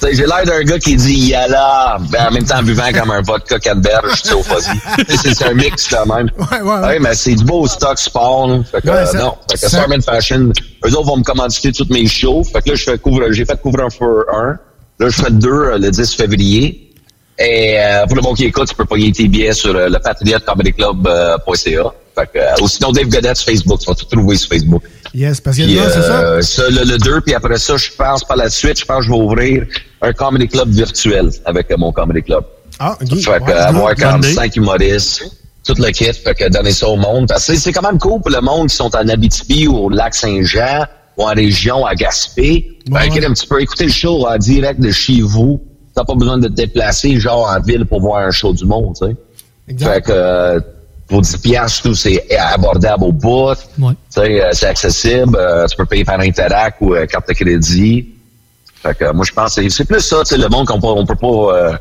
J'ai 0.12 0.26
l'air 0.26 0.44
d'un 0.46 0.62
gars 0.62 0.78
qui 0.78 0.96
dit 0.96 1.28
yalla, 1.30 1.98
ben, 2.10 2.28
en 2.28 2.30
même 2.32 2.44
temps 2.44 2.62
buvant 2.62 2.90
comme 2.92 3.10
un 3.10 3.20
vodka 3.20 3.58
canneberge, 3.58 4.22
tu 4.22 4.28
sais, 4.28 4.34
au 4.34 4.42
fuzzy. 4.42 4.70
C'est, 5.34 5.42
un 5.44 5.54
mix 5.54 5.88
quand 5.88 6.06
même. 6.06 6.30
Ouais, 6.38 6.60
ouais, 6.62 6.80
ouais. 6.80 6.98
mais 6.98 7.14
c'est 7.14 7.34
du 7.34 7.44
beau 7.44 7.66
stock 7.66 7.98
sport. 7.98 8.46
là. 8.48 8.60
Fait 8.70 8.80
que, 8.80 8.88
euh, 8.88 9.04
ça- 9.06 9.18
non. 9.18 9.34
Fait 9.50 9.54
que 9.54 9.60
ça- 9.60 9.68
Storm 9.68 9.92
and 9.92 10.00
Fashion, 10.02 10.52
eux 10.86 10.92
autres 10.96 11.06
vont 11.06 11.16
me 11.18 11.24
commanditer 11.24 11.72
toutes 11.72 11.90
mes 11.90 12.06
shows. 12.06 12.44
Fait 12.44 12.62
que 12.62 12.70
là, 12.70 12.74
je 12.76 12.84
fais 12.84 12.96
couvre, 12.98 13.30
j'ai 13.32 13.44
fait 13.44 13.60
couvre 13.60 13.80
un 13.82 13.90
for 13.90 14.24
un. 14.34 14.56
Là, 15.00 15.08
je 15.10 15.22
fais 15.22 15.30
deux 15.30 15.50
euh, 15.50 15.78
le 15.78 15.90
10 15.90 16.14
février. 16.14 16.87
Et 17.38 17.76
euh, 17.78 18.04
pour 18.06 18.16
le 18.16 18.22
monde 18.22 18.36
qui 18.36 18.44
écoute, 18.46 18.68
tu 18.68 18.74
peux 18.74 18.84
pogner 18.84 19.12
tes 19.12 19.28
billets 19.28 19.52
sur 19.52 19.74
euh, 19.74 19.88
le 19.88 19.98
patriotecomedyclub.ca. 19.98 21.92
Fait 22.16 22.26
que, 22.32 22.38
euh, 22.38 22.62
ou 22.64 22.68
sinon, 22.68 22.90
Dave 22.92 23.06
Godette 23.08 23.36
sur 23.36 23.46
Facebook. 23.46 23.78
Tu 23.80 23.86
vas 23.86 23.94
tout 23.94 24.04
trouver 24.06 24.36
sur 24.36 24.48
Facebook. 24.48 24.82
Yes, 25.14 25.40
parce 25.40 25.56
que 25.56 25.62
Puis, 25.62 25.74
là, 25.76 25.88
c'est 25.88 26.02
ça? 26.02 26.20
euh, 26.20 26.42
ça, 26.42 26.62
le, 26.68 26.82
le 26.84 26.98
2, 26.98 27.20
puis 27.22 27.34
après 27.34 27.58
ça, 27.58 27.76
je 27.76 27.90
pense 27.96 28.24
par 28.24 28.36
la 28.36 28.50
suite, 28.50 28.78
je 28.80 28.84
pense 28.84 28.98
que 28.98 29.04
je 29.04 29.10
vais 29.10 29.16
ouvrir 29.18 29.66
un 30.02 30.12
comedy 30.12 30.48
club 30.48 30.68
virtuel 30.70 31.30
avec 31.44 31.70
euh, 31.70 31.76
mon 31.78 31.92
comedy 31.92 32.22
club. 32.22 32.44
Ah, 32.80 32.96
OK. 33.00 33.08
Fait 33.20 33.38
que 33.38 33.44
Ouais, 33.44 33.52
euh, 33.52 33.66
avoir 33.68 33.94
good. 33.94 34.04
comme 34.04 34.22
5 34.22 34.56
humoristes, 34.56 35.22
tout 35.66 35.74
le 35.78 35.90
kit, 35.92 36.04
fait 36.12 36.34
que 36.34 36.48
donner 36.48 36.72
ça 36.72 36.88
au 36.88 36.96
monde. 36.96 37.28
Parce 37.28 37.46
que 37.46 37.52
c'est- 37.54 37.58
c'est 37.60 37.72
quand 37.72 37.82
même 37.88 37.98
cool 37.98 38.20
pour 38.20 38.30
le 38.30 38.40
monde 38.40 38.68
qui 38.68 38.76
sont 38.76 38.94
en 38.94 39.08
Abitibi 39.08 39.66
ou 39.68 39.76
au 39.76 39.90
lac 39.90 40.14
Saint-Jean 40.14 40.86
ou 41.16 41.22
en 41.22 41.34
région 41.34 41.86
à 41.86 41.94
Gaspé. 41.94 42.78
Fait 42.92 43.08
que 43.08 43.24
un 43.24 43.32
petit 43.32 43.46
peu 43.46 43.60
écouter 43.62 43.84
le 43.84 43.92
show 43.92 44.26
en 44.26 44.36
direct 44.38 44.80
de 44.80 44.90
chez 44.90 45.20
vous. 45.22 45.60
T'as 45.98 46.04
pas 46.04 46.14
besoin 46.14 46.38
de 46.38 46.46
te 46.46 46.52
déplacer 46.52 47.18
genre 47.18 47.50
en 47.50 47.60
ville 47.60 47.84
pour 47.84 48.00
voir 48.00 48.18
un 48.24 48.30
show 48.30 48.52
du 48.52 48.64
monde, 48.64 48.94
tu 48.96 49.06
sais. 49.06 49.16
Fait 49.94 50.00
que 50.02 50.12
euh, 50.12 50.60
pour 51.08 51.22
10 51.22 51.38
piastres, 51.38 51.82
tout 51.82 51.94
c'est 51.94 52.24
abordable 52.38 53.02
au 53.04 53.12
bout. 53.12 53.54
Tu 54.14 54.20
sais, 54.20 54.42
euh, 54.44 54.50
c'est 54.52 54.66
accessible. 54.66 55.36
euh, 55.36 55.66
tu 55.66 55.76
peux 55.76 55.86
payer 55.86 56.04
par 56.04 56.20
Interac 56.20 56.76
ou 56.80 56.94
euh, 56.94 57.04
carte 57.06 57.28
de 57.28 57.34
crédit. 57.34 58.08
Fait 58.82 58.96
que 58.96 59.10
moi 59.12 59.24
je 59.24 59.32
pense 59.32 59.56
que 59.56 59.62
c'est- 59.62 59.70
c'est 59.70 59.84
plus 59.84 60.00
ça, 60.00 60.18
tu 60.20 60.26
sais, 60.26 60.36
le 60.38 60.48
monde 60.48 60.66
qu'on 60.68 60.80
peut, 60.80 60.86
on 60.86 61.04
peut 61.04 61.16
pas 61.16 61.72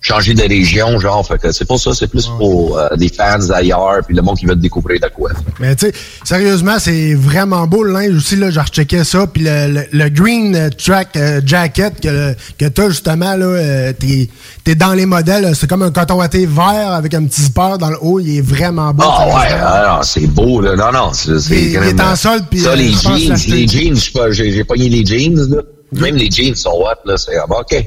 changer 0.00 0.34
de 0.34 0.42
région, 0.42 0.98
genre. 1.00 1.26
Fait 1.26 1.38
que 1.38 1.50
c'est 1.52 1.64
pas 1.64 1.78
ça, 1.78 1.92
c'est 1.94 2.06
plus 2.06 2.26
pour 2.38 2.78
euh, 2.78 2.88
des 2.96 3.08
fans 3.08 3.38
d'ailleurs, 3.38 3.98
puis 4.06 4.14
le 4.14 4.22
monde 4.22 4.36
qui 4.36 4.46
veut 4.46 4.54
te 4.54 4.60
découvrir 4.60 5.00
de 5.00 5.08
quoi. 5.08 5.30
Mais 5.58 5.74
tu 5.74 5.86
sais, 5.86 5.92
sérieusement, 6.24 6.78
c'est 6.78 7.14
vraiment 7.14 7.66
beau 7.66 7.82
le 7.82 7.92
linge 7.92 8.14
aussi. 8.16 8.36
Là, 8.36 8.50
j'ai 8.50 8.60
rechecké 8.60 9.02
ça. 9.04 9.26
Puis 9.26 9.42
le, 9.44 9.72
le, 9.72 9.82
le 9.92 10.08
green 10.08 10.54
euh, 10.54 10.70
track 10.70 11.16
euh, 11.16 11.40
jacket 11.44 12.00
que, 12.00 12.34
que 12.58 12.66
t'as 12.66 12.88
justement, 12.88 13.34
là, 13.36 13.46
euh, 13.46 13.92
t'es, 13.98 14.28
t'es 14.62 14.74
dans 14.74 14.92
les 14.94 15.06
modèles. 15.06 15.56
C'est 15.56 15.68
comme 15.68 15.82
un 15.82 15.90
coton 15.90 16.14
watté 16.18 16.46
vert 16.46 16.92
avec 16.92 17.12
un 17.14 17.24
petit 17.24 17.42
zipper 17.42 17.76
dans 17.80 17.90
le 17.90 17.96
haut. 18.00 18.20
Il 18.20 18.38
est 18.38 18.42
vraiment 18.42 18.92
beau. 18.94 19.02
Ah 19.06 19.26
ouais, 19.26 19.56
ah, 19.60 20.00
c'est 20.04 20.26
beau, 20.26 20.60
là. 20.60 20.76
Non, 20.76 20.92
non, 20.92 21.12
c'est 21.12 21.32
Il- 21.50 21.70
il 21.72 21.76
est 21.76 22.00
en 22.00 22.14
solde, 22.14 22.44
puis, 22.50 22.60
Ça, 22.60 22.70
euh, 22.70 22.76
les 22.76 22.92
je 22.92 22.98
jeans, 22.98 23.36
les 23.48 23.66
jeans, 23.66 23.96
je 23.96 24.00
sais 24.04 24.10
pas, 24.12 24.30
j'ai 24.30 24.62
pogné 24.64 24.88
les 24.88 25.04
jeans, 25.04 25.34
là. 25.50 25.62
Même 25.92 26.16
les 26.16 26.30
jeans 26.30 26.54
sont 26.54 26.70
hot, 26.70 26.98
là. 27.06 27.16
C'est, 27.16 27.36
ah, 27.36 27.46
bah, 27.48 27.56
OK. 27.60 27.84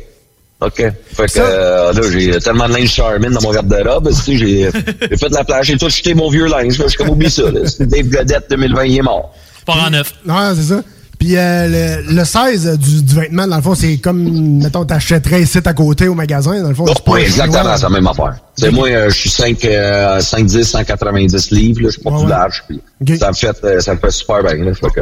OK. 0.62 0.76
Fait 0.76 1.26
que, 1.28 1.40
euh, 1.40 1.94
là, 1.94 2.02
j'ai 2.12 2.38
tellement 2.40 2.68
de 2.68 2.74
linge 2.74 2.90
Charmin 2.92 3.30
dans 3.32 3.42
mon 3.42 3.52
garde-robe, 3.52 4.10
tu 4.10 4.14
sais, 4.16 4.38
j'ai 4.38 4.70
j'ai 5.10 5.18
fait 5.18 5.30
de 5.30 5.34
la 5.36 5.44
plage, 5.46 5.68
j'ai 5.68 5.78
tout 5.78 5.90
jeté 5.90 6.14
mon 6.14 6.30
vieux 6.30 6.48
linge, 6.48 6.78
là. 6.78 6.86
Je 6.86 6.90
suis 6.90 6.98
comme, 6.98 7.10
oublie 7.10 7.32
ça, 7.32 7.44
là. 7.50 7.62
C'est 7.66 7.88
Dave 7.88 8.08
Godette 8.10 8.50
2020, 8.50 8.84
il 8.86 8.98
est 8.98 9.02
mort. 9.02 9.34
Pas 9.66 9.74
en 9.76 9.90
neuf. 9.90 10.14
Non, 10.26 10.54
c'est 10.56 10.74
ça. 10.74 10.82
Puis 11.18 11.36
euh, 11.38 12.02
le, 12.08 12.14
le 12.16 12.24
16 12.26 12.78
du, 12.78 13.04
du 13.04 13.16
vêtement, 13.16 13.46
dans 13.46 13.58
le 13.58 13.62
fond, 13.62 13.76
c'est 13.76 13.98
comme, 13.98 14.58
mettons, 14.62 14.86
t'achèterais 14.86 15.42
ici 15.42 15.60
à 15.64 15.74
côté 15.74 16.08
au 16.08 16.14
magasin. 16.16 16.62
Dans 16.62 16.70
le 16.70 16.76
fond, 16.76 16.86
c'est 16.88 17.04
pas 17.04 17.12
Oui, 17.12 17.22
exactement, 17.22 17.76
c'est 17.76 17.84
la 17.84 17.90
même 17.90 18.08
affaire. 18.08 18.36
C'est 18.56 18.72
moi, 18.72 18.88
euh, 18.90 19.10
je 19.10 19.16
suis 19.18 19.30
5, 19.30 19.64
euh, 19.66 20.20
5, 20.22 20.46
10, 20.46 20.64
190 20.64 21.52
livres, 21.52 21.82
là. 21.84 21.88
Je 21.90 21.94
suis 21.94 22.02
pas 22.02 22.10
Ouais, 22.12 22.20
plus 22.22 22.30
large, 22.30 22.64
puis 22.68 23.18
ça 23.18 23.30
me 23.30 23.34
fait, 23.34 23.64
euh, 23.66 23.80
ça 23.82 23.94
me 23.96 24.00
fait 24.00 24.12
super 24.12 24.44
bien, 24.44 24.56
là. 24.64 24.74
Fait 24.74 24.88
que- 24.90 25.02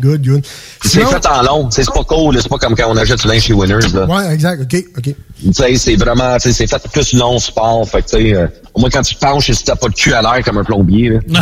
Good, 0.00 0.22
good. 0.24 0.46
C'est 0.84 1.04
fait 1.04 1.26
en 1.26 1.42
long, 1.42 1.70
c'est 1.70 1.84
pas 1.86 2.04
cool. 2.04 2.40
C'est 2.40 2.48
pas 2.48 2.58
comme 2.58 2.76
quand 2.76 2.88
on 2.88 2.96
achète 2.96 3.20
du 3.20 3.28
linge 3.28 3.42
chez 3.42 3.52
Winners, 3.52 3.88
là. 3.94 4.06
Ouais, 4.06 4.32
exact. 4.32 4.62
OK, 4.62 4.84
OK. 4.96 5.04
Tu 5.04 5.52
sais, 5.52 5.76
c'est 5.76 5.96
vraiment, 5.96 6.36
tu 6.36 6.48
sais, 6.48 6.52
c'est 6.52 6.66
fait 6.68 6.82
plus 6.92 7.12
long 7.14 7.38
sport. 7.38 7.88
Fait 7.88 8.02
que, 8.02 8.08
tu 8.10 8.16
sais, 8.16 8.34
euh, 8.34 8.46
au 8.74 8.80
moins 8.80 8.90
quand 8.90 9.02
tu 9.02 9.14
te 9.14 9.20
penches, 9.20 9.50
si 9.50 9.64
t'as 9.64 9.76
pas 9.76 9.88
le 9.88 9.92
cul 9.92 10.12
à 10.12 10.22
l'air 10.22 10.44
comme 10.44 10.58
un 10.58 10.64
plombier, 10.64 11.10
là. 11.10 11.40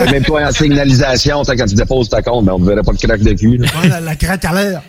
Même 0.10 0.24
toi 0.24 0.42
en 0.46 0.52
signalisation, 0.52 1.42
quand 1.44 1.66
tu 1.66 1.74
déposes 1.74 2.08
ta 2.08 2.22
compte, 2.22 2.44
ben, 2.44 2.52
on 2.52 2.58
ne 2.58 2.66
verrait 2.66 2.82
pas 2.82 2.92
le 2.92 2.98
crack 2.98 3.20
de 3.20 3.32
cul, 3.32 3.56
là. 3.58 3.68
Ouais, 3.80 3.88
la, 3.88 4.00
la 4.00 4.16
craque 4.16 4.44
à 4.44 4.52
l'air. 4.52 4.82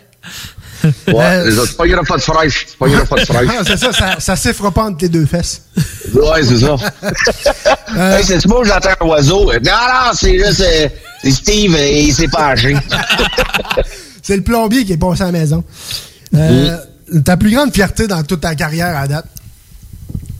Ouais, 1.07 1.45
les 1.45 1.57
autres, 1.57 1.69
c'est 1.71 1.77
pas, 1.77 1.86
il 1.86 1.91
y 1.91 1.93
aura 1.93 2.03
pas 2.03 2.17
de 2.17 2.21
fraîche. 2.21 2.65
C'est 2.69 2.77
pas, 2.77 2.88
il 2.88 2.93
y 2.93 2.95
aura 2.95 3.05
pas 3.05 3.15
de 3.15 3.25
fraîche. 3.25 3.49
Ah, 3.59 3.63
c'est 3.65 3.77
ça, 3.77 3.93
ça, 3.93 4.19
ça 4.19 4.36
siffre 4.36 4.69
pas 4.71 4.84
entre 4.84 4.97
tes 4.97 5.09
deux 5.09 5.25
fesses. 5.25 5.61
Ouais, 6.13 6.43
c'est 6.43 6.59
ça. 6.59 6.75
Hey, 8.17 8.23
c'est 8.23 8.47
beau, 8.47 8.63
j'entends 8.63 8.89
un 9.01 9.05
oiseau? 9.05 9.45
Non, 9.53 9.59
non, 9.61 10.11
c'est 10.13 10.38
juste, 10.38 10.61
euh, 10.61 10.88
c'est 11.21 11.31
Steve, 11.31 11.75
euh, 11.75 11.88
il 11.88 12.13
s'est 12.13 12.27
penché. 12.27 12.75
C'est 14.23 14.38
le 14.38 14.41
plombier 14.41 14.86
qui 14.86 14.93
est 14.93 14.97
passé 14.97 15.21
à 15.21 15.25
la 15.25 15.31
maison. 15.34 15.63
Euh, 16.34 16.77
Ta 17.25 17.36
plus 17.38 17.51
grande 17.51 17.73
fierté 17.73 18.07
dans 18.07 18.23
toute 18.23 18.39
ta 18.41 18.55
carrière 18.55 18.97
à 18.97 19.07
date? 19.07 19.25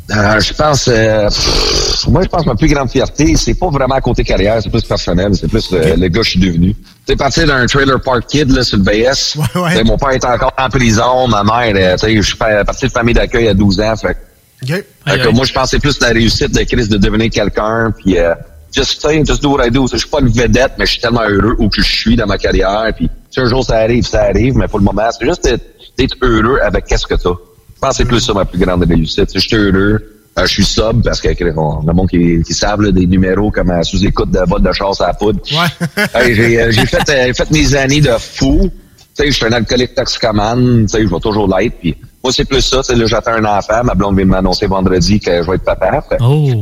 Euh, 0.10 0.40
je 0.40 0.54
pense, 0.54 0.88
euh, 0.88 1.28
pff, 1.28 2.08
moi, 2.08 2.22
je 2.24 2.28
pense 2.28 2.44
que 2.44 2.48
ma 2.50 2.56
plus 2.56 2.68
grande 2.68 2.90
fierté, 2.90 3.36
c'est 3.36 3.54
pas 3.54 3.70
vraiment 3.70 4.00
côté 4.00 4.24
carrière, 4.24 4.60
c'est 4.64 4.70
plus 4.70 4.84
personnel, 4.84 5.36
c'est 5.36 5.48
plus 5.48 5.68
euh, 5.74 5.96
le 5.96 6.08
gars 6.08 6.20
que 6.20 6.26
je 6.26 6.30
suis 6.32 6.40
devenu. 6.40 6.76
Tu 7.06 7.12
sais, 7.12 7.16
partir 7.18 7.48
d'un 7.48 7.66
trailer 7.66 8.00
park 8.02 8.28
kid, 8.28 8.50
là, 8.52 8.64
sur 8.64 8.78
le 8.78 8.84
BS. 8.84 9.36
Tu 9.72 9.76
sais, 9.78 9.84
Mon 9.84 9.98
père 9.98 10.12
était 10.12 10.28
encore 10.28 10.54
en 10.58 10.70
prison, 10.70 11.28
ma 11.28 11.44
mère, 11.44 11.74
euh, 11.76 11.98
tu 11.98 12.06
sais, 12.08 12.16
je 12.16 12.22
suis 12.22 12.38
pa- 12.38 12.64
parti 12.64 12.86
de 12.88 12.92
famille 12.92 13.14
d'accueil 13.14 13.48
à 13.50 13.54
12 13.54 13.80
ans, 13.82 13.96
fait, 13.98 14.14
que- 14.14 14.74
OK. 14.76 14.84
fait 15.06 15.18
que 15.24 15.28
moi, 15.30 15.46
je 15.46 15.54
c'est 15.66 15.80
plus 15.80 16.00
la 16.00 16.08
réussite 16.10 16.52
de 16.52 16.64
Chris 16.64 16.88
de 16.88 16.96
devenir 16.98 17.30
quelqu'un, 17.30 17.92
puis 17.98 18.18
euh, 18.18 18.34
just, 18.74 19.06
just 19.26 19.42
do 19.44 19.50
what 19.58 19.68
I 19.68 19.72
do. 19.72 19.86
Je 19.92 19.98
suis 19.98 20.08
pas 20.08 20.22
une 20.22 20.30
vedette, 20.30 20.74
mais 20.80 20.86
je 20.86 20.92
suis 20.92 21.02
tellement 21.02 21.24
heureux 21.28 21.56
où 21.60 21.68
que 21.68 21.82
je 21.82 21.92
suis 21.94 22.16
dans 22.16 22.26
ma 22.26 22.38
carrière, 22.38 22.86
puis 22.96 23.10
si 23.30 23.40
un 23.42 23.48
jour 23.50 23.66
ça 23.66 23.80
arrive, 23.80 24.06
ça 24.06 24.24
arrive, 24.24 24.56
mais 24.56 24.70
pour 24.70 24.80
le 24.80 24.86
moment, 24.86 25.10
c'est 25.12 25.26
juste 25.28 25.44
d'être- 25.44 26.16
heureux 26.22 26.60
avec 26.64 26.86
qu'est-ce 26.86 27.06
que 27.06 27.16
t'as. 27.16 27.30
Je 27.32 27.80
pense 27.82 27.90
que 27.90 27.96
c'est 27.98 28.06
plus 28.06 28.22
ça 28.22 28.34
ma 28.34 28.46
plus 28.46 28.58
grande 28.60 28.86
réussite. 28.88 29.30
Je 29.36 29.40
suis 29.40 29.56
heureux. 29.58 30.00
Euh, 30.40 30.46
je 30.48 30.52
suis 30.54 30.66
sub 30.66 31.04
parce 31.04 31.22
que 31.22 31.30
on, 31.56 31.86
le 31.86 31.94
monde 31.94 32.10
qui, 32.10 32.42
qui 32.42 32.54
savent 32.54 32.82
là, 32.82 32.92
des 32.92 33.06
numéros 33.06 33.52
comme 33.52 33.70
euh, 33.70 33.84
sous-écoute 33.84 34.32
de 34.32 34.40
vol 34.48 34.62
de 34.64 34.72
chasse 34.72 35.00
à 35.02 35.08
la 35.08 35.14
poudre. 35.14 35.40
Hey, 36.16 36.34
j'ai 36.34 36.60
euh, 36.60 36.72
j'ai 36.72 36.86
fait, 36.88 37.08
euh, 37.10 37.34
fait 37.34 37.52
mes 37.52 37.76
années 37.76 38.02
de 38.02 38.12
fou. 38.18 38.62
Tu 38.64 38.70
sais, 39.14 39.28
je 39.28 39.32
suis 39.36 39.46
un 39.46 39.52
alcoolique 39.52 39.94
toxicomane. 39.94 40.86
Tu 40.88 40.98
sais, 40.98 41.04
je 41.04 41.08
vais 41.14 41.20
toujours 41.20 41.48
l'être. 41.56 41.76
Puis 41.80 41.96
moi, 42.24 42.34
c'est 42.34 42.46
plus 42.46 42.62
ça. 42.62 42.78
Tu 42.78 42.84
sais, 42.86 42.96
là, 42.96 43.06
j'attends 43.06 43.34
un 43.34 43.46
enfant. 43.46 43.84
Ma 43.84 43.94
blonde 43.94 44.16
vient 44.16 44.26
de 44.26 44.32
m'annoncer 44.32 44.66
vendredi 44.66 45.20
que 45.20 45.44
je 45.44 45.48
vais 45.48 45.56
être 45.58 45.64
papa. 45.66 46.04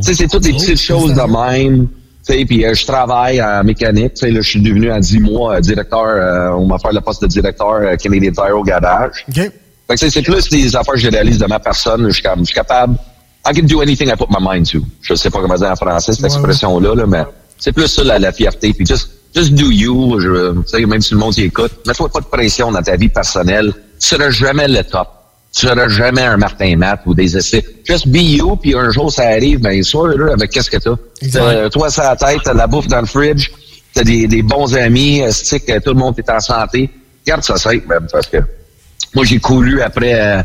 Tu 0.02 0.04
sais, 0.04 0.14
c'est 0.16 0.28
toutes 0.28 0.44
des 0.44 0.52
petites 0.54 0.82
choses 0.82 1.14
de 1.14 1.22
même. 1.22 1.88
Tu 2.28 2.34
sais, 2.34 2.46
puis 2.46 2.66
euh, 2.66 2.74
je 2.74 2.86
travaille 2.86 3.42
en 3.42 3.64
mécanique. 3.64 4.16
Tu 4.16 4.26
sais, 4.26 4.32
là, 4.32 4.42
je 4.42 4.50
suis 4.50 4.62
devenu 4.62 4.92
en 4.92 5.00
10 5.00 5.20
mois 5.22 5.56
euh, 5.56 5.60
directeur. 5.62 6.04
euh, 6.06 6.50
on 6.58 6.66
m'a 6.68 6.78
fait 6.78 6.92
le 6.92 7.00
poste 7.00 7.22
de 7.22 7.28
directeur 7.28 7.80
Canadian 7.98 8.32
Tire 8.34 8.58
au 8.58 8.64
garage. 8.64 9.24
OK. 9.30 9.36
Fait 9.36 9.52
que 9.96 10.10
c'est- 10.10 10.22
plus 10.22 10.50
des 10.50 10.76
affaires 10.76 10.94
que 10.96 11.00
je 11.00 11.10
réalise 11.10 11.38
de 11.38 11.46
ma 11.46 11.60
personne. 11.60 12.06
Je 12.10 12.14
suis 12.16 12.54
capable. 12.54 12.98
I 13.46 13.54
can 13.54 13.66
do 13.66 13.82
anything 13.82 14.10
I 14.10 14.16
put 14.16 14.30
my 14.30 14.38
mind 14.40 14.70
to. 14.72 14.80
Je 15.02 15.16
sais 15.16 15.30
pas 15.30 15.40
comment 15.42 15.56
dire 15.56 15.72
en 15.72 15.76
français 15.76 16.14
cette 16.14 16.22
Ouais, 16.22 16.28
expression-là, 16.28 16.94
là, 16.96 17.06
mais 17.08 17.24
c'est 17.58 17.72
plus 17.72 17.88
ça 17.88 18.04
la, 18.04 18.20
la 18.20 18.32
fierté. 18.32 18.74
Puis 18.74 18.86
just, 18.86 19.10
just 19.36 19.54
do 19.54 19.72
you. 19.72 20.20
Je, 20.20 20.86
même 20.86 21.02
si 21.02 21.14
le 21.14 21.20
monde 21.20 21.38
y 21.38 21.44
écoute, 21.44 21.72
mets-toi 21.88 22.10
pas 22.10 22.20
de 22.20 22.26
pression 22.26 22.72
dans 22.72 22.82
ta 22.82 22.96
vie 22.96 23.10
personnelle. 23.10 23.74
Tu 24.00 24.08
seras 24.08 24.30
jamais 24.30 24.68
le 24.68 24.84
top. 24.84 25.08
Tu 25.54 25.66
seras 25.68 25.88
jamais 25.90 26.22
un 26.22 26.38
Martin 26.38 26.78
Matt 26.78 27.02
ou 27.06 27.14
des 27.14 27.36
essais. 27.36 27.66
Just 27.86 28.08
be 28.08 28.18
you, 28.18 28.56
puis 28.56 28.74
un 28.76 28.90
jour 28.92 29.12
ça 29.12 29.24
arrive, 29.28 29.60
ben 29.60 29.82
sois 29.84 30.10
heureux 30.10 30.30
avec 30.32 30.52
qu'est-ce 30.52 30.70
que 30.70 30.78
t'as. 30.78 30.96
T'as- 31.32 31.70
Toi, 31.70 31.90
ça 31.90 32.04
la 32.04 32.16
tête, 32.16 32.40
t'as 32.44 32.54
la 32.54 32.68
bouffe 32.68 32.88
dans 32.88 33.02
le 33.02 33.06
fridge, 33.08 33.50
t'as 33.94 34.04
des, 34.04 34.28
des 34.28 34.44
bons 34.44 34.74
amis, 34.76 35.22
euh, 35.24 35.32
stick, 35.32 35.70
euh, 35.70 35.80
tout 35.84 35.92
le 35.94 36.00
monde 36.00 36.18
est 36.20 36.30
en 36.30 36.40
santé. 36.40 36.90
Garde 37.28 37.44
ça 37.44 37.58
simple, 37.58 37.86
même, 37.88 38.08
parce 38.12 38.28
que 38.28 38.38
moi, 39.14 39.26
j'ai 39.26 39.40
couru 39.40 39.82
après, 39.82 40.14
euh, 40.20 40.42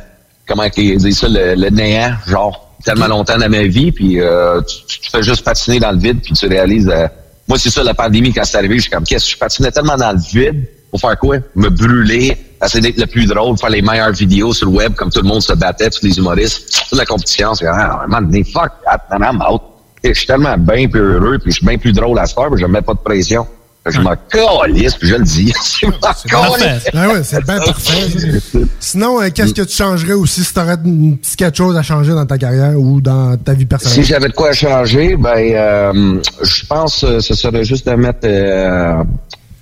comment 0.48 0.64
ils 0.76 0.96
disent 0.98 1.18
ça, 1.20 1.28
le, 1.28 1.54
le 1.54 1.70
néant, 1.70 2.14
genre, 2.26 2.65
tellement 2.84 3.08
longtemps 3.08 3.38
dans 3.38 3.48
ma 3.48 3.62
vie, 3.64 3.92
puis 3.92 4.20
euh, 4.20 4.60
tu, 4.62 5.00
tu 5.00 5.10
fais 5.10 5.22
juste 5.22 5.44
patiner 5.44 5.80
dans 5.80 5.92
le 5.92 5.98
vide, 5.98 6.20
puis 6.22 6.34
tu 6.34 6.46
réalises... 6.46 6.88
euh, 6.88 7.08
moi, 7.48 7.58
c'est 7.58 7.70
ça, 7.70 7.84
la 7.84 7.94
pandémie, 7.94 8.32
quand 8.32 8.44
c'est 8.44 8.58
arrivé, 8.58 8.76
je 8.76 8.82
suis 8.82 8.90
comme, 8.90 9.04
qu'est-ce 9.04 9.26
que 9.26 9.30
je 9.32 9.38
patinais 9.38 9.70
tellement 9.70 9.96
dans 9.96 10.12
le 10.12 10.18
vide 10.18 10.68
pour 10.90 11.00
faire 11.00 11.16
quoi? 11.16 11.36
Me 11.54 11.68
brûler, 11.68 12.36
essayer 12.64 12.80
d'être 12.80 12.98
le 12.98 13.06
plus 13.06 13.26
drôle, 13.26 13.56
faire 13.56 13.70
les 13.70 13.82
meilleures 13.82 14.12
vidéos 14.12 14.52
sur 14.52 14.68
le 14.68 14.76
web, 14.76 14.94
comme 14.94 15.10
tout 15.10 15.22
le 15.22 15.28
monde 15.28 15.42
se 15.42 15.52
battait, 15.52 15.90
tous 15.90 16.02
les 16.02 16.18
humoristes. 16.18 16.84
Toute 16.88 16.98
la 16.98 17.04
compétition, 17.04 17.54
c'est 17.54 17.66
ah, 17.66 18.04
man, 18.08 18.32
fuck 18.52 18.72
man, 19.10 19.22
I'm 19.22 19.42
out. 19.48 19.62
Je 20.02 20.12
suis 20.12 20.26
tellement 20.26 20.56
bien 20.58 20.88
plus 20.88 21.00
heureux, 21.00 21.38
puis 21.38 21.52
je 21.52 21.56
suis 21.58 21.66
bien 21.66 21.78
plus 21.78 21.92
drôle 21.92 22.18
à 22.18 22.26
ce 22.26 22.34
faire, 22.34 22.48
puis 22.50 22.60
je 22.60 22.66
me 22.66 22.72
mets 22.72 22.82
pas 22.82 22.94
de 22.94 22.98
pression. 22.98 23.46
Je 23.88 24.00
m'en 24.00 24.14
calisse, 24.28 24.94
puis 24.96 25.08
je 25.08 25.14
le 25.14 25.24
dis. 25.24 25.52
Je 25.80 25.86
m'en 25.86 26.52
calisse. 26.52 26.84
Ben 26.92 27.08
ouais, 27.08 27.22
c'est 27.22 27.44
bien 27.44 27.58
parfait. 27.58 28.08
Sinon, 28.80 29.20
euh, 29.22 29.28
qu'est-ce 29.34 29.54
que 29.54 29.62
tu 29.62 29.76
changerais 29.76 30.12
aussi 30.14 30.42
si 30.42 30.52
tu 30.52 30.60
aurais 30.60 30.76
une 30.84 31.16
petite 31.18 31.36
quelque 31.36 31.56
chose 31.56 31.76
à 31.76 31.82
changer 31.82 32.12
dans 32.12 32.26
ta 32.26 32.36
carrière 32.38 32.78
ou 32.78 33.00
dans 33.00 33.36
ta 33.36 33.52
vie 33.52 33.60
Si 33.60 33.66
personnelle? 33.66 34.04
j'avais 34.04 34.28
de 34.28 34.32
quoi 34.32 34.52
changer, 34.52 35.16
ben, 35.16 35.36
euh, 35.38 36.20
je 36.42 36.66
pense 36.66 37.00
que 37.00 37.20
ce 37.20 37.34
serait 37.34 37.64
juste 37.64 37.86
de 37.88 37.94
mettre 37.94 38.20
euh, 38.24 39.02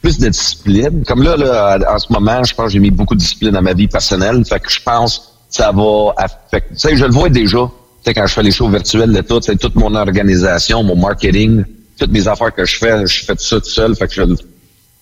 plus 0.00 0.18
de 0.18 0.28
discipline. 0.28 1.02
Comme 1.06 1.22
là, 1.22 1.36
là, 1.36 1.78
en 1.94 1.98
ce 1.98 2.12
moment, 2.12 2.42
je 2.44 2.54
pense 2.54 2.66
que 2.66 2.72
j'ai 2.72 2.78
mis 2.78 2.90
beaucoup 2.90 3.14
de 3.14 3.20
discipline 3.20 3.50
dans 3.52 3.62
ma 3.62 3.74
vie 3.74 3.88
personnelle. 3.88 4.42
Fait 4.48 4.60
que 4.60 4.70
je 4.70 4.80
pense 4.82 5.18
que 5.18 5.24
ça 5.50 5.70
va 5.72 6.12
affecter. 6.16 6.74
Tu 6.74 6.78
sais, 6.78 6.96
je 6.96 7.04
le 7.04 7.12
vois 7.12 7.28
déjà. 7.28 7.58
Tu 7.58 8.10
sais, 8.10 8.14
quand 8.14 8.26
je 8.26 8.32
fais 8.32 8.42
les 8.42 8.50
shows 8.50 8.68
virtuels 8.68 9.12
de 9.12 9.20
tout, 9.20 9.40
c'est 9.42 9.56
toute 9.56 9.74
mon 9.76 9.94
organisation, 9.94 10.82
mon 10.82 10.96
marketing, 10.96 11.64
toutes 11.98 12.10
mes 12.12 12.26
affaires 12.28 12.54
que 12.54 12.64
je 12.64 12.76
fais, 12.76 13.06
je 13.06 13.24
fais 13.24 13.34
tout 13.34 13.44
ça 13.44 13.60
tout 13.60 13.68
seul. 13.68 13.94
Fait 13.96 14.08
que 14.08 14.14
je, 14.14 14.22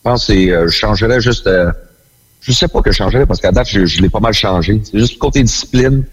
pense 0.03 0.27
que 0.27 0.33
euh, 0.33 0.69
je 0.69 0.73
changerais 0.73 1.21
juste. 1.21 1.47
euh, 1.47 1.71
je 2.41 2.53
sais 2.53 2.69
pas 2.69 2.83
que 2.83 2.91
je 2.91 2.97
changerais 2.97 3.25
parce 3.25 3.41
qu'à 3.41 3.53
date, 3.53 3.69
je, 3.69 3.87
je 3.87 4.01
l'ai 4.03 4.09
pas 4.09 4.21
mal 4.21 4.33
changé. 4.33 4.81
C'est 4.85 4.99
juste 4.99 5.19
côté 5.19 5.43
discipline 5.43 6.05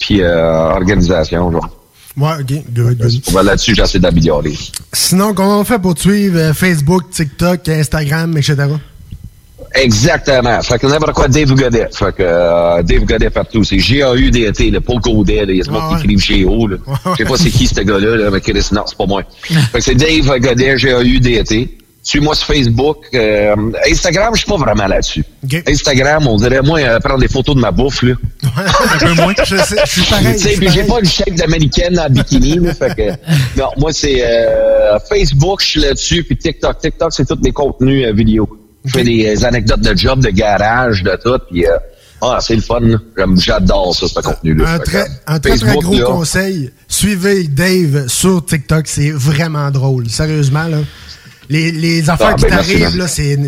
puis 0.00 0.22
euh, 0.22 0.70
organisation. 0.70 1.52
Genre. 1.52 1.68
Ouais, 2.16 2.32
ok, 2.40 2.52
good, 2.72 2.98
good. 2.98 3.44
Là-dessus, 3.44 3.74
j'essaie 3.74 3.98
d'améliorer. 3.98 4.54
Sinon, 4.92 5.34
comment 5.34 5.60
on 5.60 5.64
fait 5.64 5.78
pour 5.78 5.94
te 5.94 6.00
suivre 6.00 6.38
euh, 6.38 6.52
Facebook, 6.54 7.10
TikTok, 7.10 7.68
Instagram, 7.68 8.36
etc.? 8.36 8.56
Exactement. 9.74 10.60
Fait 10.62 10.78
que 10.78 10.86
n'importe 10.86 11.12
quoi, 11.14 11.28
Dave 11.28 11.52
Godet. 11.54 11.88
Fait 11.92 12.12
que 12.14 12.22
euh, 12.22 12.82
Dave 12.82 13.04
Godet 13.04 13.30
partout. 13.30 13.64
C'est 13.64 13.78
G-A-U-D-E-T, 13.78 14.70
le 14.70 14.80
pas 14.80 14.94
Godet. 14.94 15.46
là. 15.46 15.52
Il 15.52 15.56
y 15.56 15.60
a 15.60 15.64
ce 15.64 15.70
monde 15.70 15.96
qui 15.96 16.04
écrive 16.04 16.18
G-O. 16.20 16.66
là. 16.68 16.76
Je 17.12 17.16
sais 17.16 17.24
pas 17.24 17.36
c'est 17.36 17.50
qui 17.50 17.66
ce 17.66 17.80
gars-là, 17.80 18.16
là, 18.16 18.30
mais 18.30 18.40
Chris, 18.40 18.66
non, 18.72 18.82
c'est 18.86 18.96
pas 18.98 19.06
moi. 19.06 19.22
Fait 19.42 19.78
que 19.78 19.80
c'est 19.80 19.94
Dave 19.94 20.38
Godet, 20.38 20.76
G-A-U-D-E-T. 20.78 21.78
Suis-moi 22.06 22.34
sur 22.34 22.48
Facebook. 22.48 22.98
Euh, 23.14 23.54
Instagram, 23.90 24.34
je 24.34 24.40
suis 24.40 24.46
pas 24.50 24.58
vraiment 24.58 24.86
là-dessus. 24.86 25.24
Instagram, 25.66 26.26
on 26.28 26.36
dirait, 26.36 26.60
moi, 26.60 26.78
euh, 26.80 26.98
prendre 27.00 27.20
des 27.20 27.28
photos 27.28 27.54
de 27.56 27.60
ma 27.62 27.70
bouffe, 27.70 28.02
là. 28.02 28.12
Un 28.44 28.98
peu 28.98 29.14
moins. 29.14 29.32
Je, 29.42 29.56
sais, 29.56 29.76
je 29.86 29.90
suis 29.90 30.02
pareil. 30.10 30.36
Tu 30.36 30.54
sais, 30.54 30.68
j'ai 30.68 30.84
pas 30.84 30.98
une 31.00 31.06
shape 31.06 31.34
d'américaine 31.34 31.98
en 31.98 32.10
bikini, 32.10 32.58
là, 32.58 32.74
fait 32.74 32.94
que, 32.94 33.10
non, 33.58 33.68
moi, 33.78 33.90
c'est 33.94 34.22
euh, 34.22 34.98
Facebook, 35.08 35.62
je 35.62 35.66
suis 35.66 35.80
là-dessus, 35.80 36.24
puis 36.24 36.36
TikTok. 36.36 36.78
TikTok, 36.78 37.10
c'est 37.10 37.26
tous 37.26 37.38
mes 37.42 37.52
contenus 37.52 38.06
euh, 38.06 38.12
vidéo. 38.12 38.46
Je 38.84 38.92
fais 38.92 39.04
des 39.04 39.26
euh, 39.26 39.46
anecdotes 39.46 39.80
de 39.80 39.96
job, 39.96 40.22
de 40.22 40.30
garage, 40.30 41.02
de 41.02 41.18
tout, 41.22 41.38
puis 41.50 41.66
euh, 41.66 41.76
ah, 42.20 42.38
c'est 42.40 42.54
le 42.54 42.62
fun. 42.62 42.80
J'adore 43.36 43.94
ça, 43.94 44.08
ce 44.08 44.20
contenu-là. 44.20 44.74
Un 44.74 44.78
très, 44.78 45.06
un 45.26 45.38
très, 45.38 45.58
gros 45.58 45.94
là, 45.94 46.04
conseil. 46.04 46.70
Suivez 46.88 47.44
Dave 47.44 48.08
sur 48.08 48.44
TikTok. 48.44 48.86
C'est 48.86 49.10
vraiment 49.10 49.70
drôle. 49.70 50.08
Sérieusement, 50.08 50.68
là. 50.68 50.78
Les, 51.50 51.70
les 51.72 52.08
affaires 52.08 52.30
Ah, 52.32 52.34
qui 52.34 52.44
ben, 52.44 52.50
t'arrivent, 52.50 52.96
là, 52.96 53.06
c'est 53.06 53.38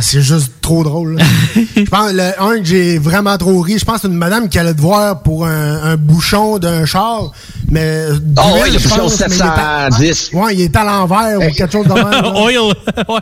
c'est 0.00 0.22
juste 0.22 0.52
trop 0.60 0.82
drôle. 0.82 1.18
Je 1.76 1.82
pense, 1.84 2.12
le 2.12 2.30
un 2.40 2.58
que 2.58 2.64
j'ai 2.64 2.98
vraiment 2.98 3.36
trop 3.36 3.60
ri, 3.60 3.78
je 3.78 3.84
pense 3.84 4.00
c'est 4.02 4.08
une 4.08 4.14
madame 4.14 4.48
qui 4.48 4.58
allait 4.58 4.74
te 4.74 4.80
voir 4.80 5.22
pour 5.22 5.46
un, 5.46 5.82
un 5.82 5.96
bouchon 5.96 6.58
d'un 6.58 6.86
char, 6.86 7.32
mais... 7.70 8.06
Ah 8.36 8.44
d'huile, 8.50 8.62
ouais, 8.62 8.70
le 8.70 8.78
bouchon 8.78 8.96
pense, 8.96 9.20
mais 9.20 9.26
il 9.26 9.38
est 9.38 9.42
à- 9.42 9.88
710. 9.90 10.30
Ouais, 10.32 10.54
il 10.54 10.60
est 10.62 10.76
à 10.76 10.84
l'envers 10.84 11.38
ou 11.38 11.52
quelque 11.52 11.70
chose 11.72 11.86
de 11.86 11.92
même. 11.92 12.34
Oil. 12.36 12.74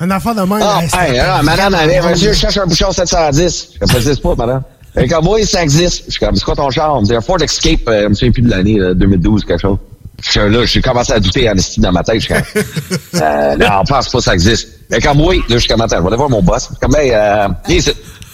Un 0.00 0.10
affaire 0.10 0.34
de 0.34 0.40
même. 0.42 0.52
Ah, 0.62 0.80
là, 0.82 0.88
c'était 0.88 1.14
hey, 1.14 1.18
ah, 1.18 1.42
madame, 1.42 1.74
allez, 1.74 2.00
monsieur, 2.00 2.32
je 2.32 2.38
cherche 2.38 2.56
un 2.58 2.66
bouchon 2.66 2.92
710. 2.92 3.68
Je 3.80 4.10
ne 4.10 4.14
pas, 4.16 4.34
madame. 4.34 4.62
Comme, 5.08 5.28
oui, 5.28 5.46
ça 5.46 5.62
existe. 5.62 6.04
Je 6.06 6.12
suis 6.12 6.20
comme, 6.20 6.34
c'est 6.36 6.44
quoi 6.44 6.54
ton 6.54 6.70
char? 6.70 7.00
C'est 7.06 7.16
un 7.16 7.20
Ford 7.20 7.40
Escape, 7.40 7.80
euh, 7.88 8.02
je 8.04 8.08
me 8.08 8.14
souviens 8.14 8.32
plus 8.32 8.42
de 8.42 8.50
l'année, 8.50 8.78
là, 8.78 8.94
2012, 8.94 9.44
quelque 9.44 9.60
chose. 9.60 9.78
Je 10.22 10.30
suis 10.30 10.40
là, 10.50 10.64
j'ai 10.64 10.82
commencé 10.82 11.12
à 11.12 11.20
douter 11.20 11.48
en 11.48 11.54
estime 11.54 11.84
dans 11.84 11.92
ma 11.92 12.02
tête. 12.02 12.20
Je 12.20 12.26
suis 12.26 12.34
comme, 12.34 13.22
euh, 13.22 13.56
non, 13.56 13.66
on 13.80 13.84
pense 13.84 14.08
pas 14.08 14.18
que 14.18 14.24
ça 14.24 14.34
existe. 14.34 14.68
Est 14.90 15.00
comme, 15.00 15.20
oui, 15.20 15.38
là, 15.48 15.56
je 15.56 15.58
suis 15.58 15.68
comme, 15.68 15.80
attends, 15.80 15.98
je 15.98 16.02
vais 16.02 16.08
aller 16.08 16.16
voir 16.16 16.30
mon 16.30 16.42
boss. 16.42 16.70
Comme, 16.80 16.96
hey, 16.96 17.12
euh, 17.12 17.48
viens 17.66 17.76
ici. 17.76 17.92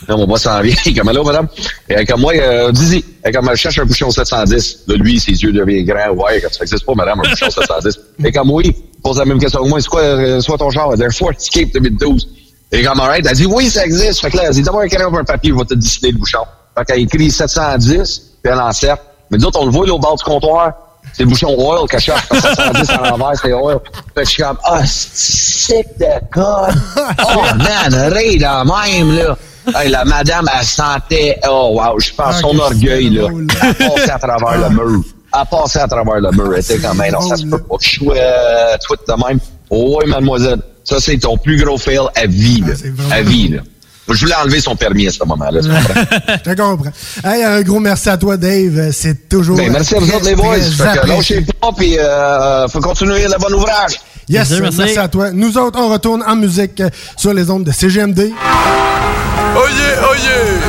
Là, 0.09 0.17
mon 0.17 0.27
boss 0.27 0.43
s'en 0.43 0.61
vient. 0.63 0.75
Il 0.87 0.93
est 0.93 0.99
comme, 0.99 1.09
allô, 1.09 1.25
madame? 1.25 1.47
Et 1.89 1.95
est 1.95 2.07
comme, 2.07 2.21
moi, 2.21 2.33
euh, 2.35 2.73
dis-y. 2.73 3.05
Comme, 3.33 3.51
je 3.51 3.57
cherche 3.57 3.79
un 3.79 3.85
bouchon 3.85 4.11
710. 4.11 4.85
Là, 4.87 4.95
lui, 4.97 5.21
ses 5.21 5.33
yeux 5.33 5.53
deviennent 5.53 5.85
grands. 5.85 6.13
Ouais, 6.13 6.41
comme 6.41 6.53
ça 6.53 6.63
existe 6.63 6.87
pas, 6.87 6.95
madame, 6.95 7.21
un 7.21 7.29
bouchon 7.29 7.51
710. 7.51 8.01
Elle 8.19 8.27
est 8.27 8.33
comme, 8.33 8.51
oui. 8.51 8.75
Pose 9.03 9.19
la 9.19 9.27
même 9.27 9.39
question 9.39 9.63
que 9.63 9.69
moi. 9.69 9.81
C'est 9.81 9.89
quoi, 9.89 10.01
euh, 10.01 10.41
quoi 10.41 10.57
ton 10.57 10.71
genre? 10.71 10.95
Un 10.99 11.11
Ford 11.11 11.33
Escape 11.33 11.71
2012. 11.75 12.29
Et 12.73 12.83
comme, 12.83 12.99
alright, 13.01 13.27
elle 13.29 13.37
dit, 13.37 13.47
oui, 13.47 13.69
ça 13.69 13.85
existe. 13.85 14.21
Fait 14.21 14.31
que 14.31 14.39
là, 14.39 14.45
elle 14.47 14.55
dit, 14.55 14.63
donne-moi 14.63 14.85
un 14.85 14.89
crayon 14.89 15.11
pour 15.11 15.19
un 15.19 15.25
papier, 15.25 15.51
je 15.51 15.57
vais 15.59 15.65
te 15.65 15.75
dessiner 15.75 16.13
le 16.13 16.19
bouchon. 16.19 16.41
Fait 16.79 16.85
qu'elle 16.87 17.01
écrit 17.01 17.31
710, 17.31 18.39
puis 18.43 18.53
elle 18.53 18.59
encercle. 18.59 19.03
Mais 19.31 19.39
nous 19.39 19.45
autres, 19.47 19.61
on 19.61 19.67
le 19.67 19.71
voit, 19.71 19.87
là, 19.87 19.93
au 19.93 19.99
bas 19.99 20.15
du 20.17 20.25
comptoir. 20.25 20.73
C'est 21.17 21.23
le 21.23 21.29
bouchon 21.29 21.55
oil 21.57 21.87
qu'elle 21.89 22.01
cherche. 22.01 22.27
710 22.29 22.91
à 22.91 23.11
l'envers, 23.11 23.33
c'est 23.41 23.53
oil. 23.53 23.79
Fait 24.15 24.23
que 24.23 24.27
je 24.27 24.31
suis 24.31 24.43
comme, 24.43 24.59
ah, 24.65 24.83
sick 24.85 25.87
de 25.99 26.07
God. 26.33 26.75
Oh, 27.37 27.43
man, 27.57 28.13
raide 28.13 28.41
dans 28.41 28.65
même, 28.65 29.17
là. 29.17 29.37
Hey, 29.77 29.91
la 29.91 30.05
madame, 30.05 30.49
elle 30.59 30.65
sentait, 30.65 31.39
oh, 31.49 31.81
wow, 31.81 31.99
je 31.99 32.13
pense, 32.13 32.41
son 32.41 32.59
orgueil, 32.59 33.11
là. 33.11 33.29
Elle 33.31 33.75
passait 33.75 34.11
à 34.11 34.19
travers 34.19 34.69
le 34.69 34.75
mur. 34.75 35.03
Elle 35.37 35.47
passait 35.51 35.81
à 35.81 35.89
travers 35.89 36.21
le 36.21 36.31
mur. 36.33 36.53
Elle 36.53 36.61
était 36.61 36.79
comme, 36.79 37.03
non, 37.13 37.21
ça 37.21 37.37
se 37.37 37.47
peut 37.47 37.63
pas 37.63 37.77
que 37.77 37.85
je 37.85 38.01
euh, 38.05 38.77
tweet 38.85 39.01
de 39.07 39.27
même. 39.29 39.39
Oh, 39.71 39.99
oui, 40.01 40.11
mademoiselle. 40.11 40.61
Ça, 40.83 41.01
c'est 41.01 41.17
ton 41.17 41.39
plus 41.39 41.63
gros 41.63 41.79
fail 41.79 42.01
à 42.17 42.27
vie, 42.27 42.61
là. 42.61 42.75
À 43.13 43.23
vie, 43.23 43.49
là. 43.49 43.61
Je 44.09 44.21
voulais 44.21 44.35
enlever 44.35 44.61
son 44.61 44.77
permis 44.77 45.07
à 45.09 45.11
ce 45.11 45.25
moment-là? 45.25 45.61
Je 46.45 46.51
te 46.51 46.61
comprends. 46.61 46.93
Hey, 47.25 47.43
un 47.43 47.63
gros 47.63 47.81
merci 47.81 48.09
à 48.11 48.17
toi, 48.19 48.37
Dave. 48.37 48.91
C'est 48.93 49.29
toujours. 49.29 49.57
Ben, 49.57 49.73
merci 49.73 49.95
à 49.97 50.01
vous 50.01 50.11
autres, 50.13 50.27
les 50.27 50.35
boys. 50.35 50.61
Fait 50.61 51.01
que 51.01 51.07
lâchez 51.07 51.41
pas, 51.61 51.71
puis 51.77 51.99
euh, 51.99 52.69
faut 52.69 52.81
continuer 52.81 53.25
le 53.25 53.39
bon 53.39 53.55
ouvrage. 53.55 53.95
Yes, 54.29 54.51
merci. 54.61 54.99
à 54.99 55.09
toi. 55.09 55.31
Nous 55.33 55.57
autres, 55.59 55.79
on 55.81 55.89
retourne 55.89 56.23
en 56.27 56.37
musique 56.37 56.81
euh, 56.81 56.91
sur 57.17 57.33
les 57.33 57.51
ondes 57.51 57.65
de 57.65 57.73
CGMD. 57.73 58.21
Oyez, 58.21 59.95
oyez! 60.11 60.61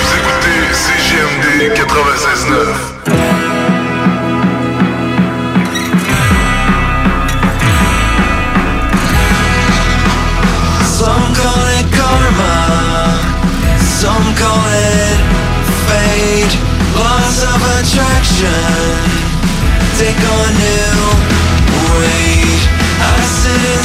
Vous 0.00 0.12
écoutez 0.16 0.60
CGMD 0.72 1.74
96.9. 1.74 3.41
some 14.02 14.34
call 14.34 14.66
it 14.66 15.18
fate, 15.86 16.54
loss 16.98 17.38
of 17.46 17.60
attraction, 17.78 18.98
take 19.94 20.18
on 20.18 20.50
new 20.58 20.98
weight. 22.02 22.62
I 22.98 23.14
sit 23.22 23.62
in 23.74 23.82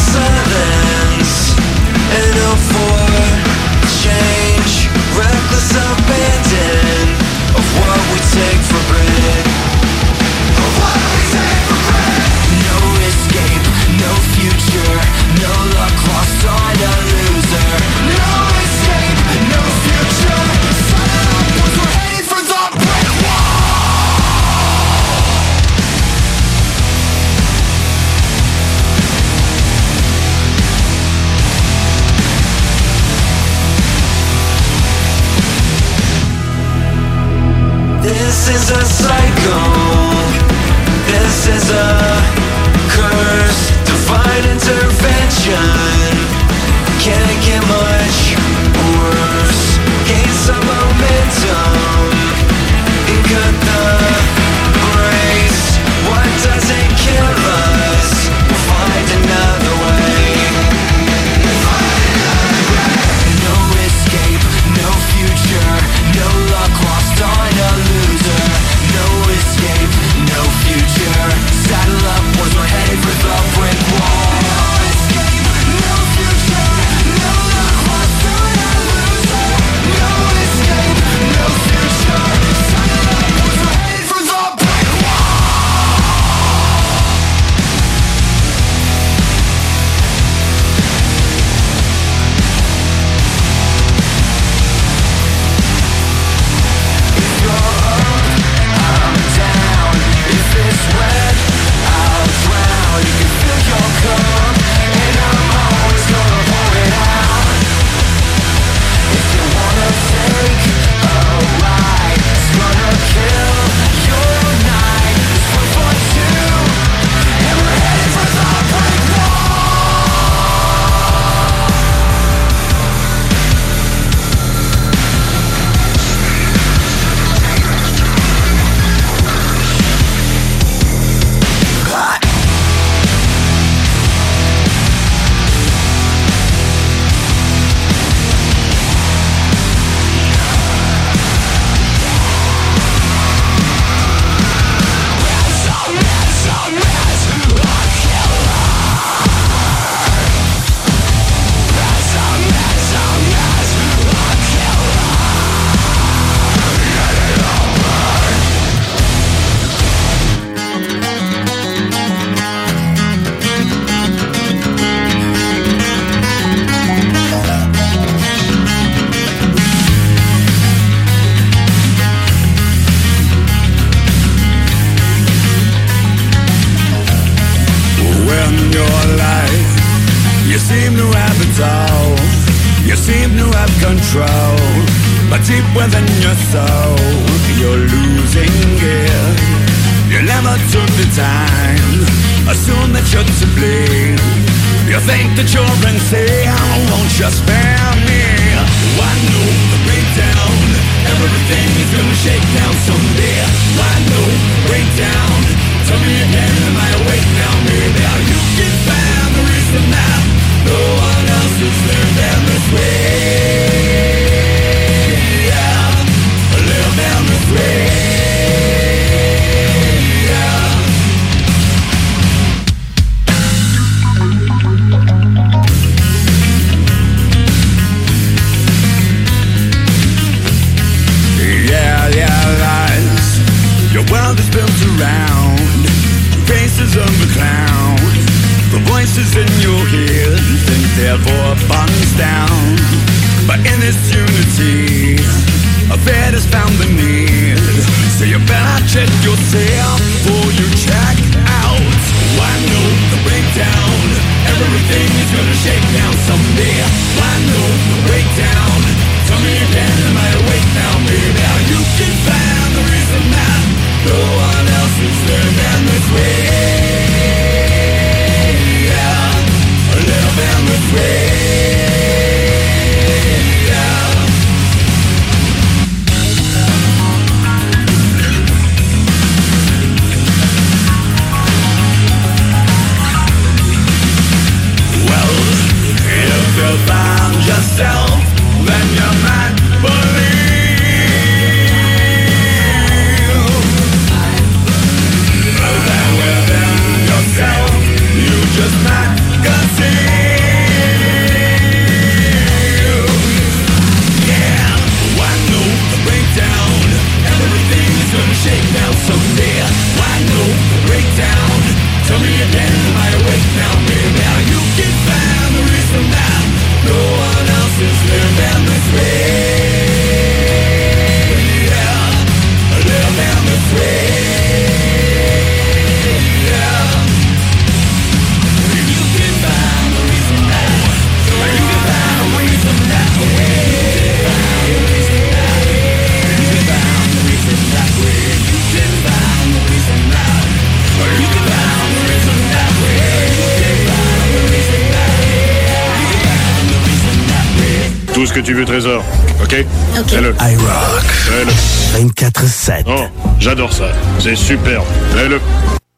j'adore 353.47 353.71
ça. 353.71 353.85
C'est 354.19 354.35
superbe. 354.35 354.83
Fais-le. 355.15 355.39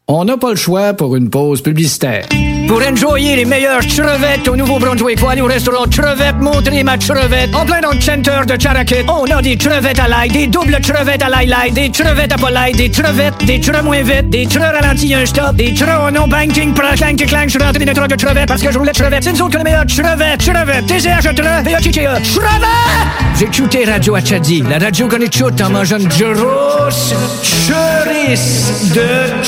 On 0.07 0.23
n'a 0.23 0.37
pas 0.37 0.51
le 0.51 0.55
choix 0.55 0.93
pour 0.93 1.15
une 1.15 1.29
pause 1.31 1.61
publicitaire. 1.61 2.25
Pour 2.67 2.79
enjoyer 2.85 3.35
les 3.37 3.45
meilleures 3.45 3.79
crevettes 3.79 4.47
au 4.47 4.55
Nouveau-Brunswick, 4.55 5.19
aller 5.27 5.41
au 5.41 5.47
restaurant 5.47 5.85
Crevette 5.89 6.39
Montrer 6.39 6.83
ma 6.83 6.97
crevette. 6.99 7.55
En 7.55 7.65
plein 7.65 7.81
dans 7.81 7.89
le 7.89 8.45
de 8.45 8.55
Charakit, 8.55 9.03
on 9.07 9.25
a 9.25 9.41
des 9.41 9.57
crevettes 9.57 9.99
à 9.99 10.07
l'ail, 10.07 10.29
des 10.29 10.45
doubles 10.45 10.79
crevettes 10.79 11.23
à 11.23 11.29
l'ail 11.29 11.71
des 11.71 11.89
crevettes 11.89 12.31
à 12.31 12.37
pas 12.37 12.51
l'ail, 12.51 12.73
des 12.73 12.91
crevettes, 12.91 13.43
des 13.45 13.59
creux 13.59 13.81
moins 13.81 14.03
vite, 14.03 14.29
des 14.29 14.45
creux 14.45 14.61
ralentis 14.61 15.15
un 15.15 15.25
stop, 15.25 15.55
des 15.55 15.73
creux 15.73 15.87
en 15.89 16.11
non 16.11 16.27
banking 16.27 16.73
pour 16.73 16.85
un 16.85 16.95
clang 16.95 17.15
que 17.15 17.25
clang, 17.25 17.45
je 17.45 17.57
suis 17.57 17.63
rentré 17.63 17.83
dans 17.83 18.07
de 18.07 18.15
crevettes 18.15 18.47
parce 18.47 18.61
que 18.61 18.71
je 18.71 18.77
roulais 18.77 18.91
de 18.91 18.97
crevettes. 18.97 19.23
C'est 19.23 19.33
nous 19.33 19.41
autres 19.41 19.51
qui 19.51 19.57
les 19.57 19.63
meilleurs 19.63 19.87
crevettes, 19.87 20.41
crevettes, 20.41 20.85
TCH, 20.85 21.25
e 21.25 21.63
v 21.63 21.73
a 21.73 21.81
t 21.81 21.89
t 21.89 21.99
e 21.99 22.03
crevettes! 22.03 23.28
Chuté 23.47 23.85
Radio 23.85 24.15
Achadi, 24.15 24.61
la 24.69 24.77
radio 24.79 25.07
qu'on 25.07 25.19
est 25.19 25.33
chute 25.33 25.61
en 25.61 25.69
mangeant 25.69 25.97
une 25.97 26.07
grosse 26.07 27.13
cherice 27.41 28.91
de 28.93 29.41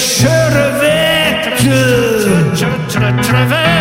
crevettes. 3.22 3.81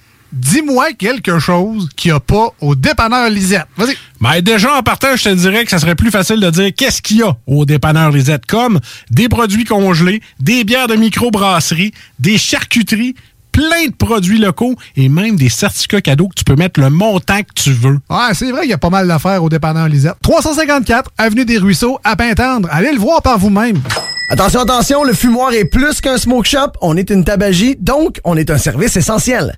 Dis-moi 0.33 0.93
quelque 0.93 1.39
chose 1.39 1.89
qu'il 1.95 2.11
n'y 2.11 2.17
a 2.17 2.19
pas 2.19 2.53
au 2.61 2.75
dépanneur 2.75 3.29
Lisette. 3.29 3.65
Vas-y. 3.77 3.97
Ben 4.21 4.39
déjà, 4.41 4.75
en 4.75 4.83
partant, 4.83 5.15
je 5.15 5.23
te 5.23 5.33
dirais 5.33 5.65
que 5.65 5.71
ça 5.71 5.79
serait 5.79 5.95
plus 5.95 6.11
facile 6.11 6.39
de 6.39 6.49
dire 6.49 6.71
qu'est-ce 6.75 7.01
qu'il 7.01 7.17
y 7.17 7.23
a 7.23 7.35
au 7.47 7.65
dépanneur 7.65 8.11
Lisette, 8.11 8.45
comme 8.45 8.79
des 9.09 9.27
produits 9.27 9.65
congelés, 9.65 10.21
des 10.39 10.63
bières 10.63 10.87
de 10.87 10.95
microbrasserie, 10.95 11.93
des 12.19 12.37
charcuteries, 12.37 13.15
plein 13.51 13.87
de 13.87 13.93
produits 13.93 14.37
locaux 14.37 14.75
et 14.95 15.09
même 15.09 15.35
des 15.35 15.49
certificats 15.49 16.01
cadeaux 16.01 16.29
que 16.29 16.35
tu 16.35 16.43
peux 16.43 16.55
mettre 16.55 16.79
le 16.79 16.89
montant 16.89 17.41
que 17.41 17.53
tu 17.53 17.71
veux. 17.71 17.99
Ouais, 18.09 18.33
c'est 18.33 18.51
vrai 18.51 18.61
qu'il 18.61 18.69
y 18.69 18.73
a 18.73 18.77
pas 18.77 18.89
mal 18.89 19.07
d'affaires 19.07 19.43
au 19.43 19.49
dépanneur 19.49 19.87
Lisette. 19.89 20.15
354 20.21 21.11
Avenue 21.17 21.45
des 21.45 21.57
Ruisseaux, 21.57 21.99
à 22.03 22.15
Pintendre. 22.15 22.69
Allez 22.71 22.93
le 22.93 22.99
voir 22.99 23.21
par 23.21 23.37
vous-même. 23.37 23.81
Attention, 24.29 24.61
attention, 24.61 25.03
le 25.03 25.13
fumoir 25.13 25.51
est 25.51 25.65
plus 25.65 25.99
qu'un 25.99 26.17
smoke 26.17 26.47
shop. 26.47 26.71
On 26.81 26.95
est 26.95 27.09
une 27.09 27.25
tabagie, 27.25 27.75
donc 27.77 28.21
on 28.23 28.37
est 28.37 28.49
un 28.49 28.57
service 28.57 28.95
essentiel. 28.95 29.57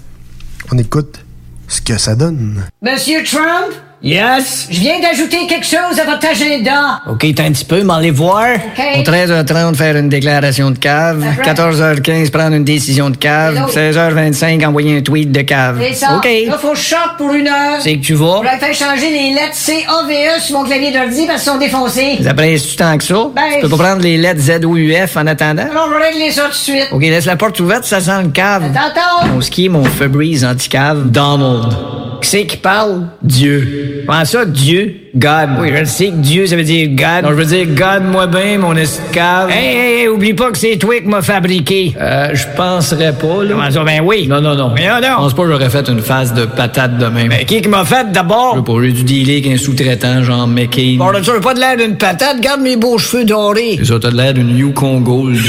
On 0.72 0.78
écoute 0.78 1.20
ce 1.68 1.80
que 1.80 1.96
ça 1.98 2.16
donne. 2.16 2.64
Monsieur 2.82 3.22
Trump? 3.22 3.74
Yes? 4.02 4.68
Je 4.70 4.80
viens 4.80 4.98
d'ajouter 4.98 5.46
quelque 5.46 5.66
chose 5.66 5.98
à 6.00 6.04
votre 6.04 6.26
agenda. 6.26 7.02
OK, 7.06 7.26
t'as 7.34 7.44
un 7.44 7.52
petit 7.52 7.66
peu, 7.66 7.82
m'en 7.82 8.00
voir. 8.12 8.46
OK. 8.54 8.84
Au 8.98 9.02
13h30, 9.02 9.74
faire 9.74 9.96
une 9.96 10.08
déclaration 10.08 10.70
de 10.70 10.78
cave. 10.78 11.22
Après. 11.38 11.52
14h15, 11.52 12.30
prendre 12.30 12.56
une 12.56 12.64
décision 12.64 13.10
de 13.10 13.16
cave. 13.16 13.56
Et 13.56 13.60
l'autre? 13.60 13.78
16h25, 13.78 14.66
envoyer 14.66 14.96
un 14.96 15.02
tweet 15.02 15.30
de 15.30 15.42
cave. 15.42 15.78
C'est 15.82 15.94
ça. 15.94 16.16
OK. 16.16 16.28
Là, 16.46 16.58
faut 16.58 16.72
que 16.72 17.16
pour 17.18 17.34
une 17.34 17.48
heure. 17.48 17.80
C'est 17.80 17.98
que 17.98 18.04
tu 18.04 18.14
vas. 18.14 18.40
Je 18.42 18.48
vais 18.48 18.72
faire 18.72 18.88
changer 18.88 19.10
les 19.10 19.34
lettres 19.34 19.54
C-A-V-E 19.54 20.40
sur 20.40 20.58
mon 20.58 20.64
clavier 20.64 20.92
d'ordi 20.92 21.26
parce 21.26 21.44
qu'elles 21.44 21.52
sont 21.52 21.58
défoncées. 21.58 22.16
Les 22.20 22.26
apprécies-tu 22.26 22.76
tant 22.76 22.96
que 22.96 23.04
ça? 23.04 23.28
Ben, 23.36 23.42
tu 23.54 23.60
peux 23.60 23.68
pas 23.68 23.84
prendre 23.84 24.02
les 24.02 24.16
lettres 24.16 24.40
Z-O-U-F 24.40 25.16
en 25.18 25.26
attendant? 25.26 25.68
Alors, 25.70 25.88
je 25.92 25.98
vais 25.98 26.08
régler 26.08 26.30
ça 26.30 26.44
tout 26.44 26.50
de 26.50 26.54
suite. 26.54 26.88
OK, 26.92 27.02
laisse 27.02 27.26
la 27.26 27.36
porte 27.36 27.60
ouverte, 27.60 27.84
ça 27.84 28.00
sent 28.00 28.22
le 28.22 28.30
cave. 28.30 28.64
Tantôt. 28.72 29.28
Mon 29.34 29.40
ski, 29.42 29.68
mon 29.68 29.84
Febreze 29.84 30.44
anti-cave, 30.44 31.10
Donald. 31.10 31.74
Qui 32.22 32.28
c'est 32.28 32.46
qui 32.46 32.56
parle? 32.58 33.06
Dieu. 33.22 33.89
Comment 34.06 34.24
ça, 34.24 34.44
Dieu? 34.44 35.09
God. 35.14 35.48
Oui, 35.58 35.70
je 35.74 35.80
le 35.80 35.84
sais 35.86 36.06
que 36.08 36.16
Dieu, 36.16 36.46
ça 36.46 36.56
veut 36.56 36.62
dire 36.62 36.88
God. 36.90 37.24
Non, 37.24 37.30
je 37.30 37.34
veux 37.34 37.44
dire 37.44 37.66
God, 37.66 38.04
moi 38.10 38.26
ben, 38.26 38.60
mon 38.60 38.76
escave. 38.76 39.50
Hey, 39.50 39.76
hey, 39.76 40.00
hey, 40.02 40.08
oublie 40.08 40.34
pas 40.34 40.50
que 40.50 40.58
c'est 40.58 40.76
toi 40.76 41.00
qui 41.00 41.08
m'as 41.08 41.22
fabriqué. 41.22 41.94
Euh, 42.00 42.28
je 42.32 42.44
penserais 42.56 43.12
pas, 43.12 43.42
là. 43.42 43.50
Comment 43.50 43.70
ça? 43.70 43.82
Ben 43.84 44.00
oui. 44.04 44.26
Non, 44.28 44.40
non, 44.40 44.54
non. 44.54 44.68
Voyons 44.68 45.00
donc. 45.00 45.10
Je 45.10 45.16
pense 45.16 45.34
pas 45.34 45.42
que 45.42 45.50
j'aurais 45.50 45.70
fait 45.70 45.88
une 45.88 46.00
phase 46.00 46.32
de 46.32 46.44
patate 46.44 46.98
de 46.98 47.06
même. 47.06 47.28
Ben, 47.28 47.44
qui 47.44 47.60
qui 47.60 47.68
m'a 47.68 47.84
fait 47.84 48.12
d'abord? 48.12 48.54
Je 48.56 48.60
pas, 48.60 48.72
j'ai 48.82 48.92
dû 48.92 49.02
dealer 49.04 49.38
avec 49.40 49.52
un 49.52 49.56
sous-traitant, 49.56 50.22
genre 50.22 50.46
McCain. 50.46 50.96
Bon, 50.98 51.10
là, 51.10 51.20
tu 51.20 51.30
as 51.30 51.40
pas 51.40 51.54
de 51.54 51.60
l'air 51.60 51.76
d'une 51.76 51.96
patate? 51.96 52.40
Garde 52.40 52.60
mes 52.60 52.76
beaux 52.76 52.98
cheveux 52.98 53.24
dorés. 53.24 53.76
C'est 53.78 53.86
ça, 53.86 53.98
t'as 54.00 54.10
de 54.10 54.16
l'air 54.16 54.34
d'une 54.34 54.56
Yukon 54.56 55.00
Gold. 55.00 55.38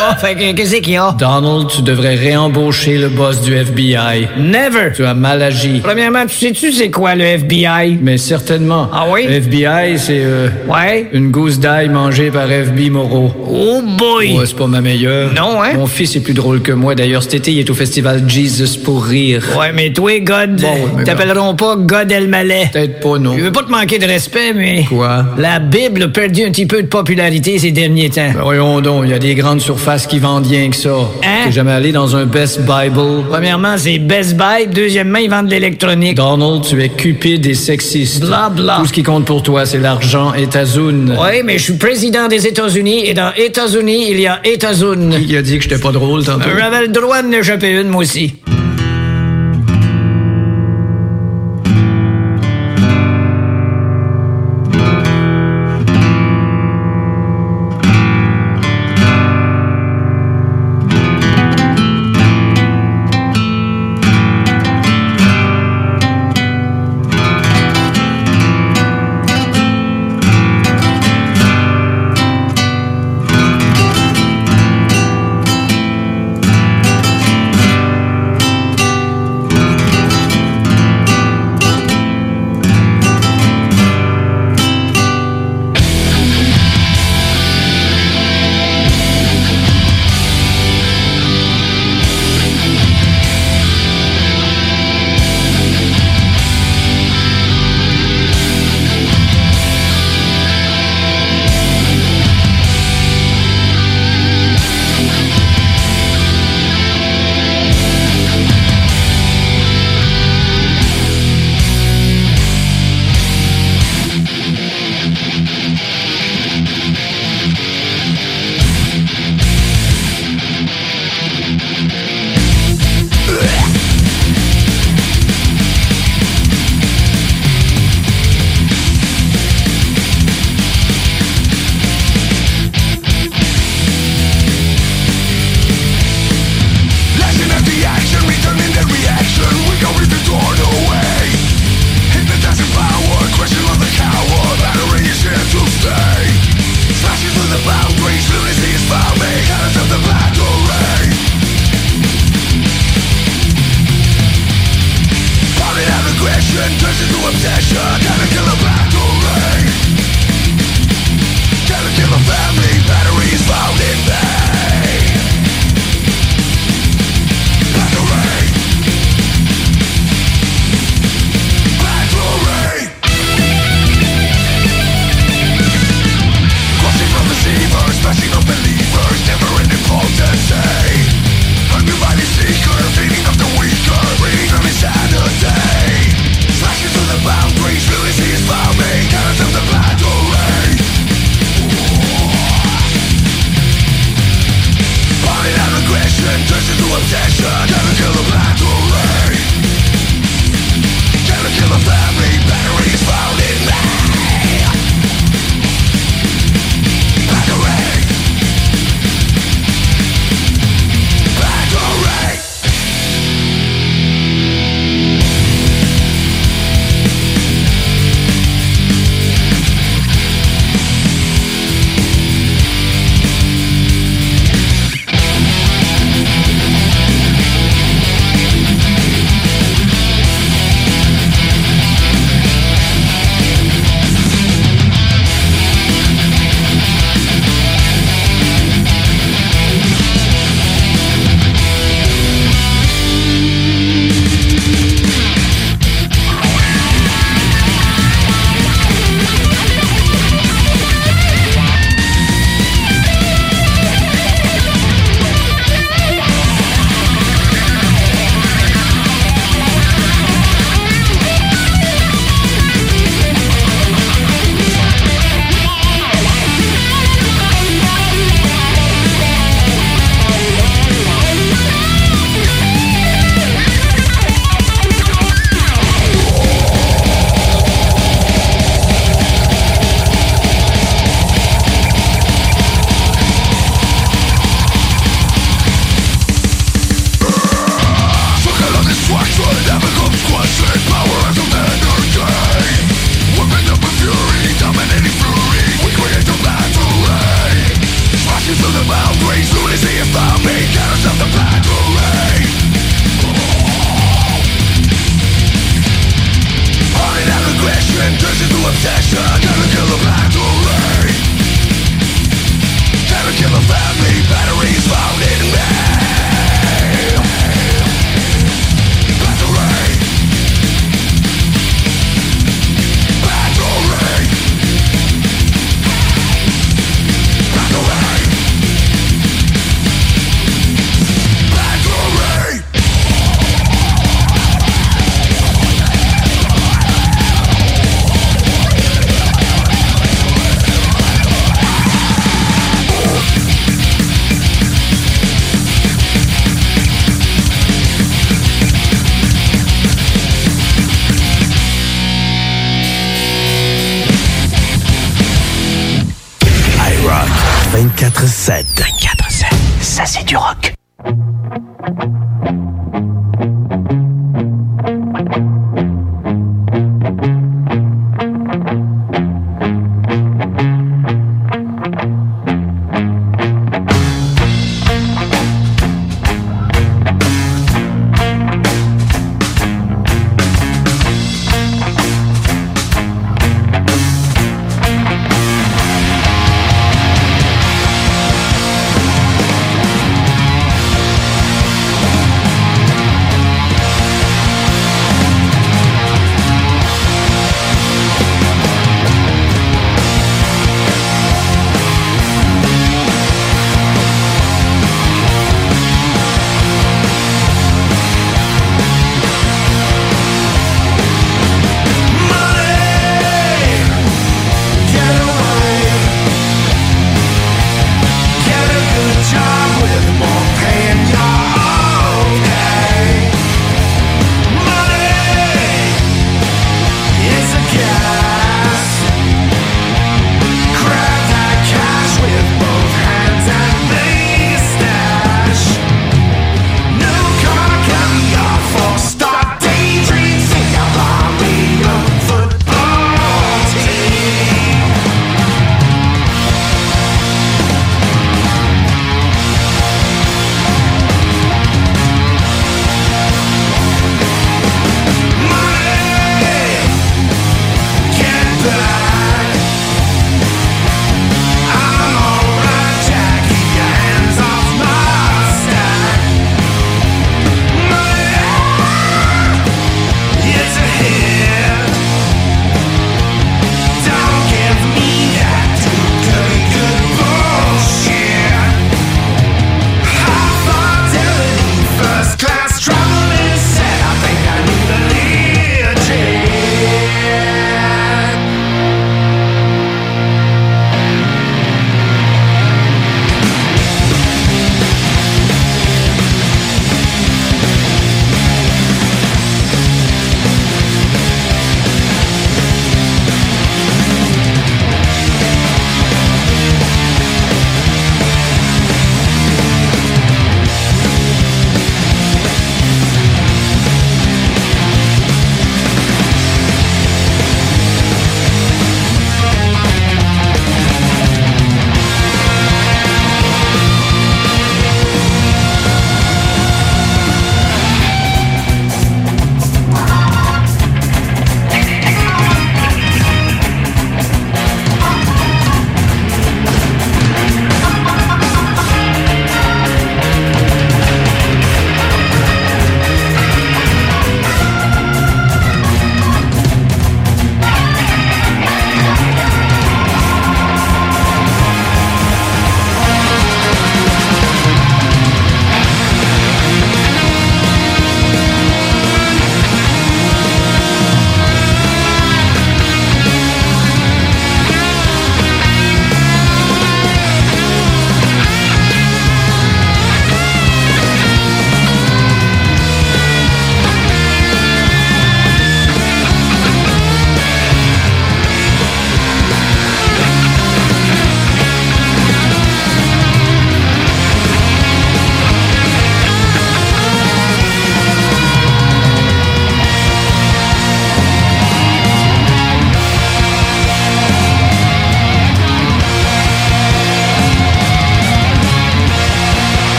Oh, 0.00 0.14
fait 0.20 0.34
que 0.34 0.52
qu'est-ce 0.52 0.76
qu'il 0.76 0.92
y 0.92 0.96
a? 0.96 1.14
Donald, 1.18 1.68
tu 1.68 1.82
devrais 1.82 2.14
réembaucher 2.14 2.98
le 2.98 3.08
boss 3.08 3.40
du 3.40 3.54
FBI. 3.54 4.28
Never! 4.38 4.92
Tu 4.98 5.04
as 5.04 5.14
mal 5.14 5.40
agi. 5.44 5.78
Premièrement, 5.80 6.26
tu 6.26 6.34
sais-tu 6.34 6.72
c'est 6.72 6.90
quoi 6.90 7.14
le 7.14 7.22
FBI? 7.22 7.98
Mais 8.02 8.18
certainement. 8.18 8.90
Ah 8.92 9.04
oui? 9.08 9.26
Le 9.28 9.34
FBI, 9.34 9.96
c'est 9.96 10.22
euh, 10.24 10.48
Ouais? 10.68 11.08
Une 11.12 11.30
gousse 11.30 11.60
d'ail 11.60 11.88
mangée 11.88 12.32
par 12.32 12.48
FB 12.48 12.90
Moreau. 12.90 13.32
Oh 13.48 13.80
boy! 13.96 14.36
Ouais, 14.36 14.44
c'est 14.44 14.56
pas 14.56 14.66
ma 14.66 14.80
meilleure. 14.80 15.32
Non, 15.34 15.62
hein? 15.62 15.74
Mon 15.76 15.86
fils 15.86 16.16
est 16.16 16.20
plus 16.20 16.34
drôle 16.34 16.62
que 16.62 16.72
moi. 16.72 16.96
D'ailleurs, 16.96 17.22
cet 17.22 17.34
été, 17.34 17.52
il 17.52 17.60
est 17.60 17.70
au 17.70 17.74
festival 17.74 18.28
Jesus 18.28 18.76
pour 18.82 19.04
rire. 19.04 19.44
Ouais, 19.56 19.70
mais 19.72 19.92
toi, 19.92 20.18
God, 20.18 20.64
t'appelleront 21.04 21.54
pas 21.54 21.76
God 21.76 22.10
Elmaleh. 22.10 22.70
Peut-être 22.72 22.98
pas, 22.98 23.18
non. 23.20 23.38
Je 23.38 23.44
veux 23.44 23.52
pas 23.52 23.62
te 23.62 23.70
manquer 23.70 24.00
de 24.00 24.06
respect, 24.06 24.52
mais... 24.52 24.84
Quoi? 24.88 25.26
La 25.38 25.60
Bible 25.60 26.02
a 26.02 26.08
perdu 26.08 26.42
un 26.42 26.50
petit 26.50 26.66
peu 26.66 26.82
de 26.82 26.88
popularité 26.88 27.56
ces 27.60 27.70
derniers 27.70 28.10
temps. 28.10 28.32
Ben 28.34 28.42
voyons 28.42 28.80
donc, 28.80 29.04
il 29.04 29.10
y 29.10 29.14
a 29.14 29.20
des 29.20 29.36
grandes 29.36 29.60
surfaces 29.60 30.08
qui 30.08 30.18
vendent 30.18 30.48
rien 30.48 30.68
que 30.70 30.76
ça. 30.76 30.90
Hein? 31.22 31.44
T'es 31.44 31.52
jamais 31.52 31.70
allé 31.70 31.92
dans 31.92 32.16
un 32.16 32.26
Best 32.26 32.62
Bible? 32.62 33.22
Premièrement, 33.30 33.76
c'est 33.76 34.00
Best 34.00 34.36
Buy. 34.36 34.66
Deuxièmement, 34.88 35.18
ils 35.18 35.28
vendent 35.28 35.48
de 35.48 35.50
l'électronique. 35.50 36.16
Donald, 36.16 36.62
tu 36.64 36.82
es 36.82 36.88
cupide 36.88 37.44
et 37.44 37.52
sexiste. 37.52 38.24
Bla 38.24 38.48
bla. 38.48 38.78
Tout 38.80 38.86
ce 38.86 38.92
qui 38.94 39.02
compte 39.02 39.26
pour 39.26 39.42
toi, 39.42 39.66
c'est 39.66 39.76
l'argent 39.76 40.32
et 40.32 40.46
ta 40.46 40.64
zone. 40.64 41.14
Oui, 41.20 41.42
mais 41.44 41.58
je 41.58 41.64
suis 41.64 41.74
président 41.74 42.26
des 42.26 42.46
États-Unis 42.46 43.04
et 43.04 43.12
dans 43.12 43.30
États-Unis, 43.36 44.06
il 44.08 44.18
y 44.18 44.26
a 44.26 44.40
États-Unis. 44.42 45.26
Qui 45.26 45.36
a 45.36 45.42
dit 45.42 45.58
que 45.58 45.64
j'étais 45.64 45.78
pas 45.78 45.92
drôle 45.92 46.24
tantôt? 46.24 46.48
J'avais 46.58 46.86
le 46.86 46.88
droit 46.88 47.20
de 47.20 47.28
n'échapper 47.28 47.72
une, 47.72 47.88
moi 47.88 48.00
aussi. 48.00 48.36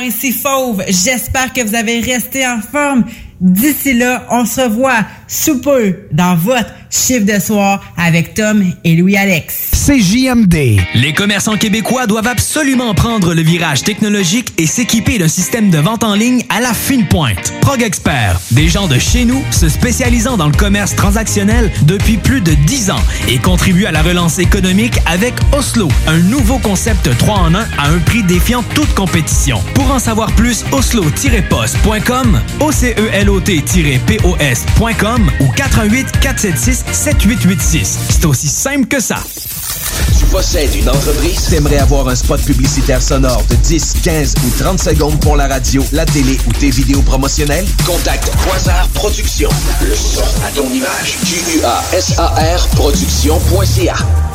ici 0.00 0.32
Fauve. 0.32 0.82
J'espère 0.88 1.52
que 1.52 1.60
vous 1.60 1.74
avez 1.74 2.00
resté 2.00 2.46
en 2.46 2.60
forme. 2.60 3.04
D'ici 3.42 3.94
là, 3.94 4.24
on 4.30 4.44
se 4.46 4.60
revoit 4.60 5.04
sous 5.26 5.60
peu 5.60 5.96
dans 6.12 6.36
votre 6.36 6.70
chiffre 6.90 7.24
de 7.24 7.40
soir 7.40 7.82
avec 7.96 8.34
Tom 8.34 8.64
et 8.84 8.94
Louis-Alex. 8.94 9.70
CJMD. 9.72 10.78
Les 10.94 11.12
commerçants 11.12 11.56
québécois 11.56 12.06
doivent 12.06 12.28
absolument 12.28 12.94
prendre 12.94 13.34
le 13.34 13.42
virage 13.42 13.82
technologique 13.82 14.52
et 14.58 14.66
s'équiper 14.68 15.18
d'un 15.18 15.26
système 15.26 15.70
de 15.70 15.78
vente 15.78 16.04
en 16.04 16.14
ligne 16.14 16.44
à 16.50 16.60
la 16.60 16.72
fine 16.72 17.08
pointe. 17.08 17.52
Prog 17.62 17.82
Expert, 17.82 18.40
des 18.52 18.68
gens 18.68 18.86
de 18.86 18.98
chez 19.00 19.24
nous 19.24 19.42
se 19.50 19.68
spécialisant 19.68 20.36
dans 20.36 20.46
le 20.46 20.54
commerce 20.54 20.94
transactionnel 20.94 21.72
depuis 21.82 22.18
plus 22.18 22.42
de 22.42 22.52
10 22.52 22.92
ans 22.92 23.02
et 23.28 23.38
contribuent 23.38 23.86
à 23.86 23.92
la 23.92 24.02
relance 24.02 24.38
économique 24.38 25.00
avec 25.06 25.34
Oslo, 25.56 25.88
un 26.06 26.18
nouveau 26.18 26.58
concept 26.58 27.10
3 27.18 27.34
en 27.34 27.54
1 27.56 27.58
à 27.78 27.88
un 27.88 27.98
prix 27.98 28.22
défiant 28.22 28.62
toute 28.74 28.94
compétition. 28.94 29.60
Pour 29.74 29.90
en 29.90 29.98
savoir 29.98 30.30
plus, 30.32 30.64
oslo-post.com, 30.70 32.40
OCELOT-POS.com 33.32 35.30
ou 35.40 35.48
418 35.52 36.20
476 36.20 36.84
7886. 36.92 37.98
C'est 38.10 38.24
aussi 38.26 38.48
simple 38.48 38.86
que 38.86 39.00
ça. 39.00 39.16
Tu 40.18 40.24
possèdes 40.26 40.74
une 40.74 40.88
entreprise? 40.88 41.46
T'aimerais 41.50 41.78
avoir 41.78 42.08
un 42.08 42.14
spot 42.14 42.40
publicitaire 42.42 43.02
sonore 43.02 43.42
de 43.50 43.54
10, 43.56 43.94
15 44.02 44.34
ou 44.44 44.50
30 44.62 44.80
secondes 44.80 45.20
pour 45.20 45.36
la 45.36 45.48
radio, 45.48 45.84
la 45.92 46.04
télé 46.06 46.38
ou 46.46 46.52
tes 46.52 46.70
vidéos 46.70 47.02
promotionnelles? 47.02 47.66
Contacte 47.86 48.30
Quasar 48.44 48.88
Productions. 48.88 49.50
Le 49.82 49.94
son 49.94 50.22
à 50.46 50.50
ton 50.54 50.68
image. 50.72 51.18
Q-U-A-S-A-R 51.24 52.68
Productions.ca. 52.68 53.96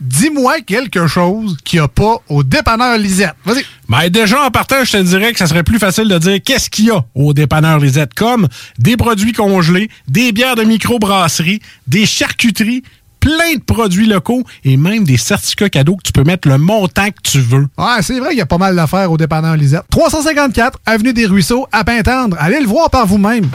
Dis-moi 0.00 0.60
quelque 0.60 1.06
chose 1.06 1.56
qu'il 1.64 1.78
n'y 1.78 1.84
a 1.84 1.88
pas 1.88 2.18
au 2.28 2.42
dépanneur 2.42 2.98
Lisette. 2.98 3.34
Vas-y. 3.44 3.64
Ben 3.88 4.08
déjà, 4.10 4.44
en 4.44 4.50
partant, 4.50 4.84
je 4.84 4.92
te 4.92 5.02
dirais 5.02 5.32
que 5.32 5.38
ça 5.38 5.46
serait 5.46 5.62
plus 5.62 5.78
facile 5.78 6.08
de 6.08 6.18
dire 6.18 6.38
qu'est-ce 6.44 6.68
qu'il 6.68 6.86
y 6.86 6.90
a 6.90 7.04
au 7.14 7.32
dépanneur 7.32 7.78
Lisette, 7.78 8.14
comme 8.14 8.48
des 8.78 8.96
produits 8.96 9.32
congelés, 9.32 9.88
des 10.08 10.32
bières 10.32 10.54
de 10.56 10.64
microbrasserie, 10.64 11.60
des 11.86 12.04
charcuteries, 12.04 12.82
plein 13.20 13.54
de 13.56 13.62
produits 13.62 14.06
locaux 14.06 14.44
et 14.64 14.76
même 14.76 15.04
des 15.04 15.16
certificats 15.16 15.68
cadeaux 15.68 15.96
que 15.96 16.02
tu 16.02 16.12
peux 16.12 16.24
mettre 16.24 16.46
le 16.46 16.58
montant 16.58 17.08
que 17.08 17.22
tu 17.22 17.40
veux. 17.40 17.66
Ouais, 17.78 18.02
c'est 18.02 18.18
vrai 18.20 18.30
qu'il 18.30 18.38
y 18.38 18.42
a 18.42 18.46
pas 18.46 18.58
mal 18.58 18.76
d'affaires 18.76 19.10
au 19.10 19.16
dépanneur 19.16 19.56
Lisette. 19.56 19.82
354 19.90 20.78
Avenue 20.86 21.12
des 21.12 21.26
Ruisseaux, 21.26 21.66
à 21.72 21.84
Pintendre. 21.84 22.36
Allez 22.38 22.60
le 22.60 22.66
voir 22.66 22.90
par 22.90 23.06
vous-même. 23.06 23.48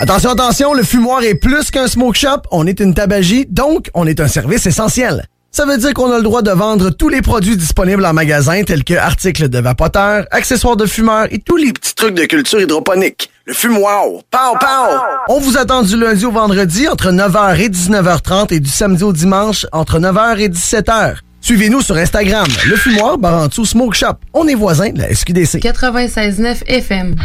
Attention, 0.00 0.30
attention, 0.30 0.74
le 0.74 0.82
fumoir 0.84 1.22
est 1.24 1.34
plus 1.34 1.70
qu'un 1.70 1.88
smoke 1.88 2.16
shop. 2.16 2.42
On 2.52 2.66
est 2.66 2.78
une 2.80 2.94
tabagie, 2.94 3.46
donc 3.50 3.90
on 3.94 4.06
est 4.06 4.20
un 4.20 4.28
service 4.28 4.64
essentiel. 4.64 5.26
Ça 5.58 5.66
veut 5.66 5.76
dire 5.76 5.92
qu'on 5.92 6.12
a 6.12 6.18
le 6.18 6.22
droit 6.22 6.42
de 6.42 6.52
vendre 6.52 6.90
tous 6.90 7.08
les 7.08 7.20
produits 7.20 7.56
disponibles 7.56 8.06
en 8.06 8.12
magasin, 8.12 8.62
tels 8.62 8.84
que 8.84 8.94
articles 8.94 9.48
de 9.48 9.58
vapoteurs, 9.58 10.24
accessoires 10.30 10.76
de 10.76 10.86
fumeurs 10.86 11.26
et 11.32 11.40
tous 11.40 11.56
les 11.56 11.72
petits 11.72 11.96
trucs 11.96 12.14
de 12.14 12.26
culture 12.26 12.60
hydroponique. 12.60 13.28
Le 13.44 13.52
fumoir, 13.52 14.04
pow, 14.30 14.56
pow! 14.60 15.00
On 15.28 15.40
vous 15.40 15.58
attend 15.58 15.82
du 15.82 15.98
lundi 15.98 16.24
au 16.24 16.30
vendredi 16.30 16.86
entre 16.86 17.10
9h 17.10 17.58
et 17.58 17.68
19h30 17.70 18.54
et 18.54 18.60
du 18.60 18.70
samedi 18.70 19.02
au 19.02 19.12
dimanche 19.12 19.66
entre 19.72 19.98
9h 19.98 20.38
et 20.38 20.48
17h. 20.48 21.16
Suivez-nous 21.40 21.82
sur 21.82 21.96
Instagram, 21.96 22.46
le 22.68 22.76
fumoir 22.76 23.18
Barantou 23.18 23.64
Smoke 23.64 23.96
Shop. 23.96 24.14
On 24.34 24.46
est 24.46 24.54
voisins 24.54 24.90
de 24.90 25.00
la 25.00 25.12
SQDC. 25.12 25.58
96.9 25.58 26.68
FM. 26.68 27.16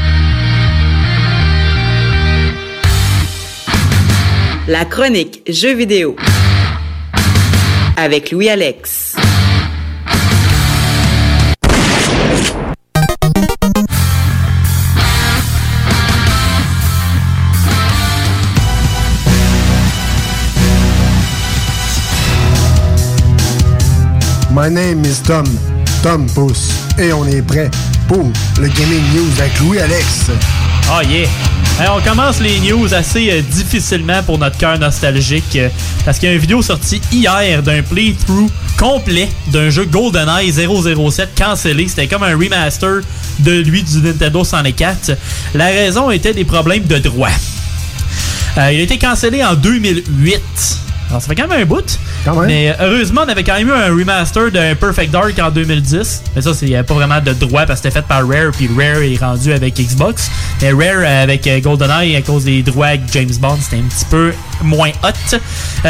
La 4.67 4.85
chronique 4.85 5.43
Jeux 5.47 5.75
vidéo 5.75 6.15
avec 7.95 8.31
Louis-Alex. 8.31 9.15
My 24.55 24.69
name 24.69 25.03
is 25.03 25.19
Tom, 25.23 25.45
Tom 26.03 26.27
Pousse, 26.35 26.69
et 26.99 27.11
on 27.11 27.25
est 27.25 27.41
prêt 27.41 27.71
pour 28.07 28.31
le 28.59 28.67
Gaming 28.67 29.03
News 29.13 29.29
avec 29.39 29.59
Louis-Alex. 29.59 30.31
Oh 30.89 31.01
yeah! 31.07 31.27
Hey, 31.79 31.87
on 31.89 32.01
commence 32.01 32.39
les 32.39 32.59
news 32.59 32.93
assez 32.93 33.31
euh, 33.31 33.41
difficilement 33.41 34.21
pour 34.23 34.37
notre 34.37 34.57
cœur 34.57 34.77
nostalgique 34.77 35.55
euh, 35.55 35.69
parce 36.05 36.19
qu'il 36.19 36.29
y 36.29 36.31
a 36.31 36.35
une 36.35 36.41
vidéo 36.41 36.61
sortie 36.61 37.01
hier 37.11 37.63
d'un 37.63 37.81
playthrough 37.81 38.49
complet 38.77 39.27
d'un 39.47 39.69
jeu 39.69 39.85
GoldenEye 39.85 40.51
007 40.51 41.29
cancellé. 41.35 41.87
C'était 41.87 42.07
comme 42.07 42.23
un 42.23 42.37
remaster 42.37 43.01
de 43.39 43.61
lui 43.61 43.83
du 43.83 43.97
Nintendo 44.01 44.43
64. 44.43 45.17
La 45.55 45.65
raison 45.65 46.11
était 46.11 46.33
des 46.33 46.45
problèmes 46.45 46.85
de 46.85 46.99
droit. 46.99 47.29
Euh, 48.57 48.71
il 48.71 48.79
a 48.79 48.83
été 48.83 48.97
cancellé 48.97 49.43
en 49.43 49.55
2008. 49.55 50.41
Alors, 51.09 51.21
ça 51.21 51.27
fait 51.27 51.35
quand 51.35 51.47
même 51.47 51.61
un 51.61 51.65
bout. 51.65 51.99
Mais 52.47 52.69
euh, 52.69 52.73
heureusement, 52.79 53.21
on 53.25 53.29
avait 53.29 53.43
quand 53.43 53.55
même 53.55 53.67
eu 53.67 53.71
un 53.71 53.93
remaster 53.93 54.51
de 54.51 54.73
Perfect 54.75 55.11
Dark 55.11 55.37
en 55.39 55.51
2010. 55.51 56.23
Mais 56.35 56.41
ça, 56.41 56.51
il 56.61 56.69
n'y 56.69 56.75
avait 56.75 56.85
pas 56.85 56.93
vraiment 56.93 57.19
de 57.19 57.33
droit 57.33 57.65
parce 57.65 57.81
que 57.81 57.89
c'était 57.89 57.99
fait 57.99 58.07
par 58.07 58.27
Rare. 58.27 58.51
Puis 58.55 58.69
Rare 58.75 59.01
est 59.01 59.17
rendu 59.17 59.51
avec 59.51 59.75
Xbox. 59.75 60.29
Mais 60.61 60.71
Rare 60.71 61.03
euh, 61.03 61.23
avec 61.23 61.45
euh, 61.47 61.59
GoldenEye, 61.59 62.15
à 62.15 62.21
cause 62.21 62.45
des 62.45 62.61
droits 62.61 62.87
avec 62.87 63.01
James 63.11 63.33
Bond, 63.39 63.57
c'était 63.61 63.77
un 63.77 63.87
petit 63.87 64.05
peu 64.09 64.33
moins 64.61 64.91
hot. 65.03 65.37